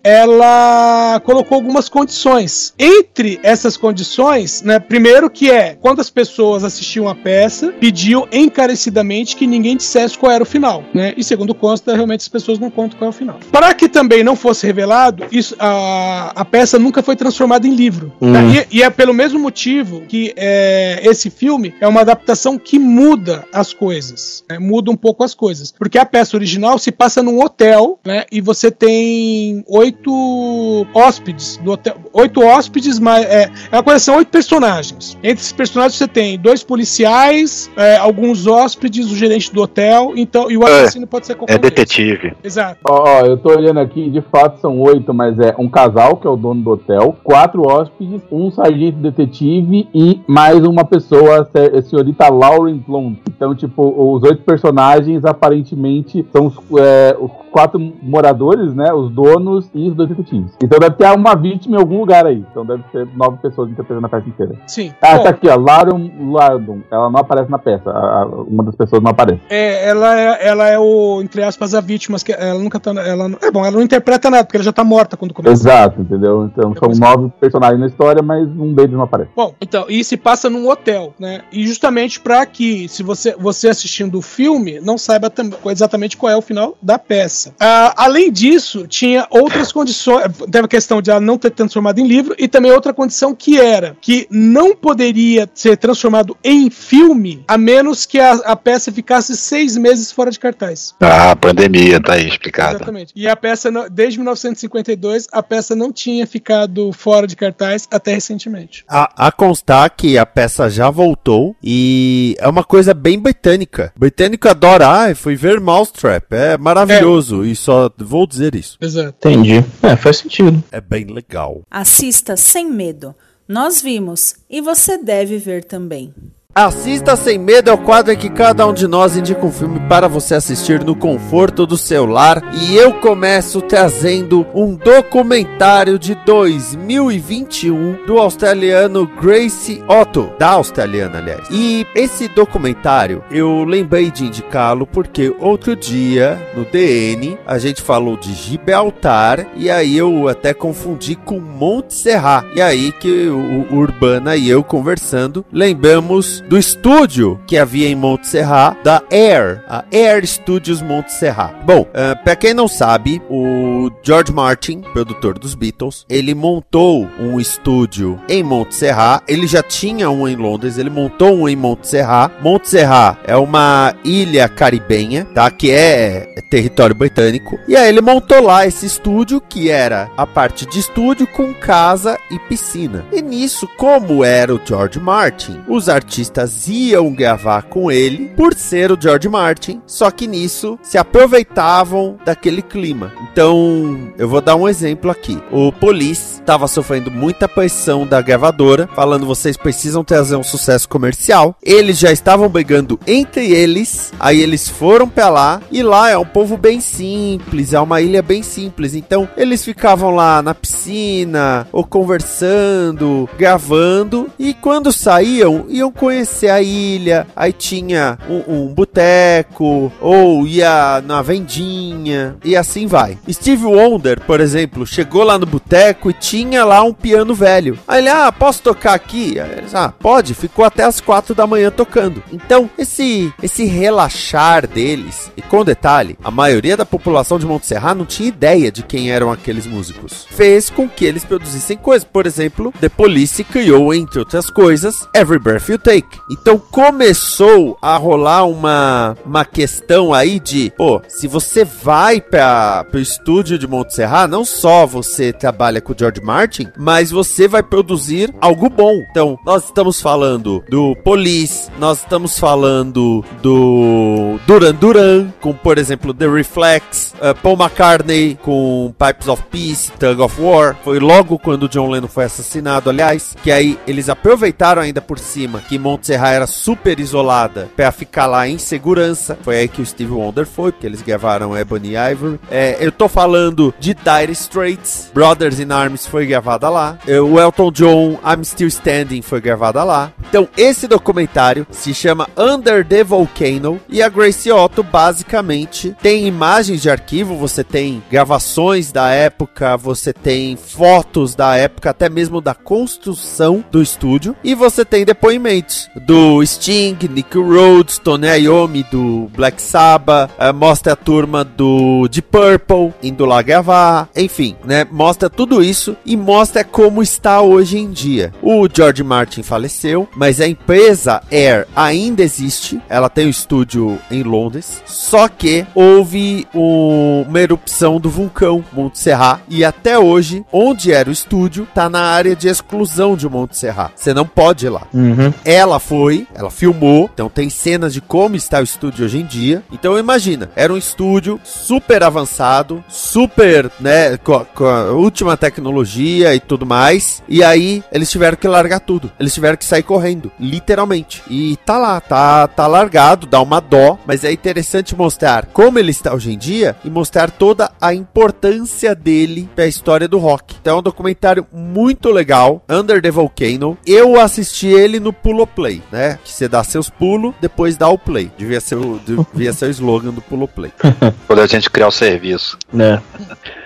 ela 0.02 1.20
colocou 1.24 1.56
algumas 1.56 1.88
condições. 1.88 2.74
Entre 2.78 3.40
essas 3.42 3.76
condições, 3.76 4.62
né, 4.62 4.78
primeiro 4.78 5.30
que 5.30 5.50
é, 5.50 5.76
quando 5.80 6.00
as 6.00 6.10
pessoas 6.10 6.64
assistiam 6.64 7.08
a 7.08 7.14
peça, 7.14 7.72
pediam 7.80 8.26
encarecidamente 8.32 9.36
que 9.36 9.46
ninguém 9.46 9.76
dissesse 9.76 10.16
qual 10.16 10.32
era 10.32 10.42
o 10.42 10.46
final, 10.46 10.84
né? 10.94 11.14
E 11.16 11.24
segundo 11.24 11.54
consta, 11.54 11.94
realmente 11.94 12.20
as 12.20 12.28
pessoas 12.28 12.58
não 12.58 12.70
contam 12.70 12.98
qual 12.98 13.06
é 13.06 13.10
o 13.10 13.12
final. 13.12 13.38
Para 13.50 13.74
que 13.74 13.88
também 13.88 14.22
não 14.22 14.36
fosse 14.36 14.66
revelado, 14.66 15.24
isso, 15.30 15.54
a, 15.58 16.32
a 16.34 16.44
peça 16.44 16.78
nunca 16.78 17.02
foi 17.02 17.16
transformada 17.16 17.66
em 17.66 17.74
livro. 17.74 18.12
Hum. 18.20 18.32
tá? 18.32 18.42
E, 18.42 18.78
e 18.78 18.82
é 18.82 18.90
pelo 18.90 19.14
mesmo 19.14 19.38
motivo 19.38 20.02
que 20.02 20.32
é, 20.36 21.00
esse 21.04 21.30
filme 21.30 21.74
é 21.80 21.86
uma 21.86 22.00
adaptação 22.00 22.58
que 22.58 22.78
muda 22.78 23.44
as 23.52 23.72
coisas, 23.72 24.44
né? 24.48 24.58
muda 24.58 24.90
um 24.90 24.96
pouco 24.96 25.24
as 25.24 25.34
coisas, 25.34 25.72
porque 25.72 25.98
a 25.98 26.04
peça 26.04 26.36
original 26.36 26.78
se 26.78 26.92
passa 26.92 27.22
num 27.22 27.42
hotel, 27.42 27.98
né? 28.04 28.24
E 28.30 28.40
você 28.40 28.70
tem 28.70 29.41
tem 29.42 29.64
oito 29.68 30.86
hóspedes 30.94 31.56
do 31.58 31.72
hotel. 31.72 31.94
Oito 32.12 32.40
hóspedes, 32.44 32.98
mas 33.00 33.24
é, 33.26 33.50
é 33.70 33.76
uma 33.76 33.82
coisa, 33.82 33.98
são 33.98 34.16
oito 34.16 34.28
personagens. 34.28 35.16
Entre 35.22 35.32
esses 35.40 35.52
personagens 35.52 35.94
você 35.96 36.06
tem 36.06 36.38
dois 36.38 36.62
policiais, 36.62 37.70
é, 37.76 37.96
alguns 37.96 38.46
hóspedes, 38.46 39.10
o 39.10 39.16
gerente 39.16 39.52
do 39.52 39.62
hotel, 39.62 40.12
então, 40.16 40.50
e 40.50 40.56
o 40.56 40.64
assassino 40.64 41.06
pode 41.06 41.26
ser 41.26 41.34
qualquer 41.34 41.54
É 41.54 41.56
um 41.56 41.60
deles. 41.60 41.74
detetive. 41.76 42.34
Exato. 42.44 42.78
Ó, 42.88 43.02
ó, 43.04 43.20
eu 43.26 43.36
tô 43.36 43.50
olhando 43.50 43.80
aqui, 43.80 44.08
de 44.10 44.20
fato 44.20 44.60
são 44.60 44.78
oito, 44.80 45.12
mas 45.12 45.38
é 45.38 45.54
um 45.58 45.68
casal, 45.68 46.16
que 46.16 46.26
é 46.26 46.30
o 46.30 46.36
dono 46.36 46.62
do 46.62 46.70
hotel, 46.70 47.16
quatro 47.24 47.62
hóspedes, 47.66 48.22
um 48.30 48.50
sargento 48.50 48.98
detetive 48.98 49.88
e 49.94 50.20
mais 50.28 50.60
uma 50.64 50.84
pessoa, 50.84 51.40
a 51.40 51.44
se- 51.44 51.82
senhorita 51.88 52.28
Lauren 52.30 52.76
Blond. 52.86 53.18
Então, 53.28 53.54
tipo, 53.54 54.14
os 54.14 54.22
oito 54.22 54.42
personagens 54.42 55.24
aparentemente 55.24 56.24
são 56.32 56.46
os, 56.46 56.54
é, 56.78 57.16
os 57.18 57.30
quatro 57.50 57.78
moradores, 58.02 58.74
né? 58.74 58.92
Os 58.92 59.10
donos 59.34 59.68
e 59.74 59.88
os 59.88 59.94
dois 59.94 60.08
detetives. 60.08 60.52
Então 60.62 60.78
deve 60.78 60.96
ter 60.96 61.10
uma 61.12 61.34
vítima 61.34 61.76
em 61.76 61.80
algum 61.80 61.98
lugar 62.00 62.26
aí. 62.26 62.44
Então 62.50 62.64
deve 62.64 62.82
ser 62.92 63.06
nove 63.16 63.38
pessoas 63.38 63.70
interpretando 63.70 64.04
a 64.04 64.08
peça 64.08 64.28
inteira. 64.28 64.54
Sim. 64.66 64.92
Ah, 65.00 65.16
Bom, 65.16 65.22
tá 65.24 65.30
aqui, 65.30 65.48
ó. 65.48 65.56
Lauren 65.56 66.12
Lardon. 66.30 66.80
Ela 66.90 67.10
não 67.10 67.20
aparece 67.20 67.50
na 67.50 67.58
peça. 67.58 67.90
a- 67.90 68.22
a- 68.22 68.26
uma 68.26 68.62
das 68.64 68.74
pessoas 68.74 69.02
não 69.02 69.10
aparece. 69.10 69.40
É, 69.50 69.88
ela, 69.88 70.18
é, 70.18 70.48
ela 70.48 70.68
é 70.68 70.78
o, 70.78 71.20
entre 71.22 71.42
aspas, 71.42 71.74
a 71.74 71.80
vítima, 71.80 72.18
que 72.18 72.32
ela 72.32 72.58
nunca 72.58 72.78
tá. 72.78 72.90
Ela, 72.92 73.30
é 73.42 73.50
bom, 73.50 73.60
ela 73.64 73.70
não 73.76 73.82
interpreta 73.82 74.30
nada, 74.30 74.44
porque 74.44 74.56
ela 74.56 74.64
já 74.64 74.72
tá 74.72 74.84
morta 74.84 75.16
quando 75.16 75.32
começa. 75.34 75.52
Exato, 75.54 76.00
entendeu? 76.00 76.44
Então 76.52 76.74
são 76.74 76.88
nove 76.98 77.32
personagens 77.40 77.80
na 77.80 77.86
história, 77.86 78.22
mas 78.22 78.46
um 78.48 78.72
deles 78.74 78.92
não 78.92 79.02
aparece. 79.02 79.30
Bom, 79.34 79.54
então, 79.60 79.86
e 79.88 80.02
se 80.04 80.16
passa 80.16 80.48
num 80.50 80.68
hotel, 80.68 81.12
né? 81.18 81.42
E 81.52 81.66
justamente 81.66 82.20
pra 82.20 82.44
que, 82.46 82.88
se 82.88 83.02
você, 83.02 83.34
você 83.38 83.68
assistindo 83.68 84.18
o 84.18 84.22
filme, 84.22 84.80
não 84.80 84.96
saiba 84.98 85.30
tam- 85.30 85.50
exatamente 85.66 86.16
qual 86.16 86.30
é 86.32 86.36
o 86.36 86.42
final 86.42 86.76
da 86.82 86.98
peça. 86.98 87.54
Ah, 87.60 87.94
além 87.96 88.30
disso, 88.30 88.86
tinha 88.86 89.21
outras 89.30 89.72
condições. 89.72 90.24
Teve 90.50 90.66
a 90.66 90.68
questão 90.68 91.00
de 91.00 91.10
ela 91.10 91.20
não 91.20 91.38
ter 91.38 91.50
transformado 91.50 91.98
em 91.98 92.06
livro, 92.06 92.34
e 92.38 92.48
também 92.48 92.72
outra 92.72 92.92
condição 92.92 93.34
que 93.34 93.58
era 93.58 93.96
que 94.00 94.26
não 94.30 94.74
poderia 94.74 95.48
ser 95.54 95.76
transformado 95.76 96.36
em 96.42 96.70
filme 96.70 97.44
a 97.46 97.58
menos 97.58 98.06
que 98.06 98.18
a, 98.18 98.32
a 98.32 98.56
peça 98.56 98.92
ficasse 98.92 99.36
seis 99.36 99.76
meses 99.76 100.10
fora 100.10 100.30
de 100.30 100.38
cartaz. 100.38 100.94
Ah, 101.00 101.34
pandemia, 101.36 102.00
tá 102.00 102.14
aí 102.14 102.28
explicado. 102.28 102.76
Exatamente. 102.76 103.12
E 103.14 103.28
a 103.28 103.36
peça, 103.36 103.70
desde 103.90 104.18
1952, 104.18 105.28
a 105.32 105.42
peça 105.42 105.74
não 105.74 105.92
tinha 105.92 106.26
ficado 106.26 106.92
fora 106.92 107.26
de 107.26 107.36
cartaz 107.36 107.86
até 107.90 108.14
recentemente. 108.14 108.84
A, 108.88 109.28
a 109.28 109.32
constar 109.32 109.90
que 109.90 110.18
a 110.18 110.26
peça 110.26 110.68
já 110.68 110.90
voltou 110.90 111.56
e 111.62 112.36
é 112.38 112.48
uma 112.48 112.64
coisa 112.64 112.94
bem 112.94 113.18
britânica. 113.18 113.92
Britânico 113.96 114.48
adora, 114.48 114.88
ah, 114.88 115.14
fui 115.14 115.36
ver 115.36 115.60
Mousetrap, 115.60 116.32
é 116.32 116.56
maravilhoso 116.56 117.44
e 117.44 117.54
só 117.54 117.90
vou 117.98 118.26
dizer 118.26 118.54
isso. 118.54 118.76
Exato. 118.80 119.11
Entendi. 119.18 119.64
É, 119.82 119.96
faz 119.96 120.18
sentido. 120.18 120.62
É 120.70 120.80
bem 120.80 121.06
legal. 121.06 121.62
Assista 121.70 122.36
sem 122.36 122.70
medo. 122.70 123.14
Nós 123.48 123.82
vimos 123.82 124.36
e 124.48 124.60
você 124.60 124.96
deve 124.98 125.36
ver 125.38 125.64
também. 125.64 126.14
Assista 126.54 127.16
Sem 127.16 127.38
Medo 127.38 127.70
é 127.70 127.72
o 127.72 127.78
quadro 127.78 128.12
em 128.12 128.16
que 128.16 128.28
cada 128.28 128.66
um 128.66 128.74
de 128.74 128.86
nós 128.86 129.16
indica 129.16 129.46
um 129.46 129.50
filme 129.50 129.80
para 129.88 130.06
você 130.06 130.34
assistir 130.34 130.84
no 130.84 130.94
conforto 130.94 131.64
do 131.64 131.78
seu 131.78 132.04
lar. 132.04 132.42
E 132.60 132.76
eu 132.76 132.92
começo 133.00 133.62
trazendo 133.62 134.46
um 134.54 134.74
documentário 134.74 135.98
de 135.98 136.14
2021 136.26 138.04
do 138.06 138.18
australiano 138.18 139.06
Grace 139.06 139.82
Otto, 139.88 140.30
da 140.38 140.50
australiana, 140.50 141.20
aliás. 141.20 141.48
E 141.50 141.86
esse 141.94 142.28
documentário 142.28 143.24
eu 143.30 143.64
lembrei 143.64 144.10
de 144.10 144.26
indicá-lo 144.26 144.86
porque 144.86 145.34
outro 145.38 145.74
dia 145.74 146.38
no 146.54 146.66
DN 146.66 147.38
a 147.46 147.56
gente 147.56 147.80
falou 147.80 148.14
de 148.14 148.34
Gibraltar 148.34 149.46
e 149.56 149.70
aí 149.70 149.96
eu 149.96 150.28
até 150.28 150.52
confundi 150.52 151.14
com 151.16 151.40
Monte 151.40 151.94
Serrat. 151.94 152.44
E 152.54 152.60
aí 152.60 152.92
que 152.92 153.28
o 153.28 153.74
Urbana 153.74 154.36
e 154.36 154.50
eu 154.50 154.62
conversando 154.62 155.46
lembramos 155.50 156.41
do 156.48 156.58
estúdio 156.58 157.40
que 157.46 157.56
havia 157.56 157.88
em 157.88 157.94
Monte 157.94 158.26
Serrat 158.26 158.76
da 158.82 159.02
Air, 159.10 159.62
a 159.68 159.84
Air 159.92 160.26
Studios 160.26 160.82
Monte 160.82 161.12
Serrat. 161.12 161.54
Bom, 161.64 161.82
uh, 161.82 162.22
para 162.24 162.36
quem 162.36 162.54
não 162.54 162.66
sabe, 162.66 163.22
o 163.30 163.90
George 164.02 164.32
Martin, 164.32 164.80
produtor 164.92 165.38
dos 165.38 165.54
Beatles, 165.54 166.04
ele 166.08 166.34
montou 166.34 167.08
um 167.18 167.40
estúdio 167.40 168.20
em 168.28 168.42
Monte 168.42 168.74
Serrat. 168.74 169.22
Ele 169.28 169.46
já 169.46 169.62
tinha 169.62 170.10
um 170.10 170.26
em 170.26 170.36
Londres, 170.36 170.78
ele 170.78 170.90
montou 170.90 171.34
um 171.36 171.48
em 171.48 171.56
Monte 171.56 171.88
Serrat. 171.88 172.32
Monte 172.42 172.68
Serrat 172.68 173.18
é 173.24 173.36
uma 173.36 173.94
ilha 174.04 174.48
caribenha, 174.48 175.24
tá? 175.34 175.50
Que 175.50 175.70
é 175.70 176.34
território 176.50 176.94
britânico. 176.94 177.58
E 177.66 177.76
aí 177.76 177.88
ele 177.88 178.00
montou 178.00 178.42
lá 178.42 178.66
esse 178.66 178.84
estúdio 178.84 179.40
que 179.40 179.70
era 179.70 180.10
a 180.16 180.26
parte 180.26 180.66
de 180.66 180.78
estúdio 180.78 181.26
com 181.26 181.54
casa 181.54 182.18
e 182.30 182.38
piscina. 182.40 183.04
E 183.12 183.22
nisso, 183.22 183.68
como 183.76 184.24
era 184.24 184.54
o 184.54 184.60
George 184.62 185.00
Martin, 185.00 185.60
os 185.68 185.88
artistas 185.88 186.31
iam 186.68 187.12
gravar 187.12 187.62
com 187.62 187.90
ele 187.90 188.30
por 188.36 188.54
ser 188.54 188.90
o 188.90 188.98
George 189.00 189.28
Martin, 189.28 189.80
só 189.86 190.10
que 190.10 190.26
nisso 190.26 190.78
se 190.82 190.98
aproveitavam 190.98 192.16
daquele 192.24 192.62
clima. 192.62 193.12
Então, 193.30 194.12
eu 194.18 194.28
vou 194.28 194.40
dar 194.40 194.56
um 194.56 194.68
exemplo 194.68 195.10
aqui. 195.10 195.40
O 195.50 195.70
Police 195.72 196.40
estava 196.40 196.66
sofrendo 196.66 197.10
muita 197.10 197.48
pressão 197.48 198.06
da 198.06 198.20
gravadora, 198.20 198.88
falando 198.94 199.26
vocês 199.26 199.56
precisam 199.56 200.02
trazer 200.02 200.36
um 200.36 200.42
sucesso 200.42 200.88
comercial. 200.88 201.56
Eles 201.62 201.98
já 201.98 202.10
estavam 202.10 202.48
brigando 202.48 202.98
entre 203.06 203.52
eles, 203.52 204.12
aí 204.18 204.40
eles 204.40 204.68
foram 204.68 205.08
para 205.08 205.28
lá 205.28 205.60
e 205.70 205.82
lá 205.82 206.10
é 206.10 206.18
um 206.18 206.24
povo 206.24 206.56
bem 206.56 206.80
simples, 206.80 207.72
é 207.72 207.80
uma 207.80 208.00
ilha 208.00 208.22
bem 208.22 208.42
simples. 208.42 208.94
Então, 208.94 209.28
eles 209.36 209.64
ficavam 209.64 210.10
lá 210.10 210.42
na 210.42 210.54
piscina 210.54 211.66
ou 211.72 211.84
conversando, 211.84 213.28
gravando 213.38 214.28
e 214.38 214.54
quando 214.54 214.92
saíam 214.92 215.66
iam 215.68 215.90
conhecer 215.90 216.21
a 216.48 216.62
ilha. 216.62 217.26
Aí 217.34 217.52
tinha 217.52 218.18
um, 218.28 218.54
um 218.54 218.66
boteco 218.74 219.92
ou 220.00 220.46
ia 220.46 221.02
na 221.04 221.22
vendinha 221.22 222.36
e 222.44 222.56
assim 222.56 222.86
vai. 222.86 223.18
Steve 223.30 223.64
Wonder, 223.64 224.20
por 224.20 224.40
exemplo, 224.40 224.86
chegou 224.86 225.22
lá 225.22 225.38
no 225.38 225.46
boteco 225.46 226.10
e 226.10 226.14
tinha 226.14 226.64
lá 226.64 226.82
um 226.82 226.92
piano 226.92 227.34
velho. 227.34 227.78
Aí 227.86 228.00
ele, 228.00 228.08
ah, 228.08 228.32
posso 228.32 228.62
tocar 228.62 228.94
aqui? 228.94 229.36
Ah, 229.72 229.92
pode. 229.98 230.34
Ficou 230.34 230.64
até 230.64 230.84
as 230.84 231.00
quatro 231.00 231.34
da 231.34 231.46
manhã 231.46 231.70
tocando. 231.70 232.22
Então, 232.32 232.68
esse, 232.78 233.32
esse 233.42 233.64
relaxar 233.64 234.66
deles, 234.66 235.30
e 235.36 235.42
com 235.42 235.64
detalhe, 235.64 236.18
a 236.22 236.30
maioria 236.30 236.76
da 236.76 236.84
população 236.84 237.38
de 237.38 237.46
Montserrat 237.46 237.96
não 237.96 238.06
tinha 238.06 238.28
ideia 238.28 238.70
de 238.70 238.82
quem 238.82 239.10
eram 239.10 239.30
aqueles 239.30 239.66
músicos. 239.66 240.26
Fez 240.30 240.70
com 240.70 240.88
que 240.88 241.04
eles 241.04 241.24
produzissem 241.24 241.76
coisas. 241.76 242.06
Por 242.10 242.26
exemplo, 242.26 242.72
The 242.80 242.88
Police 242.88 243.44
criou, 243.44 243.94
entre 243.94 244.18
outras 244.18 244.50
coisas, 244.50 245.06
Every 245.14 245.38
Breath 245.38 245.68
You 245.68 245.78
Take. 245.78 246.11
Então 246.30 246.58
começou 246.58 247.76
a 247.82 247.96
rolar 247.96 248.44
uma, 248.44 249.16
uma 249.24 249.44
questão 249.44 250.14
aí 250.14 250.40
de, 250.40 250.72
pô, 250.76 251.02
se 251.08 251.26
você 251.26 251.64
vai 251.64 252.20
para 252.20 252.86
o 252.92 252.98
estúdio 252.98 253.58
de 253.58 253.66
Montserrat, 253.66 254.30
não 254.30 254.44
só 254.44 254.86
você 254.86 255.32
trabalha 255.32 255.80
com 255.80 255.92
o 255.92 255.96
George 255.98 256.20
Martin, 256.22 256.68
mas 256.76 257.10
você 257.10 257.46
vai 257.48 257.62
produzir 257.62 258.34
algo 258.40 258.68
bom. 258.68 258.94
Então, 259.10 259.38
nós 259.44 259.64
estamos 259.64 260.00
falando 260.00 260.64
do 260.68 260.96
Police, 261.04 261.70
nós 261.78 261.98
estamos 262.00 262.38
falando 262.38 263.24
do 263.42 264.38
Duran 264.46 264.74
Duran, 264.74 265.32
com, 265.40 265.52
por 265.52 265.78
exemplo, 265.78 266.14
The 266.14 266.28
Reflex, 266.28 267.14
uh, 267.16 267.34
Paul 267.42 267.56
McCartney 267.56 268.38
com 268.42 268.94
Pipes 268.98 269.28
of 269.28 269.42
Peace, 269.50 269.90
Tug 269.92 270.20
of 270.20 270.40
War. 270.40 270.76
Foi 270.82 270.98
logo 270.98 271.38
quando 271.38 271.68
John 271.68 271.90
Lennon 271.90 272.08
foi 272.08 272.24
assassinado, 272.24 272.88
aliás, 272.90 273.34
que 273.42 273.50
aí 273.50 273.78
eles 273.86 274.08
aproveitaram 274.08 274.82
ainda 274.82 275.00
por 275.00 275.18
cima 275.18 275.60
que 275.60 275.78
Montserrat 276.02 276.34
era 276.34 276.46
super 276.46 276.98
isolada 276.98 277.70
para 277.76 277.92
ficar 277.92 278.26
lá 278.26 278.48
em 278.48 278.58
segurança. 278.58 279.38
Foi 279.42 279.58
aí 279.58 279.68
que 279.68 279.80
o 279.80 279.86
Steve 279.86 280.10
Wonder 280.10 280.44
foi, 280.44 280.72
porque 280.72 280.86
eles 280.86 281.00
gravaram 281.00 281.56
Ebony 281.56 281.90
e 281.90 282.12
Ivory. 282.12 282.40
É, 282.50 282.76
eu 282.80 282.90
tô 282.90 283.08
falando 283.08 283.72
de 283.78 283.94
Dire 283.94 284.32
Straits, 284.32 285.10
Brothers 285.14 285.60
in 285.60 285.70
Arms 285.70 286.06
foi 286.06 286.26
gravada 286.26 286.68
lá. 286.68 286.98
É, 287.06 287.20
O 287.20 287.38
Elton 287.38 287.70
John, 287.70 288.18
I'm 288.24 288.44
Still 288.44 288.68
Standing 288.68 289.22
foi 289.22 289.40
gravada 289.40 289.84
lá. 289.84 290.12
Então, 290.28 290.48
esse 290.56 290.88
documentário 290.88 291.66
se 291.70 291.94
chama 291.94 292.28
Under 292.36 292.84
the 292.86 293.04
Volcano 293.04 293.80
e 293.88 294.02
a 294.02 294.08
Gracie 294.08 294.50
Otto 294.50 294.82
basicamente 294.82 295.94
tem 296.02 296.26
imagens 296.26 296.82
de 296.82 296.90
arquivo, 296.90 297.36
você 297.36 297.62
tem 297.62 298.02
gravações 298.10 298.90
da 298.90 299.10
época, 299.10 299.76
você 299.76 300.12
tem 300.12 300.56
fotos 300.56 301.34
da 301.34 301.54
época, 301.56 301.90
até 301.90 302.08
mesmo 302.08 302.40
da 302.40 302.54
construção 302.54 303.64
do 303.70 303.82
estúdio 303.82 304.34
e 304.42 304.54
você 304.54 304.84
tem 304.84 305.04
depoimentos. 305.04 305.81
Do 305.94 306.44
Sting, 306.44 306.96
Nick 307.10 307.36
Rhodes, 307.36 307.98
Tony 307.98 308.28
Iommi 308.28 308.84
do 308.90 309.30
Black 309.34 309.60
Sabbath, 309.60 310.30
eh, 310.38 310.52
mostra 310.52 310.92
a 310.92 310.96
turma 310.96 311.44
do 311.44 312.08
Deep 312.08 312.28
Purple 312.30 312.92
indo 313.02 313.24
lá 313.24 313.42
gravar, 313.42 314.08
enfim, 314.16 314.56
né? 314.64 314.86
Mostra 314.90 315.28
tudo 315.28 315.62
isso 315.62 315.96
e 316.04 316.16
mostra 316.16 316.64
como 316.64 317.02
está 317.02 317.40
hoje 317.40 317.78
em 317.78 317.90
dia. 317.90 318.32
O 318.42 318.68
George 318.72 319.02
Martin 319.02 319.42
faleceu, 319.42 320.08
mas 320.16 320.40
a 320.40 320.48
empresa 320.48 321.22
Air 321.30 321.66
ainda 321.74 322.22
existe. 322.22 322.80
Ela 322.88 323.08
tem 323.08 323.24
o 323.24 323.28
um 323.28 323.30
estúdio 323.30 323.98
em 324.10 324.22
Londres, 324.22 324.82
só 324.86 325.28
que 325.28 325.66
houve 325.74 326.46
um, 326.54 327.24
uma 327.28 327.40
erupção 327.40 328.00
do 328.00 328.10
vulcão 328.10 328.64
Monte 328.72 328.98
Serrat 328.98 329.40
e 329.48 329.64
até 329.64 329.98
hoje, 329.98 330.44
onde 330.52 330.92
era 330.92 331.08
o 331.08 331.12
estúdio, 331.12 331.66
tá 331.74 331.88
na 331.88 332.00
área 332.00 332.34
de 332.34 332.48
exclusão 332.48 333.16
de 333.16 333.28
Monte 333.28 333.56
Serrat. 333.56 333.92
Você 333.94 334.14
não 334.14 334.26
pode 334.26 334.66
ir 334.66 334.70
lá. 334.70 334.82
Uhum. 334.92 335.32
Ela 335.44 335.71
foi, 335.78 336.26
ela 336.34 336.50
filmou, 336.50 337.10
então 337.12 337.28
tem 337.28 337.48
cenas 337.48 337.92
de 337.92 338.00
como 338.00 338.36
está 338.36 338.60
o 338.60 338.64
estúdio 338.64 339.04
hoje 339.04 339.18
em 339.18 339.24
dia. 339.24 339.62
Então 339.72 339.98
imagina, 339.98 340.50
era 340.54 340.72
um 340.72 340.76
estúdio 340.76 341.40
super 341.44 342.02
avançado, 342.02 342.84
super, 342.88 343.70
né, 343.80 344.16
com 344.18 344.32
com 344.54 344.66
a 344.66 344.90
última 344.92 345.36
tecnologia 345.36 346.34
e 346.34 346.40
tudo 346.40 346.66
mais. 346.66 347.22
E 347.28 347.42
aí 347.42 347.82
eles 347.92 348.10
tiveram 348.10 348.36
que 348.36 348.48
largar 348.48 348.80
tudo. 348.80 349.10
Eles 349.18 349.34
tiveram 349.34 349.56
que 349.56 349.64
sair 349.64 349.82
correndo, 349.82 350.30
literalmente. 350.38 351.22
E 351.28 351.56
tá 351.64 351.78
lá, 351.78 352.00
tá, 352.00 352.46
tá 352.48 352.66
largado, 352.66 353.26
dá 353.26 353.40
uma 353.40 353.60
dó, 353.60 353.98
mas 354.06 354.24
é 354.24 354.32
interessante 354.32 354.96
mostrar 354.96 355.46
como 355.46 355.78
ele 355.78 355.90
está 355.90 356.14
hoje 356.14 356.32
em 356.32 356.38
dia 356.38 356.76
e 356.84 356.90
mostrar 356.90 357.30
toda 357.30 357.70
a 357.80 357.94
importância 357.94 358.94
dele 358.94 359.48
para 359.54 359.64
a 359.64 359.68
história 359.68 360.08
do 360.08 360.18
rock. 360.18 360.56
Então 360.60 360.76
é 360.76 360.78
um 360.78 360.82
documentário 360.82 361.46
muito 361.52 362.10
legal, 362.10 362.62
Under 362.68 363.00
the 363.00 363.10
Volcano. 363.10 363.76
Eu 363.86 364.20
assisti 364.20 364.66
ele 364.66 365.00
no 365.00 365.12
Pulo 365.12 365.46
Play, 365.62 365.80
né? 365.92 366.18
Que 366.24 366.32
você 366.32 366.48
dá 366.48 366.64
seus 366.64 366.90
pulos, 366.90 367.32
depois 367.40 367.76
dá 367.76 367.88
o 367.88 367.96
play. 367.96 368.32
Devia 368.36 368.60
ser 368.60 368.74
o, 368.74 369.00
devia 369.32 369.52
ser 369.52 369.66
o 369.66 369.70
slogan 369.70 370.10
do 370.10 370.20
Pulo 370.20 370.48
Play. 370.48 370.72
Quando 371.28 371.38
a 371.38 371.46
gente 371.46 371.70
criar 371.70 371.86
o 371.86 371.92
serviço. 371.92 372.58
Né? 372.72 373.00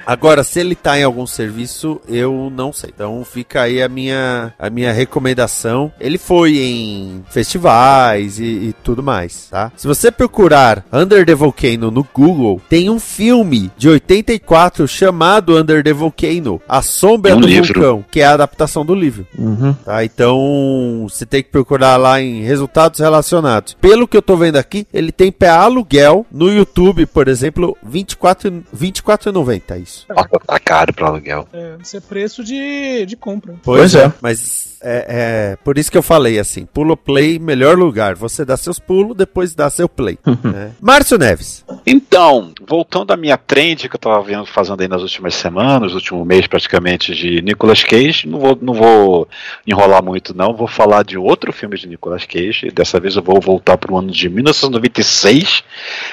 Agora, 0.06 0.44
se 0.44 0.60
ele 0.60 0.74
tá 0.74 0.98
em 0.98 1.02
algum 1.02 1.26
serviço, 1.26 2.00
eu 2.08 2.50
não 2.54 2.72
sei. 2.72 2.90
Então 2.94 3.24
fica 3.24 3.62
aí 3.62 3.82
a 3.82 3.88
minha, 3.88 4.54
a 4.58 4.70
minha 4.70 4.92
recomendação. 4.92 5.92
Ele 6.00 6.16
foi 6.18 6.58
em 6.58 7.24
festivais 7.28 8.38
e, 8.38 8.44
e 8.44 8.74
tudo 8.84 9.02
mais, 9.02 9.48
tá? 9.50 9.72
Se 9.76 9.86
você 9.86 10.10
procurar 10.10 10.84
Under 10.92 11.26
the 11.26 11.34
Volcano 11.34 11.90
no 11.90 12.06
Google, 12.14 12.60
tem 12.68 12.88
um 12.88 13.00
filme 13.00 13.70
de 13.76 13.88
84 13.88 14.86
chamado 14.86 15.56
Under 15.56 15.82
the 15.82 15.92
Volcano, 15.92 16.60
A 16.68 16.82
Sombra 16.82 17.34
Um 17.34 17.40
do 17.40 17.46
livro. 17.46 17.80
Vulcão, 17.80 18.04
que 18.10 18.20
é 18.20 18.26
a 18.26 18.34
adaptação 18.34 18.84
do 18.84 18.94
livro. 18.94 19.26
Uhum. 19.36 19.74
Tá, 19.84 20.04
então 20.04 21.06
você 21.08 21.26
tem 21.26 21.42
que 21.42 21.50
procurar 21.50 21.96
lá 21.96 22.20
em 22.20 22.42
resultados 22.42 23.00
relacionados. 23.00 23.74
Pelo 23.80 24.06
que 24.06 24.16
eu 24.16 24.22
tô 24.22 24.36
vendo 24.36 24.56
aqui, 24.56 24.86
ele 24.92 25.10
tem 25.10 25.32
pra 25.32 25.58
aluguel 25.58 26.24
no 26.30 26.52
YouTube, 26.52 27.06
por 27.06 27.28
exemplo, 27.28 27.76
24 27.82 28.64
24,90 28.76 29.95
isso. 29.96 30.06
Tá 30.46 30.58
caro 30.58 30.92
pra 30.92 31.08
aluguel. 31.08 31.48
É, 31.52 31.76
isso 31.82 31.96
é 31.96 32.00
preço 32.00 32.44
de, 32.44 33.06
de 33.06 33.16
compra. 33.16 33.54
Pois 33.62 33.94
é. 33.94 34.12
Mas 34.20 34.75
é, 34.86 35.06
é 35.08 35.56
por 35.64 35.76
isso 35.76 35.90
que 35.90 35.98
eu 35.98 36.02
falei 36.02 36.38
assim: 36.38 36.64
pulo 36.66 36.96
play, 36.96 37.38
melhor 37.38 37.76
lugar. 37.76 38.14
Você 38.14 38.44
dá 38.44 38.56
seus 38.56 38.78
pulos, 38.78 39.16
depois 39.16 39.54
dá 39.54 39.68
seu 39.68 39.88
play. 39.88 40.18
né? 40.44 40.72
Márcio 40.80 41.18
Neves. 41.18 41.64
Então, 41.84 42.52
voltando 42.66 43.12
à 43.12 43.16
minha 43.16 43.36
trend 43.36 43.88
que 43.88 43.96
eu 43.96 44.00
tava 44.00 44.22
vendo, 44.22 44.46
fazendo 44.46 44.80
aí 44.80 44.88
nas 44.88 45.02
últimas 45.02 45.34
semanas, 45.34 45.94
último 45.94 46.24
mês 46.24 46.46
praticamente, 46.46 47.14
de 47.14 47.42
Nicolas 47.42 47.82
Cage, 47.82 48.28
não 48.28 48.38
vou, 48.38 48.58
não 48.60 48.74
vou 48.74 49.28
enrolar 49.66 50.02
muito 50.02 50.36
não, 50.36 50.54
vou 50.54 50.68
falar 50.68 51.04
de 51.04 51.16
outro 51.16 51.52
filme 51.52 51.76
de 51.76 51.88
Nicolas 51.88 52.24
Cage, 52.24 52.70
dessa 52.70 53.00
vez 53.00 53.16
eu 53.16 53.22
vou 53.22 53.40
voltar 53.40 53.76
para 53.76 53.92
o 53.92 53.98
ano 53.98 54.10
de 54.10 54.28
1996, 54.28 55.64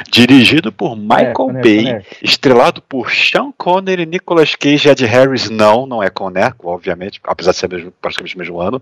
dirigido 0.09 0.71
por 0.71 0.95
Michael 0.95 1.33
Conner, 1.33 1.61
Bay, 1.61 1.83
Conner. 1.83 2.05
estrelado 2.21 2.81
por 2.81 3.11
Sean 3.11 3.51
Connery, 3.57 4.05
Nicolas 4.05 4.55
Cage 4.55 4.87
e 4.87 4.91
Ed 4.91 5.05
Harris, 5.05 5.49
não, 5.49 5.85
não 5.85 6.01
é 6.01 6.09
Conner, 6.09 6.53
obviamente, 6.63 7.19
apesar 7.23 7.51
de 7.51 7.57
ser 7.57 7.69
mesmo, 7.69 7.93
praticamente 8.01 8.35
o 8.35 8.39
mesmo 8.39 8.61
ano. 8.63 8.81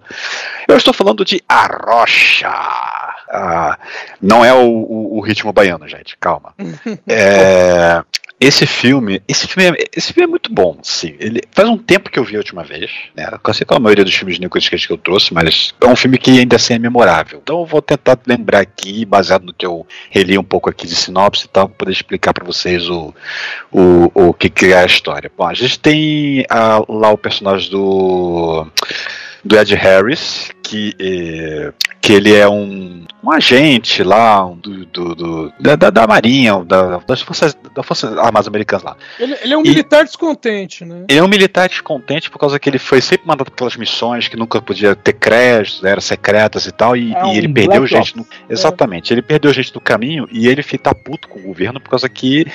Eu 0.68 0.78
estou 0.78 0.94
falando 0.94 1.24
de 1.26 1.42
A 1.48 1.68
Rocha. 1.68 2.50
Ah, 3.34 3.78
não 4.22 4.44
é 4.44 4.54
o, 4.54 4.60
o- 4.68 5.18
o 5.18 5.22
ritmo 5.22 5.54
baiano, 5.54 5.88
gente, 5.88 6.18
calma. 6.20 6.54
É, 7.08 8.04
esse 8.40 8.66
filme, 8.66 9.22
esse 9.28 9.48
filme, 9.48 9.70
é, 9.78 9.84
esse 9.96 10.12
filme 10.12 10.26
é 10.26 10.30
muito 10.30 10.52
bom, 10.52 10.78
sim. 10.82 11.16
Ele 11.20 11.42
faz 11.52 11.70
um 11.70 11.78
tempo 11.78 12.10
que 12.10 12.18
eu 12.18 12.24
vi 12.24 12.36
a 12.36 12.40
última 12.40 12.64
vez, 12.64 12.90
né? 13.16 13.30
Assim 13.44 13.64
como 13.66 13.78
a 13.78 13.84
maioria 13.84 14.04
dos 14.04 14.16
filmes 14.16 14.36
de 14.36 14.42
Nicolas 14.42 14.68
Cage 14.68 14.88
que 14.88 14.92
eu 14.94 14.98
trouxe, 14.98 15.32
mas 15.34 15.74
é 15.80 15.86
um 15.86 15.96
filme 15.96 16.18
que 16.18 16.40
ainda 16.40 16.56
assim 16.56 16.74
é 16.74 16.80
memorável. 16.80 17.40
Então 17.42 17.60
eu 17.60 17.66
vou 17.68 17.82
tentar 17.84 18.18
lembrar 18.26 18.60
aqui, 18.62 19.06
baseado 19.06 19.44
no 19.46 19.54
que 19.54 19.66
eu 19.66 19.86
reli 20.10 20.38
um 20.40 20.44
pouco 20.44 20.70
aqui 20.72 20.88
de 20.88 20.96
sinopse 20.96 21.46
e 21.46 21.50
tal, 21.50 21.68
para 21.70 21.78
poder 21.78 21.92
explicar 21.92 22.34
para 22.34 22.44
vocês 22.46 22.90
o, 22.90 23.14
o, 23.72 24.12
o 24.30 24.34
que, 24.34 24.50
que 24.50 24.66
é 24.74 24.80
a 24.80 24.86
história. 24.86 25.32
Bom, 25.38 25.46
a 25.48 25.54
gente 25.54 25.80
tem 25.80 26.44
ah, 26.50 26.82
lá 26.90 27.12
o 27.12 27.18
personagem 27.18 27.70
do 27.70 28.66
do 29.44 29.58
Ed 29.58 29.76
Harris, 29.76 30.50
que, 30.64 30.96
eh, 31.00 31.74
que 32.00 32.14
ele 32.14 32.36
é 32.36 32.48
um, 32.48 33.01
um 33.24 33.32
agente 33.32 34.04
lá 34.04 34.46
um 34.46 34.56
do, 34.56 34.86
do- 34.86 35.16
do- 35.16 35.54
da, 35.60 35.76
da, 35.76 35.90
da 35.90 36.08
Marinha, 36.08 36.64
da, 36.66 36.98
das 37.00 37.22
forças, 37.22 37.56
das 37.76 37.86
forças 37.86 38.18
Armadas 38.18 38.48
Americanas 38.48 38.84
lá. 38.84 38.98
Ele, 39.20 39.36
ele 39.44 39.54
é 39.54 39.58
um 39.58 39.62
E- 39.62 39.70
militar 39.70 40.04
descontente, 40.04 40.84
né? 40.84 41.06
Ele 41.08 41.20
é 41.20 41.24
um 41.24 41.28
militar 41.28 41.70
descontente 41.70 42.30
por 42.32 42.40
causa 42.40 42.60
que 42.60 42.68
ele 42.70 42.80
foi 42.80 43.00
sempre 43.02 43.28
mandado 43.28 43.48
aquelas 43.54 43.76
missões 43.76 44.28
que 44.28 44.36
nunca 44.36 44.62
podia 44.62 44.96
ter 44.96 45.14
créditos, 45.14 45.84
eram 45.84 46.02
secretas 46.02 46.66
e 46.66 46.72
tal, 46.72 46.96
e, 46.98 47.14
É 47.14 47.26
e 47.34 47.38
ele 47.38 47.48
um 47.48 47.54
perdeu 47.54 47.86
gente. 47.86 48.18
No, 48.18 48.26
exatamente, 48.50 49.14
ele 49.14 49.22
perdeu 49.22 49.54
gente 49.54 49.74
no 49.76 49.82
caminho 49.82 50.28
e 50.32 50.48
ele 50.48 50.64
fica 50.64 50.94
puto 50.96 51.28
com 51.28 51.40
o 51.40 51.44
governo 51.44 51.80
por 51.80 51.90
causa 51.90 52.10
que 52.10 52.46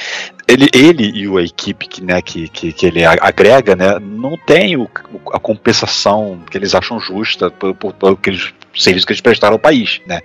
ele, 0.49 0.69
ele 0.73 1.11
e 1.15 1.27
a 1.39 1.43
equipe 1.43 1.87
que, 1.89 2.03
né, 2.03 2.21
que, 2.23 2.49
que, 2.49 2.73
que 2.73 2.87
ele 2.87 3.05
agrega 3.05 3.75
né, 3.77 3.99
não 4.01 4.37
tem 4.47 4.77
o, 4.77 4.89
a 5.33 5.39
compensação 5.39 6.41
que 6.51 6.57
eles 6.57 6.75
acham 6.75 6.99
justa 7.01 7.51
por, 7.51 7.75
por, 7.75 7.93
por 7.93 8.13
aqueles 8.13 8.53
serviços 8.77 9.05
que 9.05 9.13
eles 9.13 9.21
prestaram 9.21 9.55
ao 9.55 9.59
país. 9.59 10.01
Né? 10.07 10.21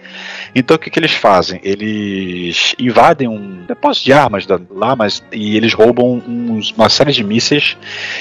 Então 0.56 0.76
o 0.76 0.80
que, 0.80 0.90
que 0.90 1.00
eles 1.00 1.12
fazem? 1.14 1.60
Eles 1.64 2.76
invadem 2.80 3.28
um 3.28 3.66
depósito 3.68 4.06
de 4.06 4.14
armas 4.14 4.46
lá, 4.70 4.96
mas 4.96 5.24
e 5.32 5.56
eles 5.58 5.74
roubam 5.74 6.22
uns- 6.28 6.72
uma 6.72 6.90
série 6.90 7.12
de 7.12 7.24
mísseis 7.24 7.78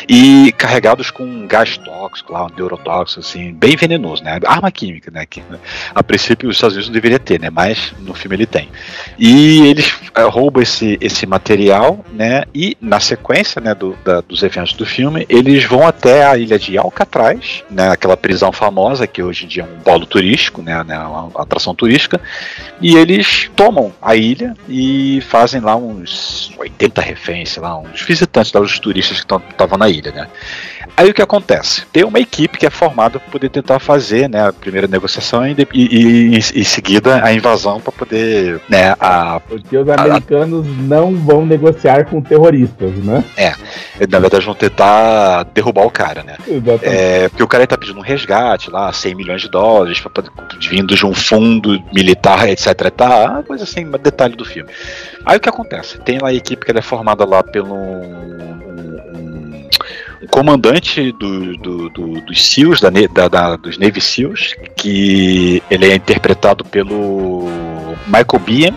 e 0.09 0.53
carregados 0.57 1.11
com 1.11 1.47
gás 1.47 1.76
tóxico 1.78 2.33
lá, 2.33 2.47
um 2.47 2.51
neurotóxico, 2.57 3.20
assim, 3.20 3.53
bem 3.53 3.76
venenoso, 3.76 4.22
né? 4.22 4.39
Arma 4.47 4.70
química, 4.70 5.11
né? 5.11 5.24
Que 5.26 5.43
a 5.95 6.03
princípio 6.03 6.49
os 6.49 6.57
Estados 6.57 6.74
Unidos 6.76 6.89
não 6.89 6.95
deveria 6.95 7.18
ter, 7.18 7.41
né? 7.41 7.51
Mas 7.51 7.93
no 8.01 8.14
filme 8.14 8.37
ele 8.37 8.47
tem. 8.47 8.68
E 9.18 9.66
eles 9.66 9.95
eh, 10.14 10.22
roubam 10.22 10.62
esse, 10.62 10.99
esse 11.01 11.26
material, 11.26 12.05
né? 12.12 12.45
E 12.55 12.76
na 12.81 13.01
sequência, 13.01 13.61
né, 13.61 13.74
do, 13.74 13.97
da- 14.05 14.20
dos 14.20 14.43
eventos 14.43 14.72
do 14.74 14.85
filme, 14.87 15.26
eles 15.28 15.64
vão 15.64 15.87
até 15.87 16.26
a 16.26 16.37
ilha 16.37 16.59
de 16.59 16.76
Alcatraz, 16.78 17.62
né? 17.70 17.89
Aquela 17.91 18.16
prisão 18.16 18.53
famosa 18.53 19.07
que 19.07 19.22
hoje 19.22 19.45
em 19.45 19.49
dia 19.49 19.62
é 19.62 19.66
um 19.66 19.81
polo 19.81 20.07
turístico, 20.07 20.20
né? 20.62 20.83
né, 20.85 20.99
Uma 20.99 21.31
atração 21.37 21.75
turística. 21.75 22.21
E 22.81 22.97
eles 22.97 23.51
tomam 23.57 23.93
a 24.01 24.14
ilha 24.16 24.55
e 24.68 25.21
fazem 25.29 25.61
lá 25.61 25.77
uns 25.77 26.53
80 26.59 27.01
reféns, 27.01 27.57
lá, 27.57 27.79
uns 27.79 28.03
visitantes, 28.03 28.53
lá, 28.53 28.61
os 28.61 28.79
turistas 28.79 29.23
que 29.23 29.35
estavam 29.51 29.79
na 29.79 29.89
ilha, 29.89 30.12
né? 30.12 30.27
Aí 30.97 31.09
o 31.09 31.14
que 31.14 31.23
acontece? 31.23 31.85
Tem 31.93 32.05
uma 32.05 32.18
equipe 32.18 32.59
que 32.59 32.66
é 32.66 32.71
formada 32.71 33.18
para 33.18 33.31
poder 33.31 33.49
tentar 33.49 33.79
fazer 33.79 34.29
né, 34.29 34.49
a 34.49 34.53
primeira 34.53 34.87
negociação 34.87 35.47
e, 35.47 35.57
e- 35.73 36.35
e- 36.35 36.37
em 36.37 36.64
seguida 36.64 37.25
a 37.25 37.33
invasão 37.33 37.81
para 37.81 37.93
poder. 37.93 38.61
Né, 38.68 38.95
a, 39.01 39.41
Porque 39.41 39.79
os 39.79 39.89
americanos 39.89 40.66
não 40.66 41.14
vão 41.14 41.47
negociar 41.47 42.05
com 42.05 42.21
terroristas, 42.21 42.91
né? 42.97 43.25
é, 43.37 43.55
na 44.09 44.18
verdade 44.18 44.45
vão 44.45 44.55
tentar 44.55 45.45
derrubar 45.55 45.87
o 45.87 45.91
cara, 45.91 46.23
né? 46.23 46.37
Exatamente. 46.47 46.85
É, 46.87 47.29
porque 47.31 47.43
o 47.43 47.49
cara 47.49 47.66
tá 47.66 47.79
pedindo 47.79 47.99
um 47.99 48.03
resgate 48.03 48.71
lá, 48.71 48.93
100 48.93 49.14
milhões 49.14 49.41
de 49.43 49.49
dólares, 49.49 50.01
vindo 50.71 50.95
de 50.95 51.07
um 51.07 51.15
fundo 51.15 51.83
militar, 51.93 52.49
etc. 52.49 52.91
tal, 52.97 53.27
uma 53.31 53.43
coisa 53.43 53.65
assim, 53.65 53.85
detalhe 54.03 54.37
do 54.37 54.45
filme. 54.45 54.71
Aí 55.25 55.37
o 55.37 55.41
que 55.41 55.49
acontece? 55.49 55.99
Tem 55.99 56.19
lá 56.19 56.29
a 56.29 56.35
equipe 56.35 56.65
que 56.65 56.71
é 56.77 56.83
formada 56.83 57.25
lá 57.25 57.43
pelo 57.43 57.75
um, 57.75 58.61
um- 59.15 59.69
comandante 60.31 61.13
do, 61.13 61.57
do- 61.57 61.89
do- 61.91 62.21
dos 62.21 62.47
SEALs, 62.47 62.81
da, 62.81 62.91
da- 62.91 63.29
da- 63.29 63.57
dos 63.57 63.79
Navy 63.79 64.01
SEALs, 64.01 64.55
que 64.77 65.63
ele 65.71 65.87
é 65.91 65.95
interpretado 65.95 66.65
pelo 66.65 67.49
Michael 68.07 68.39
Biehn, 68.45 68.75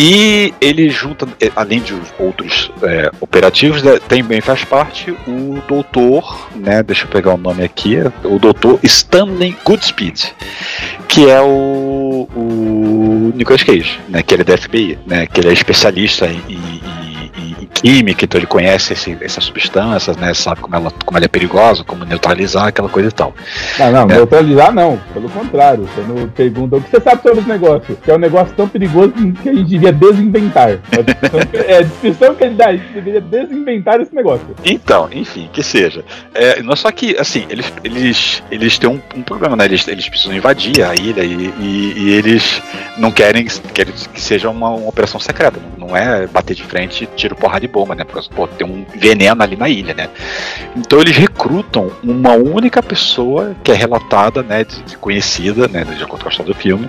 e 0.00 0.54
ele 0.60 0.88
junta, 0.90 1.26
eh, 1.40 1.50
além 1.56 1.80
de 1.80 1.92
os 1.92 2.06
outros 2.20 2.70
é, 2.84 3.10
operativos, 3.20 3.82
né, 3.82 3.98
também 4.08 4.40
faz 4.40 4.62
parte 4.62 5.10
o 5.26 5.60
doutor, 5.66 6.48
né? 6.54 6.84
Deixa 6.84 7.04
eu 7.04 7.08
pegar 7.08 7.34
o 7.34 7.36
nome 7.36 7.64
aqui, 7.64 7.96
o 8.22 8.38
doutor 8.38 8.78
Stanley 8.84 9.56
Goodspeed, 9.64 10.32
que 11.08 11.28
é 11.28 11.40
o, 11.40 12.28
o 12.32 13.32
Nicolas 13.34 13.64
Cage, 13.64 13.98
né? 14.08 14.22
Que 14.22 14.34
ele 14.34 14.42
é 14.42 14.44
da 14.44 14.56
FBI, 14.56 14.98
né? 15.04 15.26
Que 15.26 15.40
ele 15.40 15.48
é 15.48 15.52
especialista 15.52 16.26
em- 16.28 16.42
em 16.48 17.57
química, 17.74 18.24
então 18.24 18.38
ele 18.38 18.46
conhece 18.46 18.92
esse, 18.92 19.16
essas 19.20 19.44
substâncias, 19.44 20.16
né? 20.16 20.32
Sabe 20.34 20.60
como 20.60 20.74
ela, 20.74 20.90
como 21.04 21.16
ela 21.16 21.24
é 21.24 21.28
perigosa, 21.28 21.84
como 21.84 22.04
neutralizar, 22.04 22.66
aquela 22.66 22.88
coisa 22.88 23.08
e 23.08 23.12
tal. 23.12 23.34
Não, 23.78 23.92
não, 23.92 24.02
É. 24.02 24.16
neutralizar 24.16 24.72
não. 24.72 24.98
Pelo 25.14 25.28
contrário. 25.30 25.88
Quando 25.94 26.28
pergunta 26.32 26.76
o 26.76 26.80
que 26.82 26.90
você 26.90 27.00
sabe 27.00 27.22
sobre 27.22 27.38
esse 27.40 27.48
negócio, 27.48 27.96
que 28.02 28.10
é 28.10 28.14
um 28.14 28.18
negócio 28.18 28.54
tão 28.56 28.68
perigoso 28.68 29.12
que 29.42 29.48
a 29.48 29.54
gente 29.54 29.68
devia 29.68 29.92
desinventar. 29.92 30.70
É 30.70 30.98
a 30.98 31.02
descrição 31.02 31.40
que- 31.46 31.56
É 31.58 31.76
a 31.78 31.82
descrição 31.82 32.34
que 32.34 32.44
ele 32.44 32.54
dá, 32.54 32.68
a 32.68 32.76
gente 32.76 32.92
deveria 32.92 33.20
desinventar 33.20 34.00
esse 34.00 34.14
negócio. 34.14 34.46
Então, 34.64 35.08
enfim, 35.12 35.48
que 35.52 35.62
seja. 35.62 36.04
É, 36.34 36.62
não 36.62 36.74
só 36.76 36.90
que, 36.90 37.16
assim, 37.18 37.46
eles, 37.48 37.72
eles, 37.84 38.42
eles 38.50 38.78
têm 38.78 38.90
um, 38.90 39.00
um 39.14 39.22
problema, 39.22 39.56
né? 39.56 39.64
Eles, 39.66 39.86
eles 39.88 40.08
precisam 40.08 40.34
invadir 40.34 40.82
a 40.82 40.94
ilha 40.94 41.22
e, 41.22 41.52
e- 41.60 41.92
e 41.96 42.10
eles 42.14 42.62
não 42.96 43.10
querem, 43.10 43.46
querem 43.72 43.92
que 44.12 44.20
seja 44.20 44.48
uma, 44.50 44.70
uma 44.70 44.88
operação 44.88 45.20
secreta. 45.20 45.60
Não, 45.78 45.88
não 45.88 45.96
é 45.96 46.26
bater 46.26 46.54
de 46.54 46.62
frente, 46.64 47.08
tiro 47.16 47.34
porrada 47.36 47.57
de 47.58 47.68
bomba, 47.68 47.94
né? 47.94 48.04
Porque 48.04 48.28
pô, 48.34 48.46
tem 48.46 48.66
um 48.66 48.84
veneno 48.96 49.42
ali 49.42 49.56
na 49.56 49.68
ilha, 49.68 49.94
né? 49.94 50.08
Então 50.76 51.00
eles 51.00 51.16
recrutam 51.16 51.90
uma 52.02 52.32
única 52.34 52.82
pessoa 52.82 53.54
que 53.62 53.70
é 53.72 53.74
relatada, 53.74 54.42
né? 54.42 54.64
De, 54.64 54.82
de 54.82 54.96
conhecida, 54.96 55.68
né? 55.68 55.84
De 55.84 56.02
acordo 56.02 56.22
com 56.22 56.28
a 56.28 56.30
história 56.32 56.52
do 56.52 56.58
filme, 56.58 56.88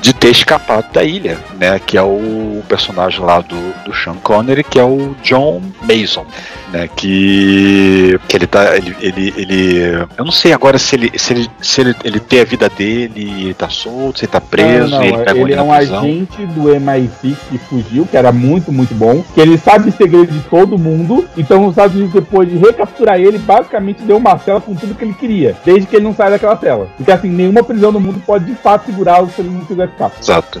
de 0.00 0.12
ter 0.14 0.28
escapado 0.30 0.92
da 0.92 1.02
ilha, 1.04 1.38
né? 1.58 1.78
Que 1.84 1.96
é 1.96 2.02
o 2.02 2.62
personagem 2.68 3.20
lá 3.20 3.40
do, 3.40 3.56
do 3.84 3.94
Sean 3.94 4.14
Connery, 4.22 4.64
que 4.64 4.78
é 4.78 4.84
o 4.84 5.14
John 5.22 5.62
Mason, 5.82 6.26
né? 6.72 6.88
Que, 6.94 8.18
que 8.28 8.36
ele 8.36 8.46
tá. 8.46 8.76
Ele, 8.76 8.96
ele, 9.00 9.34
ele- 9.36 10.06
Eu 10.16 10.24
não 10.24 10.32
sei 10.32 10.52
agora 10.52 10.78
se 10.78 10.94
ele. 10.96 11.12
Se 11.18 11.32
ele, 11.32 11.50
se 11.60 11.80
ele, 11.80 11.94
ele 12.04 12.20
tem 12.20 12.40
a 12.40 12.44
vida 12.44 12.68
dele 12.68 13.36
ele 13.46 13.54
tá 13.54 13.68
solto, 13.68 14.18
se 14.18 14.24
ele 14.24 14.32
tá 14.32 14.40
preso, 14.40 14.90
Não, 14.90 14.98
não, 14.98 15.04
ele 15.04 15.18
pega 15.18 15.38
ele 15.40 15.54
é 15.54 15.62
um 15.62 15.74
prisão. 15.74 15.98
agente 15.98 16.46
do 16.46 16.62
MI6 16.64 17.36
que 17.50 17.58
fugiu, 17.58 18.06
que 18.06 18.16
era 18.16 18.32
muito, 18.32 18.72
muito 18.72 18.94
bom. 18.94 19.22
Que 19.34 19.40
ele 19.40 19.56
sabe 19.58 19.90
segredo 19.96 20.32
de 20.32 20.40
todo 20.48 20.78
mundo. 20.78 21.28
Então 21.36 21.64
os 21.64 21.70
Estados 21.70 21.94
Unidos, 21.94 22.14
depois 22.14 22.48
de 22.48 22.56
recapturar 22.56 23.18
ele, 23.18 23.38
basicamente 23.38 24.02
deu 24.02 24.16
uma 24.16 24.38
cela 24.38 24.60
com 24.60 24.74
tudo 24.74 24.94
que 24.94 25.04
ele 25.04 25.14
queria. 25.14 25.56
Desde 25.64 25.86
que 25.86 25.96
ele 25.96 26.04
não 26.04 26.14
saia 26.14 26.30
daquela 26.30 26.56
cela. 26.56 26.88
Porque 26.96 27.10
assim, 27.10 27.28
nenhuma 27.28 27.62
prisão 27.62 27.92
no 27.92 28.00
mundo 28.00 28.22
pode 28.24 28.44
de 28.44 28.54
fato 28.54 28.86
segurá-lo 28.86 29.30
se 29.34 29.40
ele 29.40 29.50
não 29.50 29.64
quiser 29.64 29.88
ficar. 29.90 30.12
Exato. 30.20 30.60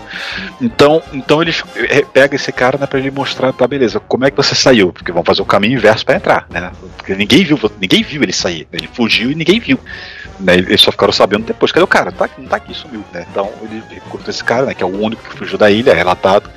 Então, 0.60 1.02
então 1.12 1.42
eles 1.42 1.62
eh, 1.76 2.04
pegam 2.12 2.36
esse 2.36 2.52
cara 2.52 2.78
né, 2.78 2.86
para 2.86 2.98
ele 2.98 3.10
mostrar, 3.10 3.52
tá, 3.52 3.66
beleza, 3.66 4.00
como 4.00 4.24
é 4.24 4.30
que 4.30 4.36
você 4.36 4.54
saiu? 4.54 4.92
Porque 4.92 5.12
vão 5.12 5.24
fazer 5.24 5.42
o 5.42 5.46
caminho 5.46 5.74
inverso 5.74 6.04
para 6.04 6.16
entrar, 6.16 6.46
né? 6.50 6.70
Porque 6.96 7.14
ninguém 7.14 7.44
viu, 7.44 7.58
ninguém 7.80 8.02
viu 8.02 8.22
ele 8.22 8.32
sair. 8.32 8.66
Ele 8.72 8.88
fugiu 8.92 9.30
e 9.30 9.34
ninguém 9.34 9.60
viu. 9.60 9.78
Né? 10.38 10.56
Eles 10.56 10.80
só 10.80 10.90
ficaram 10.90 11.12
sabendo 11.12 11.44
depois. 11.44 11.72
Cadê 11.72 11.84
o 11.84 11.88
cara? 11.88 12.12
Tá, 12.12 12.28
não 12.36 12.46
tá 12.46 12.56
aqui, 12.56 12.74
sumiu, 12.74 13.02
né? 13.12 13.26
Então 13.30 13.50
ele 13.62 13.82
recruta 13.90 14.30
esse 14.30 14.44
cara, 14.44 14.66
né? 14.66 14.74
Que 14.74 14.82
é 14.82 14.86
o 14.86 15.00
único 15.00 15.22
que 15.22 15.36
fugiu 15.36 15.56
da 15.56 15.70
ilha, 15.70 15.90
é 15.90 15.94
relatado, 15.94 16.50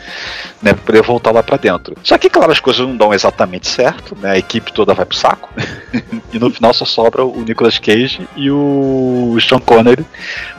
né? 0.61 0.73
Pra 0.73 0.83
poder 0.83 1.01
voltar 1.01 1.31
lá 1.31 1.41
pra 1.41 1.57
dentro. 1.57 1.95
Só 2.03 2.17
que, 2.17 2.29
claro, 2.29 2.51
as 2.51 2.59
coisas 2.59 2.68
não 2.77 2.95
dão 2.95 3.13
exatamente 3.13 3.67
certo, 3.67 4.15
né? 4.21 4.31
A 4.31 4.37
equipe 4.37 4.71
toda 4.71 4.93
vai 4.93 5.05
pro 5.05 5.17
saco. 5.17 5.49
e 6.31 6.37
no 6.37 6.49
final 6.51 6.73
só 6.73 6.85
sobra 6.85 7.23
o 7.25 7.41
Nicolas 7.41 7.79
Cage 7.79 8.27
e 8.35 8.51
o 8.51 9.35
Sean 9.41 9.59
Connery 9.59 10.05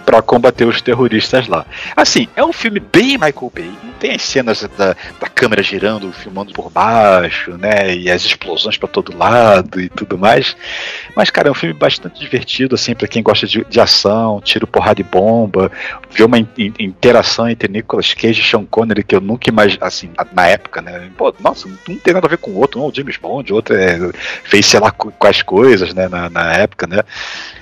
pra 0.05 0.21
combater 0.23 0.65
os 0.65 0.81
terroristas 0.83 1.47
lá. 1.47 1.65
Assim, 1.95 2.27
é 2.35 2.45
um 2.45 2.53
filme 2.53 2.81
bem 2.81 3.13
Michael 3.13 3.53
Bay. 3.55 3.71
Não 3.85 3.93
tem 3.93 4.15
as 4.15 4.23
cenas 4.23 4.69
da, 4.77 4.97
da 5.21 5.29
câmera 5.29 5.63
girando, 5.63 6.11
filmando 6.13 6.53
por 6.53 6.69
baixo, 6.71 7.53
né? 7.57 7.95
E 7.95 8.11
as 8.11 8.25
explosões 8.25 8.77
pra 8.77 8.89
todo 8.89 9.17
lado 9.17 9.81
e 9.81 9.89
tudo 9.89 10.19
mais. 10.19 10.57
Mas, 11.15 11.31
cara, 11.31 11.49
é 11.49 11.51
um 11.51 11.55
filme 11.55 11.75
bastante 11.75 12.19
divertido, 12.19 12.75
assim, 12.75 12.95
pra 12.95 13.07
quem 13.07 13.23
gosta 13.23 13.47
de, 13.47 13.65
de 13.65 13.81
ação, 13.81 14.41
tiro, 14.43 14.67
porrada 14.67 15.01
e 15.01 15.05
bomba. 15.05 15.71
Ver 16.11 16.25
uma 16.25 16.39
in- 16.39 16.49
in- 16.59 16.73
interação 16.81 17.49
entre 17.49 17.71
Nicolas 17.71 18.13
Cage 18.15 18.41
e 18.41 18.45
Sean 18.45 18.65
Connery 18.65 19.05
que 19.05 19.15
eu 19.15 19.21
nunca 19.21 19.49
imaginei, 19.49 19.79
assim, 19.87 20.11
na 20.33 20.47
época, 20.49 20.81
né? 20.83 21.09
Pô, 21.17 21.33
nossa, 21.39 21.69
um 21.69 21.77
tem 22.01 22.15
nada 22.15 22.27
a 22.27 22.31
ver 22.31 22.39
com 22.39 22.51
o 22.51 22.57
outro. 22.59 22.81
Um 22.81 22.85
é 22.85 22.89
o 22.89 22.95
James 22.95 23.17
Bond, 23.17 23.53
o 23.53 23.57
outro 23.57 23.75
é, 23.77 23.99
fez 24.45 24.67
sei 24.67 24.81
lá 24.81 24.91
qu- 24.91 25.13
quais 25.19 25.43
coisas, 25.43 25.95
né? 25.95 26.09
Na, 26.09 26.29
na 26.31 26.53
época, 26.55 26.87
né? 26.87 27.01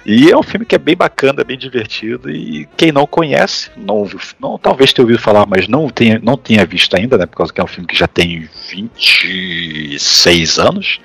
E 0.06 0.30
é 0.30 0.36
um 0.36 0.42
filme 0.42 0.64
que 0.64 0.74
é 0.74 0.78
bem 0.78 0.96
bacana, 0.96 1.44
bem 1.44 1.58
divertido. 1.58 2.30
E 2.30 2.66
quem 2.76 2.90
não 2.92 3.06
conhece, 3.06 3.70
não, 3.76 4.08
não 4.40 4.58
talvez 4.58 4.92
tenha 4.92 5.04
ouvido 5.04 5.20
falar, 5.20 5.44
mas 5.46 5.68
não 5.68 5.88
tenha, 5.90 6.18
não 6.22 6.36
tenha 6.36 6.64
visto 6.64 6.96
ainda, 6.96 7.18
né? 7.18 7.26
Por 7.26 7.36
causa 7.36 7.52
que 7.52 7.60
é 7.60 7.64
um 7.64 7.68
filme 7.68 7.86
que 7.86 7.96
já 7.96 8.06
tem 8.06 8.48
26 8.70 10.58
anos, 10.58 11.00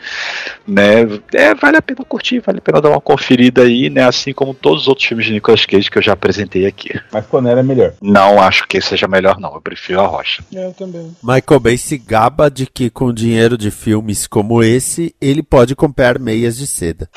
né? 0.68 1.02
É, 1.34 1.54
vale 1.56 1.78
a 1.78 1.82
pena 1.82 2.04
curtir, 2.06 2.40
vale 2.40 2.60
a 2.60 2.62
pena 2.62 2.82
dar 2.82 2.90
uma 2.90 3.02
conferida 3.02 3.64
aí, 3.64 3.90
né? 3.90 4.04
Assim 4.06 4.34
como 4.34 4.54
todos 4.54 4.84
os 4.84 4.88
outros 4.88 5.08
filmes 5.08 5.26
de 5.26 5.34
Nicolas 5.34 5.66
Cage 5.66 5.90
que 5.90 5.98
eu 5.98 6.02
já 6.02 6.14
apresentei 6.14 6.66
aqui. 6.66 7.00
Mas 7.12 7.26
Conner 7.26 7.58
é 7.58 7.64
melhor. 7.64 7.94
Não 8.02 8.42
acho 8.42 8.68
que 8.68 8.80
seja 8.82 9.08
melhor, 9.08 9.40
não. 9.40 9.54
Eu 9.54 9.62
prefiro 9.62 10.00
a 10.02 10.08
Rocha. 10.08 10.44
Eu 10.52 10.74
também. 10.74 11.16
Michael 11.24 11.60
Bay 11.60 11.78
se 11.78 11.98
gaba 11.98 12.50
de 12.50 12.66
que 12.66 12.90
com 12.90 13.12
dinheiro 13.24 13.58
de 13.58 13.72
filmes 13.72 14.28
como 14.28 14.62
esse, 14.62 15.16
ele 15.22 15.42
pode 15.42 15.76
comprar 15.76 16.20
meias 16.20 16.58
de 16.58 16.68
seda. 16.68 17.10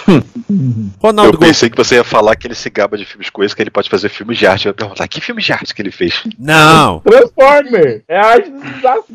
Ronaldo 1.03 1.35
eu 1.35 1.39
pensei 1.39 1.69
que 1.69 1.77
você 1.77 1.97
ia 1.97 2.05
falar 2.05 2.37
que 2.37 2.47
ele 2.47 2.55
se 2.55 2.71
gaba 2.71 2.97
de 2.97 3.05
filmes 3.05 3.29
com 3.29 3.43
esse, 3.43 3.57
que 3.57 3.63
ele 3.63 3.71
pode 3.71 3.91
fazer 3.91 4.09
filmes 4.09 4.39
de 4.39 4.47
arte. 4.47 4.67
Eu 4.67 4.71
ia 4.71 4.75
perguntar, 4.75 5.09
que 5.09 5.21
filme 5.21 5.43
de 5.43 5.53
arte 5.53 5.75
que 5.75 5.83
ele 5.83 5.91
fez? 5.91 6.23
Não, 6.39 7.01
Transformer! 7.01 8.05
É 8.09 8.19
a 8.19 8.27
arte 8.27 8.51
do 8.51 8.67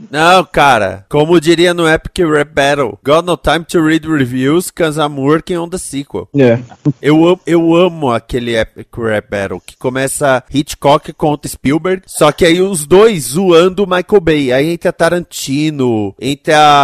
não, 0.10 0.44
cara. 0.46 1.06
Como 1.10 1.40
diria 1.40 1.74
no 1.74 1.88
Epic 1.88 2.20
Rap 2.20 2.54
Battle, 2.54 3.00
Got 3.04 3.26
no 3.26 3.38
time 3.38 3.64
to 3.66 3.82
read 3.82 4.08
reviews, 4.08 4.70
cause 4.72 5.00
I'm 5.00 5.20
working 5.20 5.58
on 5.58 5.70
the 5.70 5.78
sequel. 5.78 6.28
É. 6.36 6.60
Eu, 7.02 7.40
eu 7.46 7.76
amo 7.76 8.12
aquele 8.12 8.58
Epic 8.58 8.88
Rap 8.98 9.30
Battle 9.30 9.62
que 9.66 9.78
começa 9.78 10.44
Hitchcock 10.54 11.14
contra 11.14 11.50
Spielberg, 11.50 12.04
só 12.06 12.32
que 12.32 12.46
aí 12.46 12.62
os 12.62 12.86
dois 12.86 13.30
zoando 13.30 13.84
o 13.84 13.88
Michael 13.88 14.22
Bay. 14.22 14.52
Aí 14.52 14.72
entra 14.72 14.92
Tarantino, 14.92 16.16
entra 16.20 16.81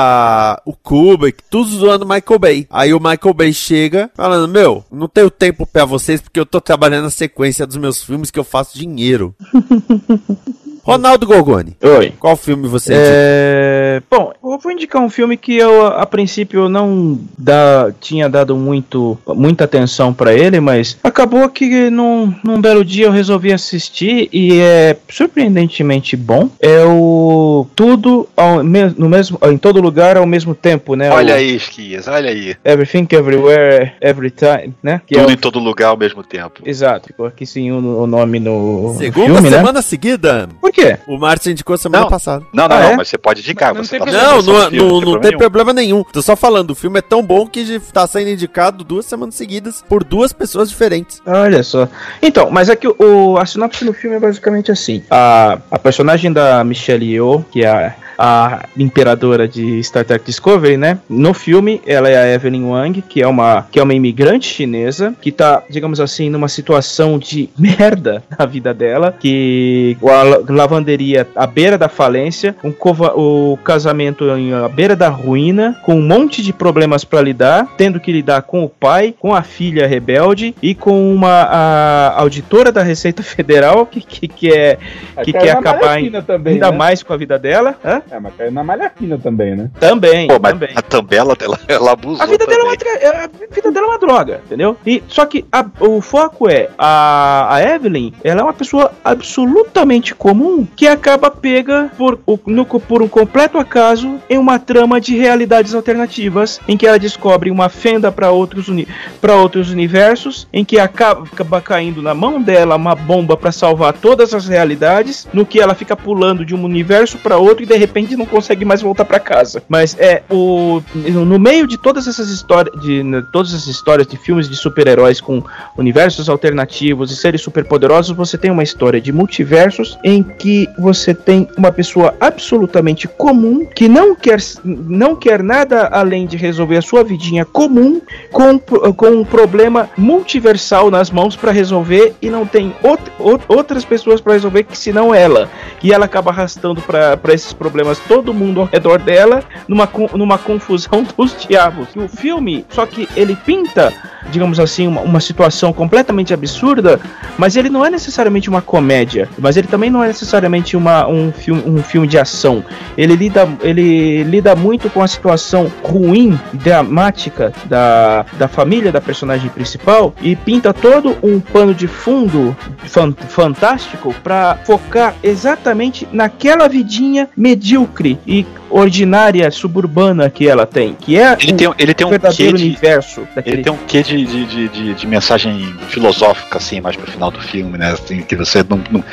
o 0.66 0.74
Kubrick, 0.74 1.43
tudo 1.50 1.70
zoando 1.70 2.06
o 2.06 2.08
Michael 2.08 2.39
Bay. 2.39 2.68
Aí 2.70 2.93
o 2.93 3.00
Michael 3.00 3.34
Bay 3.34 3.54
chega 3.54 4.10
falando: 4.16 4.48
Meu, 4.48 4.84
não 4.91 5.08
tenho 5.08 5.30
tempo 5.30 5.66
pra 5.66 5.86
vocês 5.86 6.22
porque 6.22 6.39
eu 6.39 6.45
tô 6.45 6.60
trabalhando 6.62 7.06
na 7.06 7.10
sequência 7.10 7.66
dos 7.66 7.78
meus 7.78 8.04
filmes 8.04 8.32
que 8.32 8.39
eu 8.39 8.43
faço 8.43 8.78
dinheiro. 8.78 9.36
Ronaldo 10.88 11.25
Gorgoni, 11.27 11.75
Oi. 11.83 12.13
qual 12.19 12.35
filme 12.38 12.67
você 12.67 12.93
indica? 12.93 13.09
É, 13.11 14.01
bom, 14.09 14.31
eu 14.43 14.57
vou 14.57 14.71
indicar 14.71 15.01
um 15.01 15.09
filme 15.09 15.35
que 15.35 15.55
eu, 15.57 15.85
a 15.85 16.05
princípio, 16.05 16.69
não 16.69 17.19
dá, 17.38 17.91
tinha 17.99 18.29
dado 18.29 18.55
muito, 18.55 19.17
muita 19.27 19.65
atenção 19.65 20.13
pra 20.13 20.33
ele, 20.33 20.59
mas 20.61 20.97
acabou 21.03 21.47
que 21.49 21.89
num, 21.89 22.33
num 22.43 22.61
belo 22.61 22.85
dia 22.85 23.05
eu 23.07 23.11
resolvi 23.11 23.51
assistir 23.51 24.29
e 24.31 24.59
é 24.59 24.95
surpreendentemente 25.09 26.15
bom. 26.15 26.49
É 26.59 26.83
o 26.85 27.67
Tudo 27.75 28.27
ao, 28.35 28.63
me- 28.63 28.93
no 28.97 29.09
mesmo, 29.09 29.38
em 29.43 29.57
todo 29.57 29.81
lugar 29.81 30.17
ao 30.17 30.25
mesmo 30.25 30.55
tempo, 30.55 30.95
né? 30.95 31.11
Olha 31.11 31.33
o 31.33 31.38
aí, 31.38 31.55
Esquias, 31.55 32.07
olha 32.07 32.29
aí. 32.29 32.55
Everything, 32.63 33.07
Everywhere, 33.11 33.93
Every 34.01 34.31
Time, 34.31 34.73
né? 34.81 35.01
Que 35.05 35.15
é 35.15 35.19
Tudo 35.19 35.29
o- 35.29 35.33
em 35.33 35.38
todo 35.38 35.59
lugar 35.59 35.89
ao 35.89 35.97
mesmo 35.97 36.23
tempo. 36.23 36.61
Exato, 36.65 37.07
ficou 37.07 37.25
aqui 37.25 37.45
sim 37.45 37.71
o, 37.71 38.03
o 38.03 38.07
nome 38.07 38.39
no 38.39 38.95
Segunda 38.97 39.25
filme, 39.35 39.49
né? 39.49 39.57
semana 39.57 39.81
seguida. 39.81 40.47
Por 40.61 40.71
quê? 40.78 40.97
O 41.07 41.17
Márcio 41.17 41.51
indicou 41.51 41.78
semana 41.78 42.03
Não. 42.03 42.09
passada. 42.09 42.45
Não, 42.53 42.67
não, 42.67 42.75
Ah, 42.75 42.80
não, 42.82 42.89
é? 42.91 42.95
mas 42.97 43.07
você 43.07 43.17
pode 43.17 43.41
indicar. 43.41 43.73
Não 43.73 43.84
você 43.84 43.91
tem 43.91 43.99
tá 43.99 44.05
problema. 44.05 44.28
Não, 44.28 44.41
não, 44.41 44.69
filme, 44.69 44.78
não, 44.78 45.01
não 45.01 45.19
tem 45.19 45.32
nenhum. 45.32 45.38
problema 45.39 45.73
nenhum. 45.73 46.03
Tô 46.03 46.21
só 46.21 46.36
falando, 46.36 46.71
o 46.71 46.75
filme 46.75 46.99
é 46.99 47.01
tão 47.01 47.23
bom 47.23 47.47
que 47.47 47.80
tá 47.91 48.05
sendo 48.07 48.30
indicado 48.30 48.84
duas 48.84 49.05
semanas 49.05 49.36
seguidas 49.36 49.84
por 49.88 50.03
duas 50.03 50.32
pessoas 50.32 50.69
diferentes. 50.69 51.21
Olha 51.25 51.63
só. 51.63 51.88
Então, 52.21 52.49
mas 52.51 52.69
é 52.69 52.75
que 52.75 52.88
o, 52.88 53.38
a 53.38 53.45
sinopse 53.45 53.84
do 53.84 53.93
filme 53.93 54.15
é 54.17 54.19
basicamente 54.19 54.71
assim. 54.71 55.03
A, 55.09 55.57
a 55.71 55.80
personagem 55.80 56.32
da 56.32 56.63
Michelle 56.63 57.05
Yeoh, 57.13 57.43
que 57.51 57.63
é 57.63 57.67
a, 57.69 57.95
a 58.18 58.65
imperadora 58.78 59.47
de 59.47 59.82
Star 59.84 60.03
Trek 60.05 60.26
Discovery, 60.26 60.78
né? 60.78 60.99
No 61.09 61.34
filme, 61.34 61.82
ela 61.86 62.09
é 62.09 62.18
a 62.18 62.34
Evelyn 62.34 62.63
Wang, 62.65 63.01
que 63.01 63.22
é 63.22 63.28
uma, 63.28 63.68
que 63.72 63.80
é 63.80 63.84
uma 63.84 63.93
imigrante 63.93 64.47
chinesa, 64.47 65.13
que 65.22 65.32
tá, 65.32 65.61
digamos 65.70 65.99
assim, 65.99 66.30
numa 66.30 66.47
situação 66.47 67.20
de 67.20 67.49
merda 67.57 68.24
na 68.38 68.45
vida 68.45 68.74
dela, 68.74 69.15
que 69.20 69.97
a 70.03 70.24
la- 70.24 70.39
lavanderia 70.49 71.28
à 71.36 71.45
beira 71.45 71.78
da 71.78 71.88
falência, 71.89 72.55
um 72.63 72.72
cova- 72.72 73.13
o 73.15 73.57
casamento 73.63 74.26
à 74.63 74.70
beira 74.70 74.95
da 74.95 75.09
ruína, 75.09 75.78
com 75.86 75.95
um 75.95 76.01
monte 76.01 76.41
de 76.41 76.51
problemas 76.53 77.03
pra 77.03 77.22
lidar, 77.22 77.68
tendo 77.78 77.99
que 77.99 78.11
lidar 78.11 78.41
com 78.43 78.63
o 78.63 78.70
pai, 78.70 79.13
com 79.20 79.34
a 79.34 79.41
filha 79.41 79.88
rebelde 79.88 80.55
e 80.61 80.74
com 80.74 81.13
uma 81.13 81.28
a 81.47 82.20
auditora 82.22 82.72
da 82.72 82.82
Receita 82.84 83.22
Federal 83.24 83.86
que, 83.86 84.01
que, 84.01 84.28
que 84.28 84.51
é 84.51 84.78
que 85.24 85.32
quer 85.34 85.53
na 85.53 85.59
acabar 85.59 85.99
em- 85.99 86.11
também, 86.22 86.53
ainda 86.53 86.72
né? 86.72 86.78
mais 86.78 87.03
com 87.03 87.13
a 87.13 87.18
vida 87.18 87.38
dela. 87.38 87.76
Hã? 87.84 88.01
É, 88.12 88.20
mas 88.20 88.34
caiu 88.36 88.51
na 88.51 88.64
malha 88.64 88.91
fina 88.95 89.18
também, 89.18 89.55
né? 89.55 89.70
Também, 89.80 90.28
Pô, 90.28 90.39
mas 90.41 90.53
também. 90.53 90.70
a 90.76 90.82
tambela 90.82 91.36
dela, 91.36 91.60
ela 91.68 91.91
abusou. 91.91 92.22
A 92.24 92.26
vida, 92.26 92.45
dela 92.45 92.62
é 92.62 92.64
uma, 92.64 92.78
tra- 92.78 93.24
a 93.24 93.53
vida 93.53 93.72
dela 93.72 93.86
é 93.88 93.89
uma 93.89 93.99
droga, 93.99 94.41
entendeu? 94.45 94.78
E, 94.86 95.03
só 95.08 95.26
que 95.26 95.45
a- 95.51 95.66
o 95.80 96.01
foco 96.01 96.49
é 96.49 96.70
a, 96.78 97.55
a 97.55 97.62
Evelyn, 97.76 98.14
ela 98.24 98.41
é 98.41 98.43
uma 98.43 98.53
pessoa 98.53 98.91
absolutamente 99.03 100.16
comum 100.16 100.66
que 100.76 100.88
acaba 100.88 101.30
pega 101.30 101.91
por, 101.97 102.20
o- 102.26 102.39
no- 102.45 102.66
por 102.66 103.01
um 103.01 103.08
completo 103.08 103.58
acaso 103.58 104.20
em 104.30 104.38
uma 104.38 104.58
trama 104.60 104.99
de 105.01 105.16
realidades 105.18 105.74
alternativas, 105.76 106.60
em 106.68 106.78
que 106.78 106.88
ela 106.88 106.97
descobre 106.99 107.51
uma 107.51 107.70
fenda 107.70 108.12
para 108.12 108.32
outros, 108.32 108.68
uni 108.68 108.88
pra 109.20 109.36
outros 109.36 109.70
universos, 109.72 110.47
em 110.53 110.64
que 110.64 110.80
acaba, 110.80 111.24
acaba 111.32 111.62
caindo 111.62 112.01
na 112.01 112.14
mão 112.14 112.41
dela 112.41 112.76
uma 112.76 112.95
bomba 112.95 113.36
para 113.36 113.51
salvar 113.51 113.93
todas 113.93 114.34
as 114.34 114.47
realidades, 114.47 115.28
no 115.34 115.45
que 115.45 115.60
ela 115.60 115.76
fica 115.76 115.95
pulando 115.95 116.45
de 116.45 116.55
um 116.55 116.64
universo 116.64 117.18
para 117.18 117.38
outro 117.38 117.64
e 117.64 117.66
de 117.66 117.76
repente 117.76 117.97
não 118.16 118.26
consegue 118.26 118.66
mais 118.66 118.82
voltar 118.82 119.06
para 119.06 119.20
casa. 119.20 119.64
Mas 119.68 119.95
é 120.00 120.24
o 120.30 120.82
no 120.93 121.39
meio 121.39 121.66
de 121.66 121.78
todas 121.78 122.08
essas 122.08 122.30
histórias 122.30 122.80
de 122.82 123.04
né, 123.04 123.24
todas 123.32 123.54
essas 123.54 123.68
histórias 123.68 124.08
de 124.08 124.18
filmes 124.18 124.50
de 124.50 124.56
super-heróis 124.56 125.22
com 125.22 125.43
universos 125.78 126.30
alternativos 126.30 127.12
e 127.12 127.16
seres 127.16 127.41
superpoderosos, 127.41 128.16
você 128.16 128.38
tem 128.38 128.52
uma 128.52 128.64
história 128.64 129.00
de 129.00 129.12
multiversos 129.12 129.98
em 130.04 130.24
que 130.24 130.68
você 130.78 131.14
tem 131.14 131.48
uma 131.58 131.72
pessoa 131.72 132.16
absolutamente 132.20 133.08
comum 133.08 133.66
que 133.66 133.88
não 133.88 134.16
quer 134.16 134.39
não 134.64 135.16
quer 135.16 135.41
nada 135.41 135.88
além 135.88 136.26
de 136.26 136.38
resolver 136.38 136.78
a 136.78 136.82
sua 136.82 137.04
vidinha 137.04 137.45
comum 137.45 138.02
com, 138.32 138.60
com 138.60 139.08
um 139.08 139.26
problema 139.26 139.89
multiversal 139.98 140.91
nas 140.91 141.10
mãos 141.10 141.36
para 141.36 141.52
resolver 141.52 142.14
e 142.22 142.30
não 142.30 142.45
tem 142.45 142.74
out, 142.84 143.02
out, 143.20 143.43
outras 143.48 143.86
pessoas 143.86 144.22
para 144.22 144.34
resolver 144.34 144.64
que 144.64 144.78
senão 144.78 145.14
ela. 145.14 145.50
E 145.82 145.93
ela 145.93 146.06
acaba 146.06 146.32
arrastando 146.32 146.82
para 146.82 147.34
esses 147.34 147.54
problemas 147.54 147.86
todo 147.95 148.33
mundo 148.33 148.61
ao 148.61 148.67
redor 148.67 148.99
dela 148.99 149.43
numa, 149.67 149.89
numa 150.13 150.38
confusão 150.38 151.05
dos 151.17 151.35
diabos. 151.47 151.89
E 151.95 151.99
o 151.99 152.07
filme, 152.07 152.65
só 152.69 152.85
que 152.85 153.07
ele 153.15 153.35
pinta, 153.35 153.93
digamos 154.29 154.59
assim, 154.59 154.88
uma, 154.88 155.01
uma 155.01 155.19
situação 155.19 155.71
completamente 155.71 156.33
absurda, 156.33 156.99
mas 157.38 157.55
ele 157.55 157.69
não 157.69 157.85
é 157.85 157.89
necessariamente 157.89 158.49
uma 158.49 158.61
comédia, 158.61 159.29
mas 159.39 159.57
ele 159.57 159.67
também 159.67 159.89
não 159.89 160.03
é 160.03 160.07
necessariamente 160.07 160.75
uma, 160.75 161.07
um, 161.07 161.31
filme, 161.31 161.63
um 161.65 161.81
filme 161.81 162.07
de 162.07 162.17
ação. 162.17 162.63
Ele 162.97 163.15
lida, 163.15 163.47
ele 163.61 164.23
lida 164.23 164.55
muito 164.55 164.89
com 164.89 165.01
a 165.01 165.07
situação 165.07 165.71
ruim, 165.83 166.38
dramática 166.53 167.53
da, 167.65 168.25
da 168.33 168.47
família 168.47 168.91
da 168.91 168.99
personagem 168.99 169.49
principal 169.49 170.13
e 170.21 170.35
pinta 170.35 170.73
todo 170.73 171.17
um 171.23 171.39
pano 171.39 171.73
de 171.73 171.88
fundo 171.88 172.55
fan, 172.85 173.13
fantástico 173.13 174.13
para 174.23 174.57
focar 174.65 175.15
exatamente 175.23 176.07
naquela 176.11 176.67
vidinha 176.67 177.29
medíocre 177.35 177.76
e 178.25 178.45
ordinária 178.70 179.49
suburbana 179.51 180.30
que 180.30 180.47
ela 180.47 180.65
tem, 180.65 180.93
que 180.93 181.18
é 181.18 181.36
ele 181.39 181.53
tem, 181.53 181.74
ele 181.78 181.93
tem 181.93 182.07
um 182.07 182.09
verdadeiro 182.09 182.57
quê 182.57 182.63
de, 182.63 182.68
universo. 182.68 183.28
Daquele... 183.36 183.55
Ele 183.57 183.63
tem 183.63 183.74
um 183.74 183.78
quê 183.88 184.03
de, 184.03 184.26
de, 184.26 184.45
de, 184.45 184.68
de, 184.68 184.93
de 184.93 185.07
mensagem 185.07 185.74
filosófica, 185.89 186.57
assim, 186.57 186.82
mais 186.82 186.95
pro 186.95 187.09
final 187.09 187.32
do 187.32 187.41
filme, 187.41 187.78
né? 187.78 187.91
Assim, 187.91 188.22
que 188.22 188.36
você 188.36 188.63
não, 188.68 188.82
não, 188.89 189.03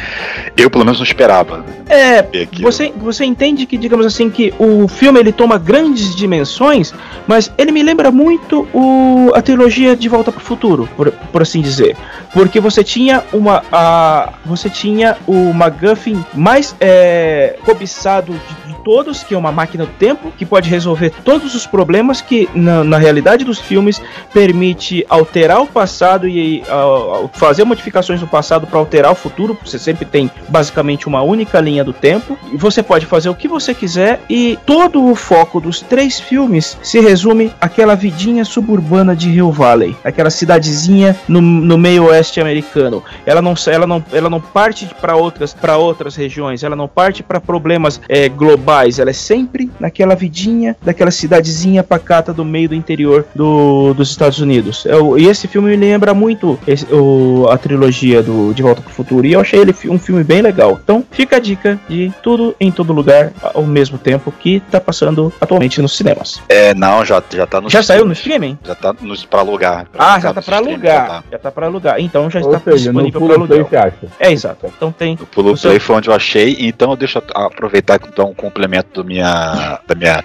Eu, 0.57 0.71
pelo 0.71 0.85
menos, 0.85 0.99
não 0.99 1.05
esperava. 1.05 1.65
É, 1.89 2.25
você, 2.61 2.93
você 2.97 3.25
entende 3.25 3.67
que, 3.67 3.77
digamos 3.77 4.07
assim, 4.07 4.31
que 4.31 4.53
o 4.59 4.89
filme 4.89 5.21
ele 5.21 5.33
toma 5.33 5.59
grandes 5.59 6.15
dimensões, 6.15 6.93
mas 7.27 7.53
ele 7.57 7.73
me 7.73 7.83
lembra 7.83 8.11
muito 8.11 8.69
o, 8.73 9.31
a 9.35 9.43
trilogia 9.43 9.97
De 9.97 10.09
Volta 10.09 10.33
pro 10.33 10.41
Futuro, 10.41 10.89
por, 10.97 11.11
por 11.11 11.43
assim 11.43 11.61
dizer. 11.61 11.97
Porque 12.33 12.59
você 12.61 12.83
tinha 12.83 13.23
uma. 13.33 13.63
A, 13.71 14.33
você 14.45 14.69
tinha 14.69 15.17
o 15.27 15.53
MacGuffin 15.53 16.25
mais 16.35 16.75
é, 16.81 17.57
cobiçado 17.65 18.33
de, 18.33 18.64
de 18.64 18.64
todos, 18.85 19.23
que 19.23 19.35
é 19.35 19.39
uma 19.39 19.51
máquina 19.51 19.87
do 19.87 19.93
tempo, 19.93 20.33
que 20.37 20.45
pode 20.45 20.69
resolver 20.69 21.11
todos 21.25 21.55
os 21.55 21.67
problemas 21.67 22.21
que, 22.21 22.49
na, 22.55 22.85
na 22.85 22.99
realidade 22.99 23.45
dos 23.45 23.59
filmes, 23.59 24.01
permite 24.33 25.05
alterar 25.09 25.63
o 25.63 25.67
passado 25.67 26.29
e 26.29 26.63
uh, 26.63 27.29
fazer 27.33 27.65
modificações 27.65 28.21
no 28.21 28.27
passado 28.29 28.67
para 28.67 28.79
alterar 28.79 29.13
o 29.13 29.15
futuro. 29.15 29.57
Você 29.65 29.79
sempre 29.79 30.05
tem 30.05 30.31
basicamente 30.49 31.07
uma 31.07 31.23
única 31.23 31.61
linha 31.61 31.83
do 31.83 31.93
tempo. 31.93 32.39
E 32.53 32.57
você 32.57 32.83
pode 32.83 33.07
fazer 33.07 33.29
o 33.29 33.35
que 33.35 33.49
você 33.49 33.75
quiser 33.75 34.21
e 34.29 34.59
todo 34.67 35.05
o 35.05 35.15
foco 35.15 35.61
dos 35.61 35.81
três 35.81 36.21
filmes 36.21 36.79
se 36.83 37.01
resume 37.01 37.53
àquela 37.61 37.95
vidinha 37.95 38.45
suburbana 38.45 39.17
de 39.17 39.31
Hill 39.31 39.51
Valley, 39.51 39.97
aquela 40.05 40.31
cidadezinha 40.31 41.17
no, 41.27 41.41
no 41.41 41.79
meio 41.79 42.07
oeste 42.07 42.41
americano. 42.41 43.03
Ela 43.25 43.41
não, 43.41 43.55
ela 43.67 43.87
não, 43.87 44.05
ela 44.13 44.29
não 44.29 44.41
parte 44.41 44.87
para 45.01 45.17
outras, 45.17 45.57
outras 45.79 46.17
regiões, 46.17 46.63
ela 46.63 46.77
não 46.77 46.89
parte 46.89 47.23
para 47.23 47.41
problemas 47.41 48.01
é, 48.09 48.29
globais, 48.29 48.74
ela 48.99 49.11
é 49.11 49.13
sempre 49.13 49.71
naquela 49.79 50.15
vidinha 50.15 50.77
daquela 50.83 51.11
cidadezinha 51.11 51.83
pacata 51.83 52.33
do 52.33 52.45
meio 52.45 52.69
do 52.69 52.75
interior 52.75 53.27
do, 53.35 53.95
dos 53.95 54.11
Estados 54.11 54.39
Unidos. 54.39 54.85
Eu, 54.85 55.19
e 55.19 55.27
esse 55.27 55.47
filme 55.49 55.71
me 55.71 55.77
lembra 55.77 56.15
muito 56.15 56.59
esse, 56.67 56.87
o, 56.93 57.49
a 57.51 57.57
trilogia 57.57 58.23
do 58.23 58.53
De 58.53 58.63
Volta 58.63 58.83
para 58.83 58.91
o 58.91 58.95
Futuro 58.95 59.27
e 59.27 59.33
eu 59.33 59.41
achei 59.41 59.61
ele 59.61 59.75
um 59.87 59.99
filme 59.99 60.25
bem 60.25 60.43
legal. 60.43 60.79
Então 60.83 61.05
fica 61.11 61.37
a 61.37 61.41
dica 61.41 61.79
de 61.89 62.13
tudo 62.23 62.55
em 62.61 62.71
todo 62.71 62.93
lugar 62.93 63.33
ao 63.55 63.65
mesmo 63.65 63.99
tempo 63.99 64.33
que 64.33 64.61
tá 64.71 64.81
passando 64.81 65.33
atualmente 65.41 65.81
nos 65.81 65.97
cinemas. 65.97 66.41
É, 66.49 66.75
não, 66.75 67.05
já, 67.05 67.23
já 67.31 67.47
tá 67.47 67.61
no 67.61 67.71
Já 67.71 67.83
saiu 67.83 68.05
no 68.05 68.13
streaming? 68.13 68.59
Já 68.65 68.75
tá 68.75 68.95
nos, 69.01 69.25
pra 69.25 69.41
alugar. 69.41 69.87
Pra 69.91 70.15
ah, 70.15 70.21
já 70.21 70.33
tá 70.33 70.43
pra 70.43 70.57
alugar. 70.57 70.81
Já 70.81 71.07
tá. 71.07 71.25
já 71.31 71.39
tá 71.39 71.51
pra 71.51 71.67
alugar. 71.67 72.01
Então 72.01 72.31
já 72.31 72.41
Ou 72.41 72.47
está 72.47 72.71
seja, 72.71 72.91
disponível 72.91 73.21
para 73.21 73.35
alugar. 73.35 73.93
É, 74.19 74.33
exato. 74.33 74.67
Então 74.77 74.93
tem. 74.93 75.15
O 75.15 75.27
Pulo 75.27 75.57
Play 75.57 75.79
foi 75.79 75.97
onde 75.97 76.09
eu 76.09 76.15
achei, 76.15 76.57
então 76.61 76.97
deixa 76.97 77.19
eu 77.19 77.25
aproveitar 77.35 77.99
que 77.99 78.09
então 78.09 78.31
um 78.31 78.35
complemento 78.65 79.03
do 79.03 79.05
minha, 79.05 79.81
da 79.87 79.95
minha 79.95 80.25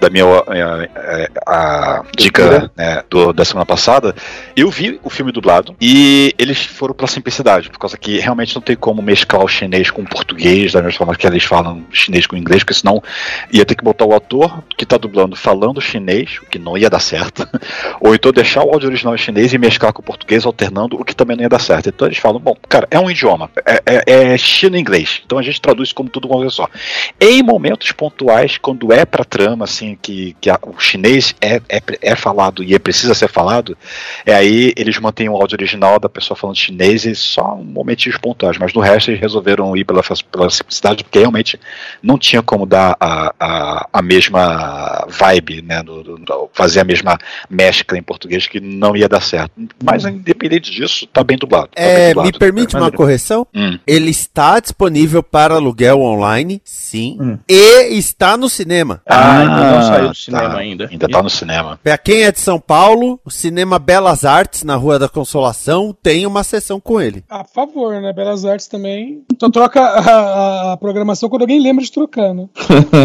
da 0.00 0.08
minha 0.08 0.24
a, 0.24 1.28
a, 1.46 1.98
a 1.98 2.02
dica 2.16 2.70
né, 2.76 3.04
do, 3.08 3.32
da 3.32 3.44
semana 3.44 3.66
passada, 3.66 4.14
eu 4.56 4.70
vi 4.70 4.98
o 5.04 5.10
filme 5.10 5.30
dublado 5.30 5.76
e 5.80 6.34
eles 6.38 6.64
foram 6.64 6.94
pela 6.94 7.06
simplicidade, 7.06 7.68
por 7.68 7.78
causa 7.78 7.96
que 7.98 8.18
realmente 8.18 8.54
não 8.54 8.62
tem 8.62 8.74
como 8.74 9.02
mesclar 9.02 9.44
o 9.44 9.48
chinês 9.48 9.90
com 9.90 10.02
o 10.02 10.08
português, 10.08 10.72
da 10.72 10.80
mesma 10.80 10.98
forma 10.98 11.14
que 11.14 11.26
eles 11.26 11.44
falam 11.44 11.84
chinês 11.92 12.26
com 12.26 12.36
inglês, 12.36 12.62
porque 12.62 12.74
senão 12.74 13.02
ia 13.52 13.64
ter 13.64 13.74
que 13.74 13.84
botar 13.84 14.06
o 14.06 14.14
ator 14.14 14.62
que 14.76 14.86
tá 14.86 14.96
dublando 14.96 15.36
falando 15.36 15.80
chinês, 15.80 16.38
o 16.42 16.46
que 16.46 16.58
não 16.58 16.78
ia 16.78 16.88
dar 16.88 17.00
certo, 17.00 17.46
ou 18.00 18.14
então 18.14 18.32
deixar 18.32 18.64
o 18.64 18.72
áudio 18.72 18.88
original 18.88 19.14
em 19.14 19.18
chinês 19.18 19.52
e 19.52 19.58
mesclar 19.58 19.92
com 19.92 20.00
o 20.00 20.04
português 20.04 20.46
alternando, 20.46 20.98
o 20.98 21.04
que 21.04 21.14
também 21.14 21.36
não 21.36 21.42
ia 21.42 21.48
dar 21.48 21.60
certo. 21.60 21.90
Então 21.90 22.08
eles 22.08 22.18
falam, 22.18 22.40
bom, 22.40 22.56
cara, 22.68 22.88
é 22.90 22.98
um 22.98 23.10
idioma, 23.10 23.50
é, 23.66 23.82
é, 23.84 24.32
é 24.32 24.38
chino-inglês, 24.38 25.20
então 25.26 25.38
a 25.38 25.42
gente 25.42 25.60
traduz 25.60 25.92
como 25.92 26.08
tudo 26.08 26.26
uma 26.26 26.36
coisa 26.36 26.50
só. 26.50 26.68
Em 27.20 27.42
momentos 27.42 27.92
pontuais, 27.92 28.56
quando 28.56 28.92
é 28.92 29.04
pra 29.04 29.24
trama, 29.24 29.64
assim, 29.64 29.89
que, 29.96 30.36
que 30.40 30.50
a, 30.50 30.58
o 30.62 30.78
chinês 30.78 31.34
é, 31.40 31.60
é, 31.68 31.82
é 32.02 32.16
falado 32.16 32.62
e 32.62 32.74
é, 32.74 32.78
precisa 32.78 33.14
ser 33.14 33.28
falado, 33.28 33.76
é 34.24 34.34
aí 34.34 34.72
eles 34.76 34.98
mantêm 34.98 35.28
o 35.28 35.36
áudio 35.36 35.56
original 35.56 35.98
da 35.98 36.08
pessoa 36.08 36.36
falando 36.36 36.56
chinês 36.56 37.04
e 37.04 37.14
só 37.14 37.54
um 37.54 37.64
momentinhos 37.64 38.18
pontuais, 38.18 38.58
mas 38.58 38.72
no 38.72 38.80
resto 38.80 39.10
eles 39.10 39.20
resolveram 39.20 39.76
ir 39.76 39.84
pela, 39.84 40.02
pela 40.30 40.50
simplicidade, 40.50 41.04
porque 41.04 41.18
realmente 41.18 41.58
não 42.02 42.18
tinha 42.18 42.42
como 42.42 42.66
dar 42.66 42.96
a, 43.00 43.34
a, 43.38 43.88
a 43.92 44.02
mesma 44.02 45.06
vibe, 45.08 45.62
né, 45.62 45.82
do, 45.82 46.02
do, 46.02 46.50
fazer 46.52 46.80
a 46.80 46.84
mesma 46.84 47.18
mescla 47.48 47.98
em 47.98 48.02
português 48.02 48.46
que 48.46 48.60
não 48.60 48.96
ia 48.96 49.08
dar 49.08 49.20
certo. 49.20 49.52
Mas 49.82 50.04
independente 50.04 50.70
disso, 50.70 51.06
tá 51.06 51.22
bem 51.22 51.36
dublado. 51.36 51.68
Tá 51.68 51.82
é, 51.82 51.96
bem 51.96 52.08
dublado, 52.08 52.26
me 52.26 52.38
permite 52.38 52.76
uma 52.76 52.90
correção? 52.90 53.46
Hum. 53.54 53.78
Ele 53.86 54.10
está 54.10 54.60
disponível 54.60 55.22
para 55.22 55.54
aluguel 55.54 56.00
online, 56.00 56.60
sim, 56.64 57.16
hum. 57.20 57.38
e 57.48 57.98
está 57.98 58.36
no 58.36 58.48
cinema. 58.48 59.00
Ah, 59.06 59.78
ah 59.78 59.79
não 59.80 59.88
saiu 59.88 60.08
do 60.08 60.14
cinema 60.14 60.50
tá, 60.50 60.58
ainda. 60.58 60.88
Ainda 60.90 61.08
tá 61.08 61.22
no 61.22 61.30
cinema. 61.30 61.80
Pra 61.82 61.98
quem 61.98 62.22
é 62.22 62.32
de 62.32 62.40
São 62.40 62.60
Paulo, 62.60 63.20
o 63.24 63.30
Cinema 63.30 63.78
Belas 63.78 64.24
Artes, 64.24 64.62
na 64.62 64.76
Rua 64.76 64.98
da 64.98 65.08
Consolação, 65.08 65.96
tem 66.02 66.26
uma 66.26 66.42
sessão 66.44 66.80
com 66.80 67.00
ele. 67.00 67.24
A 67.28 67.44
favor, 67.44 68.00
né? 68.00 68.12
Belas 68.12 68.44
Artes 68.44 68.66
também. 68.66 69.22
Então 69.32 69.50
troca 69.50 69.80
a, 69.80 70.72
a 70.72 70.76
programação 70.76 71.28
quando 71.28 71.42
alguém 71.42 71.60
lembra 71.60 71.84
de 71.84 71.90
trocar, 71.90 72.34
né? 72.34 72.48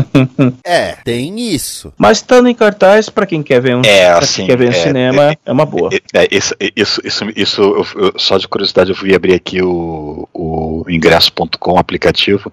é, 0.63 0.97
tem 1.03 1.39
isso. 1.39 1.93
Mas 1.97 2.17
estando 2.17 2.47
em 2.47 2.55
cartaz, 2.55 3.09
pra 3.09 3.25
quem 3.25 3.41
quer 3.41 3.61
ver 3.61 3.75
um, 3.75 3.81
é, 3.85 4.09
assim, 4.09 4.45
quer 4.45 4.57
ver 4.57 4.67
um 4.67 4.71
é, 4.71 4.73
cinema, 4.73 5.31
é, 5.31 5.37
é, 5.45 5.51
uma 5.51 5.65
boa. 5.65 5.89
É, 6.13 6.23
é 6.23 6.27
isso, 6.31 6.55
isso, 6.75 7.01
isso, 7.03 7.25
isso 7.35 7.61
eu, 7.61 7.85
eu, 7.95 8.13
só 8.17 8.37
de 8.37 8.47
curiosidade, 8.47 8.89
eu 8.89 8.95
fui 8.95 9.13
abrir 9.15 9.33
aqui 9.33 9.61
o, 9.61 10.27
o 10.33 10.83
ingresso.com 10.89 11.77
aplicativo 11.77 12.51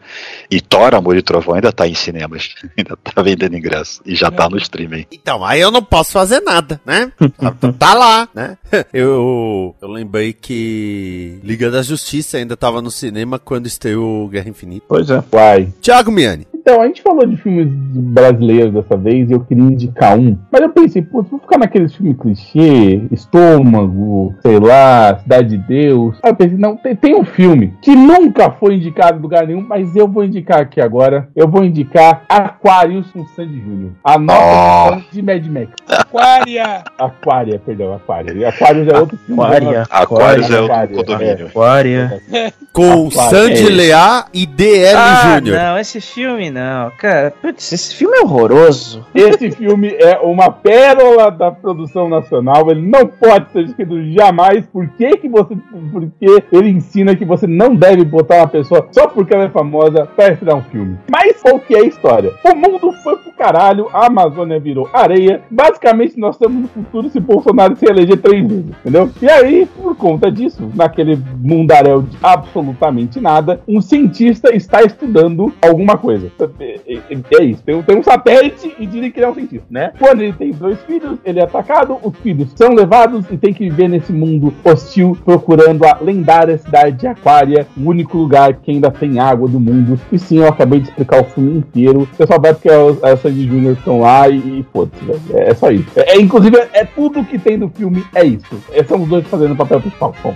e 0.50 0.60
Tora, 0.60 0.98
Amor 0.98 1.16
e 1.16 1.22
Trovão 1.22 1.54
ainda 1.54 1.72
tá 1.72 1.86
em 1.86 1.94
cinemas. 1.94 2.54
ainda 2.76 2.96
tá 2.96 3.22
vendendo 3.22 3.56
ingresso. 3.56 4.00
E 4.12 4.14
já 4.14 4.30
tá 4.30 4.46
no 4.46 4.58
streaming. 4.58 5.06
Então, 5.10 5.42
aí 5.42 5.58
eu 5.58 5.70
não 5.70 5.82
posso 5.82 6.12
fazer 6.12 6.40
nada, 6.40 6.78
né? 6.84 7.10
Tá, 7.42 7.72
tá 7.72 7.94
lá, 7.94 8.28
né? 8.34 8.58
Eu, 8.92 9.74
eu 9.80 9.88
lembrei 9.88 10.32
que 10.32 11.40
Liga 11.42 11.70
da 11.70 11.82
Justiça 11.82 12.36
ainda 12.36 12.56
tava 12.56 12.82
no 12.82 12.90
cinema 12.90 13.38
quando 13.38 13.66
estreou 13.66 14.28
Guerra 14.28 14.48
Infinita. 14.50 14.84
Pois 14.88 15.08
é. 15.10 15.22
Uai. 15.32 15.72
Thiago 15.80 16.12
Miani. 16.12 16.46
Então, 16.62 16.80
a 16.80 16.86
gente 16.86 17.02
falou 17.02 17.26
de 17.26 17.36
filmes 17.36 17.66
brasileiros 17.68 18.72
dessa 18.72 18.96
vez 18.96 19.28
e 19.28 19.32
eu 19.32 19.40
queria 19.40 19.64
indicar 19.64 20.16
um. 20.16 20.38
Mas 20.48 20.62
eu 20.62 20.68
pensei, 20.68 21.02
putz, 21.02 21.28
vou 21.28 21.40
ficar 21.40 21.58
naqueles 21.58 21.92
filmes 21.92 22.16
clichê, 22.16 23.02
estômago, 23.10 24.32
sei 24.40 24.60
lá, 24.60 25.18
Cidade 25.18 25.48
de 25.48 25.58
Deus. 25.58 26.20
Aí 26.22 26.30
eu 26.30 26.36
pensei, 26.36 26.56
não, 26.56 26.76
tem, 26.76 26.94
tem 26.94 27.16
um 27.16 27.24
filme 27.24 27.74
que 27.82 27.96
nunca 27.96 28.48
foi 28.52 28.76
indicado 28.76 29.18
em 29.18 29.22
lugar 29.22 29.44
nenhum, 29.44 29.60
mas 29.60 29.96
eu 29.96 30.06
vou 30.06 30.22
indicar 30.22 30.60
aqui 30.60 30.80
agora. 30.80 31.28
Eu 31.34 31.48
vou 31.48 31.64
indicar 31.64 32.24
Aquarius 32.28 33.10
com 33.10 33.26
Sandy 33.26 33.60
Júnior. 33.60 33.90
A 34.04 34.16
nova 34.16 35.02
oh. 35.02 35.12
de 35.12 35.20
Mad 35.20 35.44
Max. 35.46 35.72
Aquária! 35.88 36.84
Aquária, 36.96 37.58
perdão, 37.58 37.92
Aquária. 37.92 38.48
Aquários 38.48 38.86
é 38.86 38.96
outro 38.96 39.18
filme. 39.18 39.42
Aquária. 39.42 39.82
Aquários 39.90 40.48
é 40.48 40.60
outro 40.60 40.88
condomínio. 40.94 41.46
Aquária. 41.48 42.22
Com 42.72 43.10
Sandy 43.10 43.68
Leá 43.68 44.26
e 44.32 44.46
DL 44.46 44.96
ah, 44.96 45.34
Júnior. 45.34 45.58
Não, 45.58 45.78
esse 45.78 46.00
filme 46.00 46.51
não. 46.52 46.90
Cara, 46.98 47.30
putz, 47.30 47.72
esse 47.72 47.94
filme 47.94 48.16
é 48.16 48.20
horroroso. 48.20 49.04
Esse 49.14 49.50
filme 49.50 49.88
é 49.98 50.18
uma 50.18 50.50
pérola 50.50 51.30
da 51.30 51.50
produção 51.50 52.08
nacional. 52.08 52.70
Ele 52.70 52.82
não 52.82 53.06
pode 53.06 53.50
ser 53.52 53.64
escrito 53.64 54.02
jamais. 54.12 54.66
Por 54.66 54.88
que, 54.90 55.16
que 55.16 55.28
você. 55.28 55.56
Porque 55.90 56.44
ele 56.52 56.68
ensina 56.68 57.16
que 57.16 57.24
você 57.24 57.46
não 57.46 57.74
deve 57.74 58.04
botar 58.04 58.36
uma 58.36 58.48
pessoa 58.48 58.86
só 58.92 59.06
porque 59.08 59.34
ela 59.34 59.44
é 59.44 59.48
famosa 59.48 60.06
pra 60.06 60.32
estrear 60.32 60.56
um 60.56 60.62
filme. 60.62 60.98
Mas 61.10 61.40
qual 61.42 61.58
que 61.58 61.74
é 61.74 61.80
a 61.80 61.86
história? 61.86 62.32
O 62.44 62.54
mundo 62.54 62.92
foi 63.02 63.16
pro 63.16 63.32
caralho, 63.32 63.88
a 63.92 64.06
Amazônia 64.06 64.60
virou 64.60 64.88
areia. 64.92 65.42
Basicamente, 65.50 66.18
nós 66.18 66.36
estamos 66.36 66.62
no 66.62 66.68
futuro 66.68 67.08
se 67.08 67.18
Bolsonaro 67.18 67.76
se 67.76 67.86
eleger 67.86 68.18
três 68.18 68.46
vezes, 68.46 68.66
entendeu? 68.80 69.10
E 69.20 69.28
aí, 69.28 69.66
por 69.66 69.96
conta 69.96 70.30
disso, 70.30 70.70
naquele 70.74 71.18
mundaréu 71.40 72.02
de 72.02 72.16
absolutamente 72.22 73.20
nada, 73.20 73.60
um 73.66 73.80
cientista 73.80 74.54
está 74.54 74.82
estudando 74.82 75.52
alguma 75.60 75.96
coisa. 75.96 76.30
É, 76.60 76.80
é- 76.88 77.38
é 77.40 77.44
isso. 77.44 77.62
Tem, 77.62 77.74
um 77.74 78.02
satélite 78.02 78.74
e 78.78 78.86
dizem 78.86 79.10
que 79.10 79.18
ele 79.18 79.26
é 79.26 79.30
um 79.30 79.34
cientista, 79.34 79.66
né? 79.70 79.92
Quando 79.98 80.22
ele 80.22 80.32
tem 80.32 80.50
dois 80.52 80.80
filhos, 80.82 81.18
ele 81.24 81.40
é 81.40 81.44
atacado, 81.44 81.98
os 82.02 82.16
filhos 82.18 82.48
são 82.56 82.72
levados 82.74 83.24
e 83.30 83.36
tem 83.36 83.52
que 83.52 83.68
viver 83.68 83.88
nesse 83.88 84.12
mundo 84.12 84.52
hostil 84.64 85.16
procurando 85.24 85.84
a 85.84 85.98
lendária 86.00 86.58
cidade 86.58 86.98
de 86.98 87.06
Aquária, 87.06 87.66
o 87.76 87.88
único 87.88 88.16
lugar 88.18 88.54
que 88.54 88.70
ainda 88.70 88.90
tem 88.90 89.18
água 89.18 89.48
do 89.48 89.60
mundo. 89.60 89.98
E 90.10 90.18
sim, 90.18 90.38
eu 90.38 90.48
acabei 90.48 90.80
de 90.80 90.88
explicar 90.88 91.20
o 91.20 91.24
filme 91.24 91.58
inteiro. 91.58 92.08
Você 92.12 92.26
só 92.26 92.38
vai 92.38 92.52
porque 92.54 92.68
a 92.70 93.16
Sandy 93.16 93.46
Jr. 93.46 93.72
estão 93.72 94.00
lá 94.00 94.28
e, 94.28 94.36
e 94.36 94.66
foda-se, 94.72 95.04
velho. 95.04 95.20
É, 95.34 95.50
é 95.50 95.54
só 95.54 95.70
isso. 95.70 95.88
É, 95.96 96.12
é, 96.16 96.20
inclusive, 96.20 96.56
é, 96.56 96.68
é 96.72 96.84
tudo 96.84 97.24
que 97.24 97.38
tem 97.38 97.58
do 97.58 97.68
filme, 97.68 98.04
é 98.14 98.24
isso. 98.24 98.62
É, 98.72 98.82
são 98.84 99.02
os 99.02 99.08
dois 99.08 99.26
fazendo 99.26 99.52
o 99.52 99.56
papel 99.56 99.80
principal. 99.80 100.14
Bom, 100.22 100.34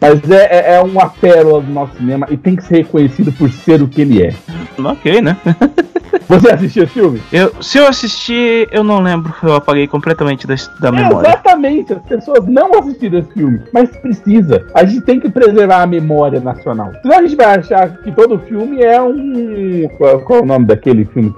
mas 0.00 0.30
é, 0.30 0.74
é 0.74 0.80
uma 0.80 1.08
pérola 1.08 1.60
do 1.60 1.72
nosso 1.72 1.96
cinema 1.96 2.26
e 2.30 2.36
tem 2.36 2.56
que 2.56 2.64
ser 2.64 2.78
reconhecido 2.78 3.32
por 3.32 3.50
ser 3.50 3.82
o 3.82 3.88
que 3.88 4.02
ele 4.02 4.22
é. 4.22 4.32
Ok, 4.78 5.20
né? 5.20 5.36
Você 6.28 6.50
assistiu 6.50 6.84
esse 6.84 6.92
filme? 6.92 7.22
Eu, 7.32 7.52
se 7.62 7.78
eu 7.78 7.86
assistir, 7.86 8.68
eu 8.70 8.84
não 8.84 9.00
lembro. 9.00 9.34
Eu 9.42 9.54
apaguei 9.54 9.86
completamente 9.86 10.46
da, 10.46 10.54
da 10.80 10.92
memória. 10.92 11.28
Exatamente, 11.28 11.92
as 11.92 12.02
pessoas 12.02 12.46
não 12.46 12.78
assistiram 12.78 13.18
esse 13.18 13.32
filme, 13.32 13.60
mas 13.72 13.90
precisa. 13.96 14.66
A 14.74 14.84
gente 14.84 15.02
tem 15.02 15.20
que 15.20 15.30
preservar 15.30 15.82
a 15.82 15.86
memória 15.86 16.40
nacional. 16.40 16.92
Senão 17.02 17.18
a 17.18 17.22
gente 17.22 17.36
vai 17.36 17.58
achar 17.58 17.96
que 17.98 18.12
todo 18.12 18.38
filme 18.40 18.82
é 18.82 19.00
um. 19.00 19.88
Qual, 19.98 20.20
qual 20.20 20.38
é 20.40 20.42
o 20.42 20.46
nome 20.46 20.66
daquele 20.66 21.04
filme? 21.06 21.34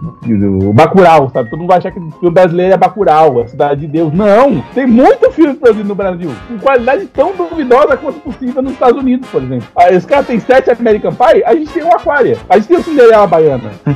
O 0.63 0.73
Bacurau, 0.73 1.31
sabe? 1.31 1.51
Todo 1.51 1.59
mundo 1.61 1.69
vai 1.69 1.79
achar 1.79 1.91
que 1.91 1.99
o 1.99 2.11
filme 2.13 2.35
brasileiro 2.35 2.75
é 2.75 2.77
Bacurau, 2.77 3.41
a 3.41 3.49
Cidade 3.49 3.83
de 3.83 3.87
Deus. 3.87 4.13
Não! 4.13 4.61
Tem 4.75 4.87
muito 4.87 5.31
filme 5.31 5.55
produzido 5.55 5.89
no 5.89 5.95
Brasil, 5.95 6.31
com 6.49 6.59
qualidade 6.59 7.07
tão 7.07 7.35
duvidosa 7.35 7.97
quanto 7.97 8.21
possível 8.21 8.63
nos 8.63 8.73
Estados 8.73 9.01
Unidos, 9.01 9.29
por 9.29 9.43
exemplo. 9.43 9.67
Aí 9.77 9.97
os 9.97 10.05
caras 10.05 10.27
têm 10.27 10.41
sete 10.41 10.71
American 10.71 11.13
Pie, 11.13 11.45
a 11.45 11.55
gente 11.55 11.73
tem 11.73 11.83
um 11.83 11.93
Aquária. 11.93 12.37
A 12.49 12.57
gente 12.57 12.69
tem 12.69 12.77
o 12.77 12.83
Cinderela 12.83 13.27
Baiana. 13.27 13.71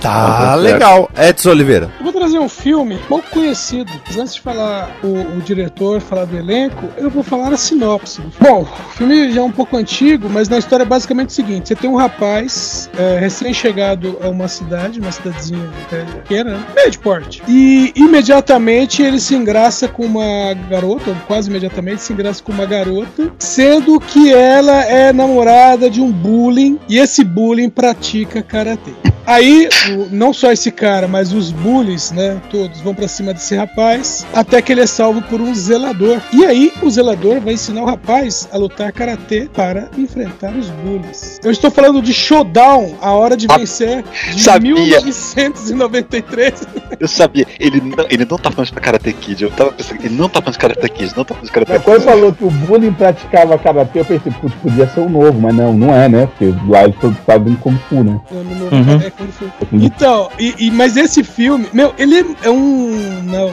Tá 0.00 0.54
legal. 0.54 1.10
Edson 1.16 1.50
Oliveira. 1.50 1.90
Trazer 2.26 2.40
um 2.40 2.48
filme 2.48 2.98
pouco 3.06 3.30
conhecido. 3.30 3.92
Mas 4.04 4.16
antes 4.16 4.34
de 4.34 4.40
falar 4.40 4.98
o, 5.00 5.36
o 5.36 5.40
diretor, 5.42 6.00
falar 6.00 6.24
do 6.24 6.36
elenco, 6.36 6.88
eu 6.96 7.08
vou 7.08 7.22
falar 7.22 7.52
a 7.52 7.56
sinopse. 7.56 8.20
Bom, 8.40 8.62
o 8.62 8.96
filme 8.96 9.30
já 9.30 9.40
é 9.40 9.44
um 9.44 9.52
pouco 9.52 9.76
antigo, 9.76 10.28
mas 10.28 10.48
na 10.48 10.58
história 10.58 10.82
é 10.82 10.86
basicamente 10.86 11.28
o 11.28 11.32
seguinte: 11.32 11.68
você 11.68 11.76
tem 11.76 11.88
um 11.88 11.94
rapaz 11.94 12.90
é, 12.98 13.20
recém-chegado 13.20 14.18
a 14.20 14.28
uma 14.28 14.48
cidade, 14.48 14.98
uma 14.98 15.12
cidadezinha 15.12 15.70
é, 15.92 16.02
pequena, 16.02 16.58
né? 16.58 16.66
meio 16.74 16.90
de 16.90 16.98
porte. 16.98 17.44
E 17.46 17.92
imediatamente 17.94 19.02
ele 19.04 19.20
se 19.20 19.36
engraça 19.36 19.86
com 19.86 20.04
uma 20.04 20.52
garota, 20.68 21.10
ou 21.10 21.16
quase 21.28 21.48
imediatamente 21.48 22.02
se 22.02 22.12
engraça 22.12 22.42
com 22.42 22.50
uma 22.50 22.66
garota, 22.66 23.32
sendo 23.38 24.00
que 24.00 24.34
ela 24.34 24.82
é 24.82 25.12
namorada 25.12 25.88
de 25.88 26.00
um 26.00 26.10
bullying 26.10 26.76
e 26.88 26.98
esse 26.98 27.22
bullying 27.22 27.70
pratica 27.70 28.42
karatê. 28.42 28.94
Aí, 29.26 29.68
não 30.12 30.32
só 30.32 30.52
esse 30.52 30.70
cara, 30.70 31.08
mas 31.08 31.32
os 31.32 31.50
bullies, 31.50 32.12
né? 32.16 32.40
Todos 32.50 32.80
vão 32.80 32.94
pra 32.94 33.06
cima 33.06 33.32
desse 33.34 33.54
rapaz, 33.54 34.26
até 34.34 34.60
que 34.62 34.72
ele 34.72 34.80
é 34.80 34.86
salvo 34.86 35.20
por 35.22 35.40
um 35.40 35.54
zelador. 35.54 36.20
E 36.32 36.44
aí, 36.44 36.72
o 36.82 36.90
zelador 36.90 37.40
vai 37.40 37.54
ensinar 37.54 37.82
o 37.82 37.86
rapaz 37.86 38.48
a 38.50 38.56
lutar 38.56 38.90
karatê 38.92 39.48
para 39.52 39.88
enfrentar 39.96 40.52
os 40.56 40.68
bullies. 40.70 41.38
Eu 41.44 41.50
estou 41.50 41.70
falando 41.70 42.00
de 42.02 42.12
Showdown, 42.12 42.96
a 43.00 43.12
hora 43.12 43.36
de 43.36 43.46
vencer, 43.46 44.02
de 44.34 44.42
sabia. 44.42 44.74
1993. 44.74 46.66
Eu 46.98 47.08
sabia, 47.08 47.46
ele 47.60 47.80
não, 47.80 48.06
ele 48.08 48.24
não 48.24 48.38
tá 48.38 48.50
falando 48.50 48.66
de 48.68 48.72
Karate 48.80 49.12
Kid. 49.12 49.42
Eu 49.44 49.50
tava 49.50 49.72
pensando, 49.72 50.00
ele 50.04 50.14
não 50.14 50.28
tá 50.28 50.40
falando 50.40 50.52
de 50.54 50.58
Karate 50.58 50.88
Kid, 50.88 51.12
não 51.16 51.24
tá 51.24 51.34
falando 51.34 51.46
de 51.46 51.52
Karate 51.52 51.72
Kid. 51.72 51.84
quando 51.84 52.02
falou 52.02 52.32
que 52.32 52.44
o 52.44 52.50
bullying 52.50 52.92
praticava 52.92 53.58
karatê, 53.58 54.00
eu 54.00 54.04
pensei, 54.04 54.32
putz, 54.32 54.54
podia 54.62 54.88
ser 54.88 55.00
o 55.00 55.08
novo, 55.08 55.38
mas 55.40 55.54
não, 55.54 55.72
não 55.74 55.94
é, 55.94 56.08
né? 56.08 56.26
Porque 56.26 56.54
lá 56.68 56.84
eles 56.84 56.96
todos 57.00 57.16
sabem 57.26 57.54
como 57.56 57.78
fu, 57.88 58.02
né? 58.02 58.18
Uhum. 58.30 59.00
é, 59.00 59.10
foi. 59.10 59.48
Então, 59.72 60.30
e, 60.38 60.54
e- 60.66 60.70
mas 60.70 60.96
esse 60.96 61.22
filme, 61.22 61.66
meu, 61.72 61.92
ele 61.98 62.36
é 62.42 62.50
um. 62.50 63.22
Não, 63.22 63.50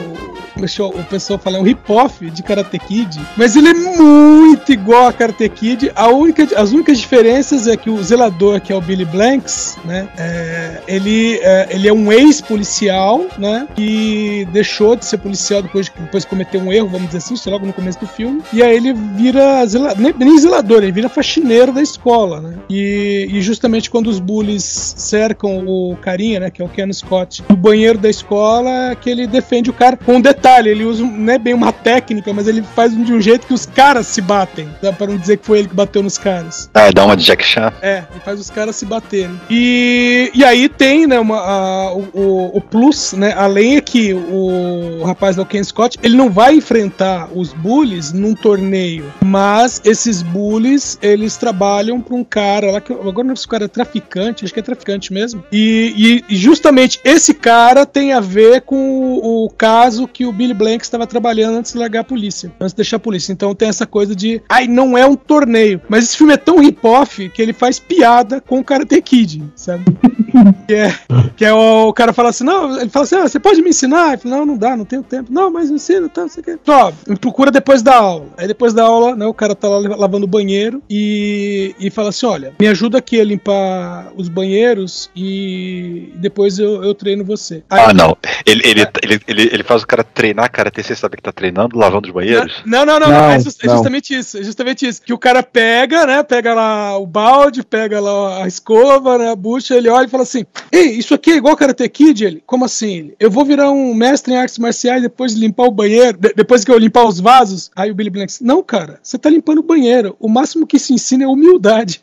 pessoal- 0.60 0.90
o 0.90 1.04
pessoal 1.04 1.38
fala, 1.38 1.56
é 1.58 1.60
um 1.60 1.64
rip-off 1.64 2.30
de 2.30 2.42
Karate 2.42 2.78
Kid, 2.78 3.20
mas 3.36 3.56
ele 3.56 3.68
é 3.68 3.74
muito 3.74 4.72
igual 4.72 5.06
a 5.08 5.12
Karate 5.12 5.48
Kid. 5.48 5.90
A 5.94 6.08
única, 6.08 6.46
as 6.56 6.72
únicas 6.72 6.98
diferenças 6.98 7.66
é 7.66 7.76
que 7.76 7.90
o 7.90 8.02
zelador, 8.02 8.60
que 8.60 8.72
é 8.72 8.76
o 8.76 8.80
Billy 8.80 9.04
Blanks, 9.04 9.76
né? 9.84 10.08
é, 10.16 10.80
ele, 10.86 11.38
é, 11.42 11.68
ele 11.70 11.88
é 11.88 11.92
um 11.92 12.12
ex-policial, 12.12 13.24
né? 13.38 13.66
Que 13.74 14.46
deixou 14.52 14.96
de 14.96 15.04
ser 15.04 15.18
policial 15.18 15.62
depois, 15.62 15.86
de- 15.86 15.92
depois 15.98 16.22
de 16.24 16.28
cometer 16.30 16.58
um 16.58 16.72
erro, 16.72 16.88
vamos 16.88 17.06
dizer 17.06 17.18
assim, 17.18 17.34
isso 17.34 17.48
é 17.48 17.52
logo 17.52 17.66
no 17.66 17.72
começo 17.72 17.98
do 18.00 18.06
filme. 18.06 18.42
E 18.52 18.62
aí 18.62 18.76
ele 18.76 18.92
vira 18.92 19.64
zela, 19.66 19.94
nem, 19.96 20.14
nem 20.16 20.38
zelador, 20.38 20.82
ele 20.82 20.92
vira 20.92 21.08
faxineiro 21.08 21.72
da 21.72 21.82
escola, 21.82 22.40
né? 22.40 22.54
E, 22.70 23.28
e 23.30 23.40
justamente 23.42 23.90
quando 23.90 24.08
os 24.08 24.18
bullies 24.18 24.94
cercam 24.96 25.64
o 25.66 25.96
carinha, 26.00 26.40
né? 26.40 26.50
Que 26.50 26.62
é 26.62 26.64
o 26.64 26.68
Ken 26.68 26.92
Scott, 26.92 27.42
no 27.48 27.56
banheiro 27.56 27.98
da 27.98 28.08
escola, 28.10 28.94
que 29.00 29.10
ele 29.10 29.26
defende 29.26 29.70
o 29.70 29.72
cara. 29.72 29.96
Com 29.96 30.14
um 30.16 30.20
detalhe, 30.44 30.68
ele 30.68 30.84
usa, 30.84 31.02
não 31.02 31.32
é 31.32 31.38
bem 31.38 31.54
uma 31.54 31.72
técnica, 31.72 32.30
mas 32.34 32.46
ele 32.46 32.62
faz 32.76 32.92
de 32.94 33.12
um 33.12 33.20
jeito 33.20 33.46
que 33.46 33.54
os 33.54 33.64
caras 33.64 34.06
se 34.06 34.20
batem, 34.20 34.68
né, 34.82 34.92
para 34.92 35.06
não 35.06 35.16
dizer 35.16 35.38
que 35.38 35.46
foi 35.46 35.60
ele 35.60 35.68
que 35.68 35.74
bateu 35.74 36.02
nos 36.02 36.18
caras. 36.18 36.68
Ah, 36.74 36.90
dá 36.92 37.04
uma 37.06 37.16
de 37.16 37.24
Jack 37.24 37.42
Chan. 37.42 37.72
É, 37.80 38.04
ele 38.10 38.20
faz 38.22 38.38
os 38.38 38.50
caras 38.50 38.76
se 38.76 38.84
baterem. 38.84 39.40
E, 39.48 40.30
e 40.34 40.44
aí 40.44 40.68
tem, 40.68 41.06
né, 41.06 41.18
uma, 41.18 41.38
a- 41.38 41.92
o, 41.94 42.08
o- 42.12 42.58
o 42.58 42.60
plus, 42.60 43.14
né? 43.14 43.32
Além 43.34 43.76
é 43.76 43.80
que 43.80 44.12
o 44.12 45.02
rapaz 45.04 45.36
do 45.36 45.46
Ken 45.46 45.64
Scott, 45.64 45.98
ele 46.02 46.14
não 46.16 46.28
vai 46.30 46.54
enfrentar 46.56 47.28
os 47.34 47.52
bullies 47.54 48.12
num 48.12 48.34
torneio, 48.34 49.10
mas 49.24 49.80
esses 49.84 50.20
bullies, 50.20 50.98
eles 51.00 51.36
trabalham 51.38 52.00
pra 52.02 52.14
um 52.14 52.24
cara 52.24 52.70
lá, 52.70 52.80
que 52.82 52.92
agora 52.92 53.26
não 53.26 53.34
sei 53.34 53.40
se 53.42 53.46
o 53.46 53.50
cara 53.50 53.64
é 53.64 53.68
traficante, 53.68 54.44
acho 54.44 54.52
que 54.52 54.60
é 54.60 54.62
traficante 54.62 55.10
mesmo. 55.12 55.42
E, 55.50 56.22
e- 56.28 56.34
e 56.34 56.36
justamente 56.36 57.00
esse 57.02 57.32
cara 57.32 57.86
tem 57.86 58.12
a 58.12 58.20
ver 58.20 58.60
com 58.62 58.76
o, 58.76 59.46
o 59.46 59.50
caso 59.50 60.06
que 60.06 60.26
o 60.26 60.33
Billy 60.34 60.54
Blank 60.54 60.84
estava 60.84 61.06
trabalhando 61.06 61.58
antes 61.58 61.72
de 61.72 61.78
largar 61.78 62.00
a 62.00 62.04
polícia, 62.04 62.52
antes 62.60 62.72
de 62.72 62.76
deixar 62.76 62.96
a 62.96 63.00
polícia. 63.00 63.32
Então 63.32 63.54
tem 63.54 63.68
essa 63.68 63.86
coisa 63.86 64.14
de, 64.14 64.42
ai, 64.48 64.66
não 64.66 64.96
é 64.96 65.06
um 65.06 65.16
torneio. 65.16 65.80
Mas 65.88 66.04
esse 66.04 66.16
filme 66.16 66.34
é 66.34 66.36
tão 66.36 66.62
hip-off 66.62 67.28
que 67.30 67.40
ele 67.40 67.52
faz 67.52 67.78
piada 67.78 68.40
com 68.40 68.58
o 68.58 68.64
Karate 68.64 69.00
Kid, 69.00 69.44
sabe? 69.54 69.84
que 70.66 70.74
é, 70.74 70.94
que 71.36 71.44
é 71.44 71.52
o, 71.52 71.88
o 71.88 71.92
cara 71.92 72.12
fala 72.12 72.30
assim, 72.30 72.44
não, 72.44 72.80
ele 72.80 72.90
fala 72.90 73.04
assim, 73.04 73.16
ah, 73.16 73.22
você 73.28 73.38
pode 73.40 73.62
me 73.62 73.70
ensinar? 73.70 74.18
Fala, 74.18 74.36
não, 74.38 74.46
não 74.46 74.56
dá, 74.56 74.76
não 74.76 74.84
tenho 74.84 75.02
tempo. 75.02 75.32
Não, 75.32 75.50
mas 75.50 75.70
ensina, 75.70 76.08
tá, 76.08 76.22
não 76.22 76.28
sei 76.28 76.40
o 76.42 76.44
quê. 76.44 76.58
Ó, 76.66 76.92
me 77.06 77.16
procura 77.16 77.50
depois 77.50 77.82
da 77.82 77.96
aula. 77.96 78.26
Aí 78.36 78.46
depois 78.46 78.72
da 78.72 78.84
aula, 78.84 79.14
né, 79.16 79.26
o 79.26 79.34
cara 79.34 79.54
tá 79.54 79.68
lá 79.68 79.78
lavando 79.96 80.24
o 80.24 80.28
banheiro 80.28 80.82
e, 80.90 81.74
e 81.78 81.90
fala 81.90 82.08
assim, 82.10 82.26
olha, 82.26 82.52
me 82.58 82.66
ajuda 82.68 82.98
aqui 82.98 83.20
a 83.20 83.24
limpar 83.24 84.08
os 84.16 84.28
banheiros 84.28 85.10
e 85.14 86.12
depois 86.16 86.58
eu, 86.58 86.82
eu 86.82 86.94
treino 86.94 87.24
você. 87.24 87.62
Aí- 87.70 87.84
Ah, 87.88 87.92
não. 87.94 88.16
Ele, 88.46 88.62
ele, 88.64 88.86
ele, 89.02 89.20
ele, 89.26 89.42
ele 89.52 89.62
faz 89.62 89.82
o 89.82 89.86
cara 89.86 90.02
treinar 90.04 90.50
Karate, 90.50 90.82
você 90.82 90.94
sabe 90.94 91.16
que 91.16 91.22
tá 91.22 91.32
treinando, 91.32 91.78
lavando 91.78 92.08
os 92.08 92.14
banheiros? 92.14 92.62
Não, 92.64 92.84
não, 92.84 92.98
não, 93.00 93.08
não. 93.08 93.14
Não, 93.14 93.30
É, 93.30 93.40
just- 93.40 93.62
é 93.62 93.66
não. 93.66 93.74
justamente 93.74 94.14
isso. 94.14 94.38
É 94.38 94.42
justamente 94.42 94.86
isso. 94.86 95.02
Que 95.02 95.12
o 95.12 95.18
cara 95.18 95.42
pega, 95.42 96.06
né? 96.06 96.22
Pega 96.22 96.54
lá 96.54 96.98
o 96.98 97.06
balde, 97.06 97.62
pega 97.62 98.00
lá 98.00 98.42
a 98.44 98.48
escova, 98.48 99.18
né? 99.18 99.30
A 99.30 99.36
bucha, 99.36 99.74
ele 99.74 99.88
olha 99.88 100.06
e 100.06 100.10
fala 100.10 100.23
assim: 100.24 100.44
Ei, 100.72 100.90
isso 100.92 101.14
aqui 101.14 101.30
é 101.30 101.36
igual 101.36 101.56
Karate 101.56 101.88
Kid? 101.88 102.24
Ele, 102.24 102.42
como 102.46 102.64
assim? 102.64 102.94
Ele, 102.96 103.16
eu 103.20 103.30
vou 103.30 103.44
virar 103.44 103.70
um 103.70 103.94
mestre 103.94 104.32
em 104.34 104.36
artes 104.36 104.58
marciais 104.58 105.02
depois 105.02 105.34
de 105.34 105.40
limpar 105.40 105.64
o 105.66 105.70
banheiro, 105.70 106.18
de- 106.18 106.34
depois 106.34 106.64
que 106.64 106.70
eu 106.70 106.78
limpar 106.78 107.04
os 107.06 107.20
vasos. 107.20 107.70
Aí 107.76 107.90
o 107.90 107.94
Billy 107.94 108.10
Blanks, 108.10 108.40
não, 108.40 108.62
cara, 108.62 108.98
você 109.02 109.16
tá 109.16 109.30
limpando 109.30 109.58
o 109.58 109.62
banheiro. 109.62 110.16
O 110.18 110.28
máximo 110.28 110.66
que 110.66 110.78
se 110.78 110.92
ensina 110.92 111.24
é 111.24 111.28
humildade. 111.28 112.00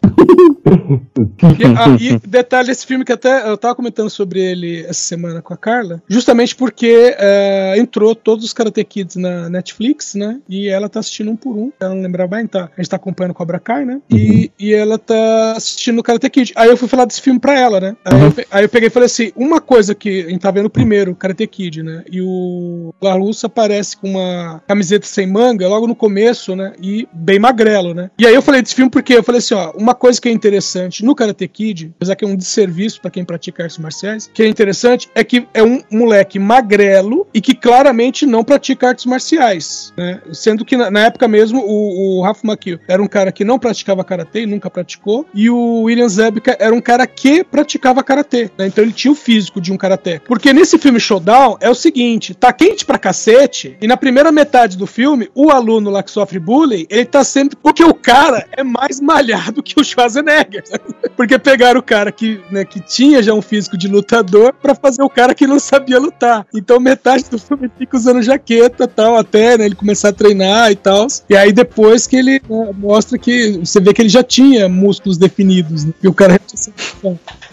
E, 1.60 1.66
ah, 1.78 1.98
e 2.00 2.28
detalhe, 2.28 2.72
esse 2.72 2.86
filme 2.86 3.04
que 3.06 3.12
até 3.12 3.48
eu 3.50 3.58
tava 3.58 3.76
comentando 3.76 4.10
sobre 4.10 4.40
ele 4.40 4.82
essa 4.82 5.02
semana 5.02 5.42
com 5.42 5.54
a 5.54 5.58
Carla, 5.58 6.02
justamente 6.08 6.56
porque 6.56 7.16
é, 7.18 7.76
entrou 7.78 8.16
todos 8.16 8.46
os 8.46 8.54
Karate 8.54 8.84
Kids 8.84 9.16
na 9.16 9.50
Netflix, 9.50 10.16
né? 10.16 10.40
E 10.48 10.68
ela 10.68 10.90
tá 10.90 11.00
assistindo 11.00 11.32
um 11.32 11.36
por 11.36 11.56
um. 11.56 11.72
Ela 11.80 11.94
não 11.96 12.02
lembrava 12.02 12.36
bem, 12.36 12.48
tá? 12.48 12.70
A 12.78 12.82
gente 12.82 12.90
tá 12.90 12.96
acompanhando 12.96 13.34
Cobra 13.34 13.60
Kai, 13.60 13.86
né? 13.86 14.02
E, 14.10 14.52
e 14.60 14.74
ela 14.74 14.98
tá 14.98 15.54
assistindo 15.56 16.00
o 16.00 16.04
Karate 16.04 16.30
Kid. 16.30 16.54
Aí 16.56 16.70
eu 16.70 16.78
fui 16.78 16.88
falar 16.88 17.06
desse 17.06 17.22
filme 17.22 17.40
pra 17.40 17.60
ela, 17.60 17.80
né? 17.80 17.96
Aí, 18.12 18.22
eu, 18.22 18.32
pe- 18.32 18.48
aí 18.52 18.64
eu 18.66 18.70
peguei 18.70 18.88
e 18.88 18.92
falei 18.92 19.06
assim: 19.06 19.32
uma 19.36 19.62
coisa 19.62 19.96
que 19.96 20.26
a 20.26 20.30
gente 20.30 20.42
tá 20.42 20.52
vendo 20.52 20.70
primeiro, 20.70 21.16
Karate 21.16 21.48
Kid, 21.48 21.82
né? 21.84 22.04
E 22.12 22.22
o 22.22 22.94
Larusso 23.02 23.46
aparece 23.46 23.96
com 23.98 24.10
uma 24.10 24.62
camiseta 24.68 25.06
sem 25.06 25.26
manga 25.28 25.68
logo 25.68 25.88
no 25.88 25.96
começo, 25.96 26.56
né? 26.56 26.74
E 26.82 27.08
bem 27.14 27.40
magrelo, 27.40 27.94
né? 27.94 28.10
E 28.18 28.26
aí 28.28 28.34
eu 28.34 28.42
falei 28.42 28.62
desse 28.62 28.76
filme 28.76 28.92
porque 28.92 29.14
eu 29.14 29.24
falei 29.24 29.40
assim: 29.40 29.54
ó, 29.54 29.72
uma 29.72 29.96
coisa 29.96 30.20
que 30.20 30.28
é 30.28 30.32
interessante 30.32 31.04
no 31.06 31.16
Karate 31.16 31.48
Kid, 31.48 31.92
apesar 31.96 32.16
que 32.16 32.26
é 32.26 32.28
um 32.28 32.36
desserviço 32.36 33.02
pra 33.02 33.10
quem 33.12 33.24
pratica 33.24 33.64
artes 33.64 33.78
marciais, 33.78 34.30
que 34.34 34.44
é 34.44 34.48
interessante 34.48 35.10
é 35.16 35.24
que 35.24 35.48
é 35.54 35.64
um 35.64 35.82
moleque 35.90 36.38
magrelo 36.40 37.28
e 37.34 37.40
que 37.42 37.54
claramente 37.56 38.26
não 38.26 38.44
pratica 38.44 38.90
artes 38.90 39.06
marciais, 39.06 39.94
né? 39.98 40.22
Sendo 40.34 40.66
que 40.66 40.76
na, 40.76 40.92
na 40.92 41.06
época 41.06 41.28
mesmo 41.28 41.62
o, 41.66 42.20
o 42.20 42.22
Rafa 42.24 42.42
Makio 42.46 42.80
era 42.88 43.02
um 43.02 43.08
cara 43.08 43.32
que 43.32 43.46
não 43.46 43.58
praticava 43.58 44.04
karatê, 44.04 44.46
nunca 44.46 44.70
praticou, 44.70 45.26
e 45.34 45.50
o 45.50 45.84
William 45.84 46.10
Zabka 46.10 46.58
era 46.60 46.74
um 46.74 46.82
cara 46.82 47.08
que 47.08 47.44
praticava 47.44 47.91
karatê, 48.04 48.50
né? 48.58 48.68
Então 48.68 48.84
ele 48.84 48.94
tinha 48.94 49.12
o 49.12 49.16
físico 49.16 49.60
de 49.60 49.74
um 49.74 49.78
karatê. 49.78 50.20
Porque 50.20 50.54
nesse 50.54 50.78
filme 50.78 51.00
Showdown 51.00 51.58
é 51.60 51.70
o 51.70 51.76
seguinte, 51.76 52.34
tá 52.34 52.54
quente 52.54 52.86
pra 52.86 52.98
cacete, 52.98 53.78
e 53.82 53.88
na 53.88 53.98
primeira 53.98 54.32
metade 54.32 54.78
do 54.78 54.88
filme, 54.88 55.30
o 55.36 55.50
aluno 55.50 55.90
lá 55.90 56.02
que 56.02 56.12
sofre 56.12 56.40
bullying, 56.40 56.86
ele 56.90 57.06
tá 57.06 57.24
sempre 57.24 57.58
porque 57.62 57.84
o 57.84 57.94
cara 57.94 58.48
é 58.52 58.64
mais 58.64 59.00
malhado 59.02 59.62
que 59.62 59.80
o 59.80 59.84
Schwarzenegger. 59.84 60.64
Porque 61.18 61.38
pegaram 61.38 61.80
o 61.80 61.84
cara 61.84 62.12
que, 62.12 62.42
né, 62.50 62.66
que 62.66 62.80
tinha 62.80 63.22
já 63.22 63.34
um 63.34 63.42
físico 63.42 63.78
de 63.78 63.88
lutador 63.88 64.54
pra 64.54 64.74
fazer 64.74 65.04
o 65.04 65.10
cara 65.10 65.36
que 65.36 65.46
não 65.46 65.60
sabia 65.60 66.00
lutar. 66.00 66.48
Então 66.54 66.80
metade 66.80 67.26
do 67.30 67.38
filme 67.38 67.70
fica 67.78 67.98
usando 67.98 68.24
jaqueta 68.24 68.88
tal, 68.88 69.18
até 69.18 69.58
né, 69.58 69.66
ele 69.66 69.76
começar 69.76 70.10
a 70.10 70.14
treinar 70.14 70.72
e 70.72 70.76
tal. 70.76 71.06
E 71.30 71.36
aí 71.36 71.52
depois 71.52 72.08
que 72.08 72.16
ele 72.16 72.42
né, 72.50 72.72
mostra 72.76 73.18
que 73.18 73.60
você 73.60 73.80
vê 73.80 73.94
que 73.94 74.02
ele 74.02 74.10
já 74.10 74.24
tinha 74.24 74.68
músculos 74.68 75.18
definidos, 75.18 75.86
né? 75.86 75.94
E 76.02 76.08
o 76.08 76.14
cara 76.14 76.40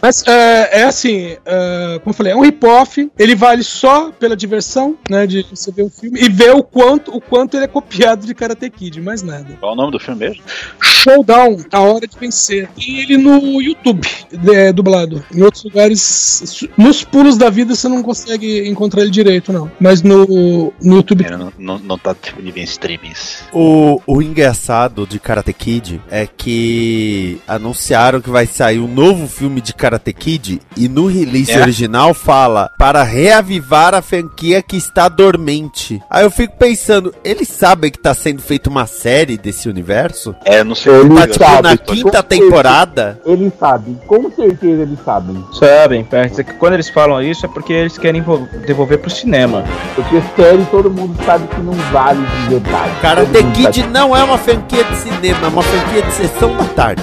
mas 0.01 0.23
é, 0.29 0.81
é 0.81 0.85
assim, 0.85 1.37
é, 1.45 1.99
como 2.01 2.11
eu 2.11 2.15
falei, 2.15 2.33
é 2.33 2.37
um 2.37 2.43
rip-off, 2.43 3.11
ele 3.19 3.35
vale 3.35 3.63
só 3.63 4.11
pela 4.13 4.37
diversão, 4.37 4.97
né, 5.09 5.27
de 5.27 5.47
você 5.51 5.73
ver 5.73 5.83
o 5.83 5.91
filme 5.91 6.21
e 6.21 6.29
ver 6.29 6.53
o 6.53 6.63
quanto, 6.63 7.17
o 7.17 7.21
quanto 7.21 7.57
ele 7.57 7.65
é 7.65 7.69
copiado 7.69 8.27
de 8.27 8.35
Karate 8.35 8.69
Kid, 8.71 9.01
mais 9.01 9.23
nada. 9.23 9.57
Qual 9.59 9.73
é 9.73 9.75
o 9.75 9.77
nome 9.77 9.93
do 9.93 9.99
filme 9.99 10.21
mesmo? 10.21 10.43
Showdown, 10.81 11.65
A 11.73 11.81
Hora 11.81 12.07
de 12.07 12.19
Vencer. 12.19 12.69
Tem 12.77 13.01
ele 13.01 13.17
no 13.17 13.63
YouTube, 13.63 14.07
é, 14.53 14.73
dublado. 14.73 15.25
Em 15.35 15.43
outros 15.43 15.65
lugares, 15.65 16.69
nos 16.77 17.03
pulos 17.05 17.37
da 17.37 17.49
vida 17.49 17.75
você 17.75 17.89
não 17.89 18.03
consegue 18.03 18.69
encontrar 18.69 19.03
ele 19.03 19.11
direito, 19.11 19.53
não. 19.53 19.71
Mas 19.81 20.03
no, 20.03 20.73
no 20.83 20.97
YouTube. 20.97 21.25
Ele 21.25 21.37
não, 21.37 21.53
não, 21.59 21.79
não 21.79 21.99
tá 21.99 22.15
disponível 22.21 22.63
em 22.63 22.65
streamings. 22.65 23.45
O, 23.53 24.01
o 24.07 24.21
engraçado 24.21 25.07
de 25.07 25.19
Karate 25.19 25.53
Kid 25.53 26.01
é 26.11 26.27
que 26.27 27.41
anunciaram 27.47 28.21
que 28.21 28.31
vai 28.31 28.47
sair 28.47 28.79
um 28.79 28.89
novo 28.89 29.27
filme 29.29 29.61
de 29.61 29.73
Karate 29.73 30.13
Kid 30.19 30.61
e 30.77 30.89
no 30.89 31.07
release 31.07 31.53
É? 31.53 31.61
original 31.61 32.13
fala 32.13 32.71
para 32.79 33.03
reavivar 33.03 33.95
a 33.95 34.03
franquia 34.03 34.61
que 34.63 34.77
está 34.77 35.09
dormente. 35.09 36.03
Aí 36.11 36.25
eu 36.25 36.31
fico 36.31 36.57
pensando, 36.59 37.15
eles 37.25 37.49
sabem 37.49 37.91
que 37.91 37.99
tá 37.99 38.13
sendo 38.15 38.43
feita 38.43 38.69
uma 38.69 38.87
série 38.87 39.37
desse 39.39 39.69
universo? 39.69 40.35
É, 40.45 40.63
não 40.65 40.75
sei. 40.75 40.93
Ele 40.95 41.15
Tá 41.15 41.27
tipo 41.27 41.45
sabe, 41.45 41.63
na 41.63 41.77
quinta 41.77 42.11
certeza. 42.11 42.23
temporada? 42.25 43.21
Eles 43.25 43.53
sabem, 43.59 43.99
com 44.07 44.31
certeza 44.33 44.83
eles 44.83 44.99
sabem. 45.05 45.45
Sabem, 45.53 46.07
é, 46.11 46.27
dizer 46.27 46.45
que 46.45 46.55
quando 46.55 46.75
eles 46.75 46.89
falam 46.89 47.23
isso 47.23 47.47
é 47.47 47.49
porque 47.49 47.73
eles 47.73 47.97
querem 47.97 48.21
vo- 48.23 48.49
devolver 48.67 48.99
pro 48.99 49.11
cinema. 49.11 49.65
Porque 49.95 50.21
série 50.37 50.65
todo 50.71 50.91
mundo 50.91 51.17
sabe 51.25 51.47
que 51.49 51.61
não 51.61 51.73
vale 51.93 52.21
de 52.27 52.55
verdade. 52.55 52.93
Todo 53.01 53.45
mundo 53.45 53.55
Kid 53.55 53.81
sabe. 53.81 53.93
não 53.93 54.17
é 54.17 54.23
uma 54.25 54.39
franquia 54.39 54.85
de 54.85 54.97
cinema, 54.97 55.47
é 55.47 55.49
uma 55.49 55.63
franquia 55.63 56.03
de 56.03 56.13
sessão 56.13 56.57
da 56.57 56.65
tarde. 56.65 57.03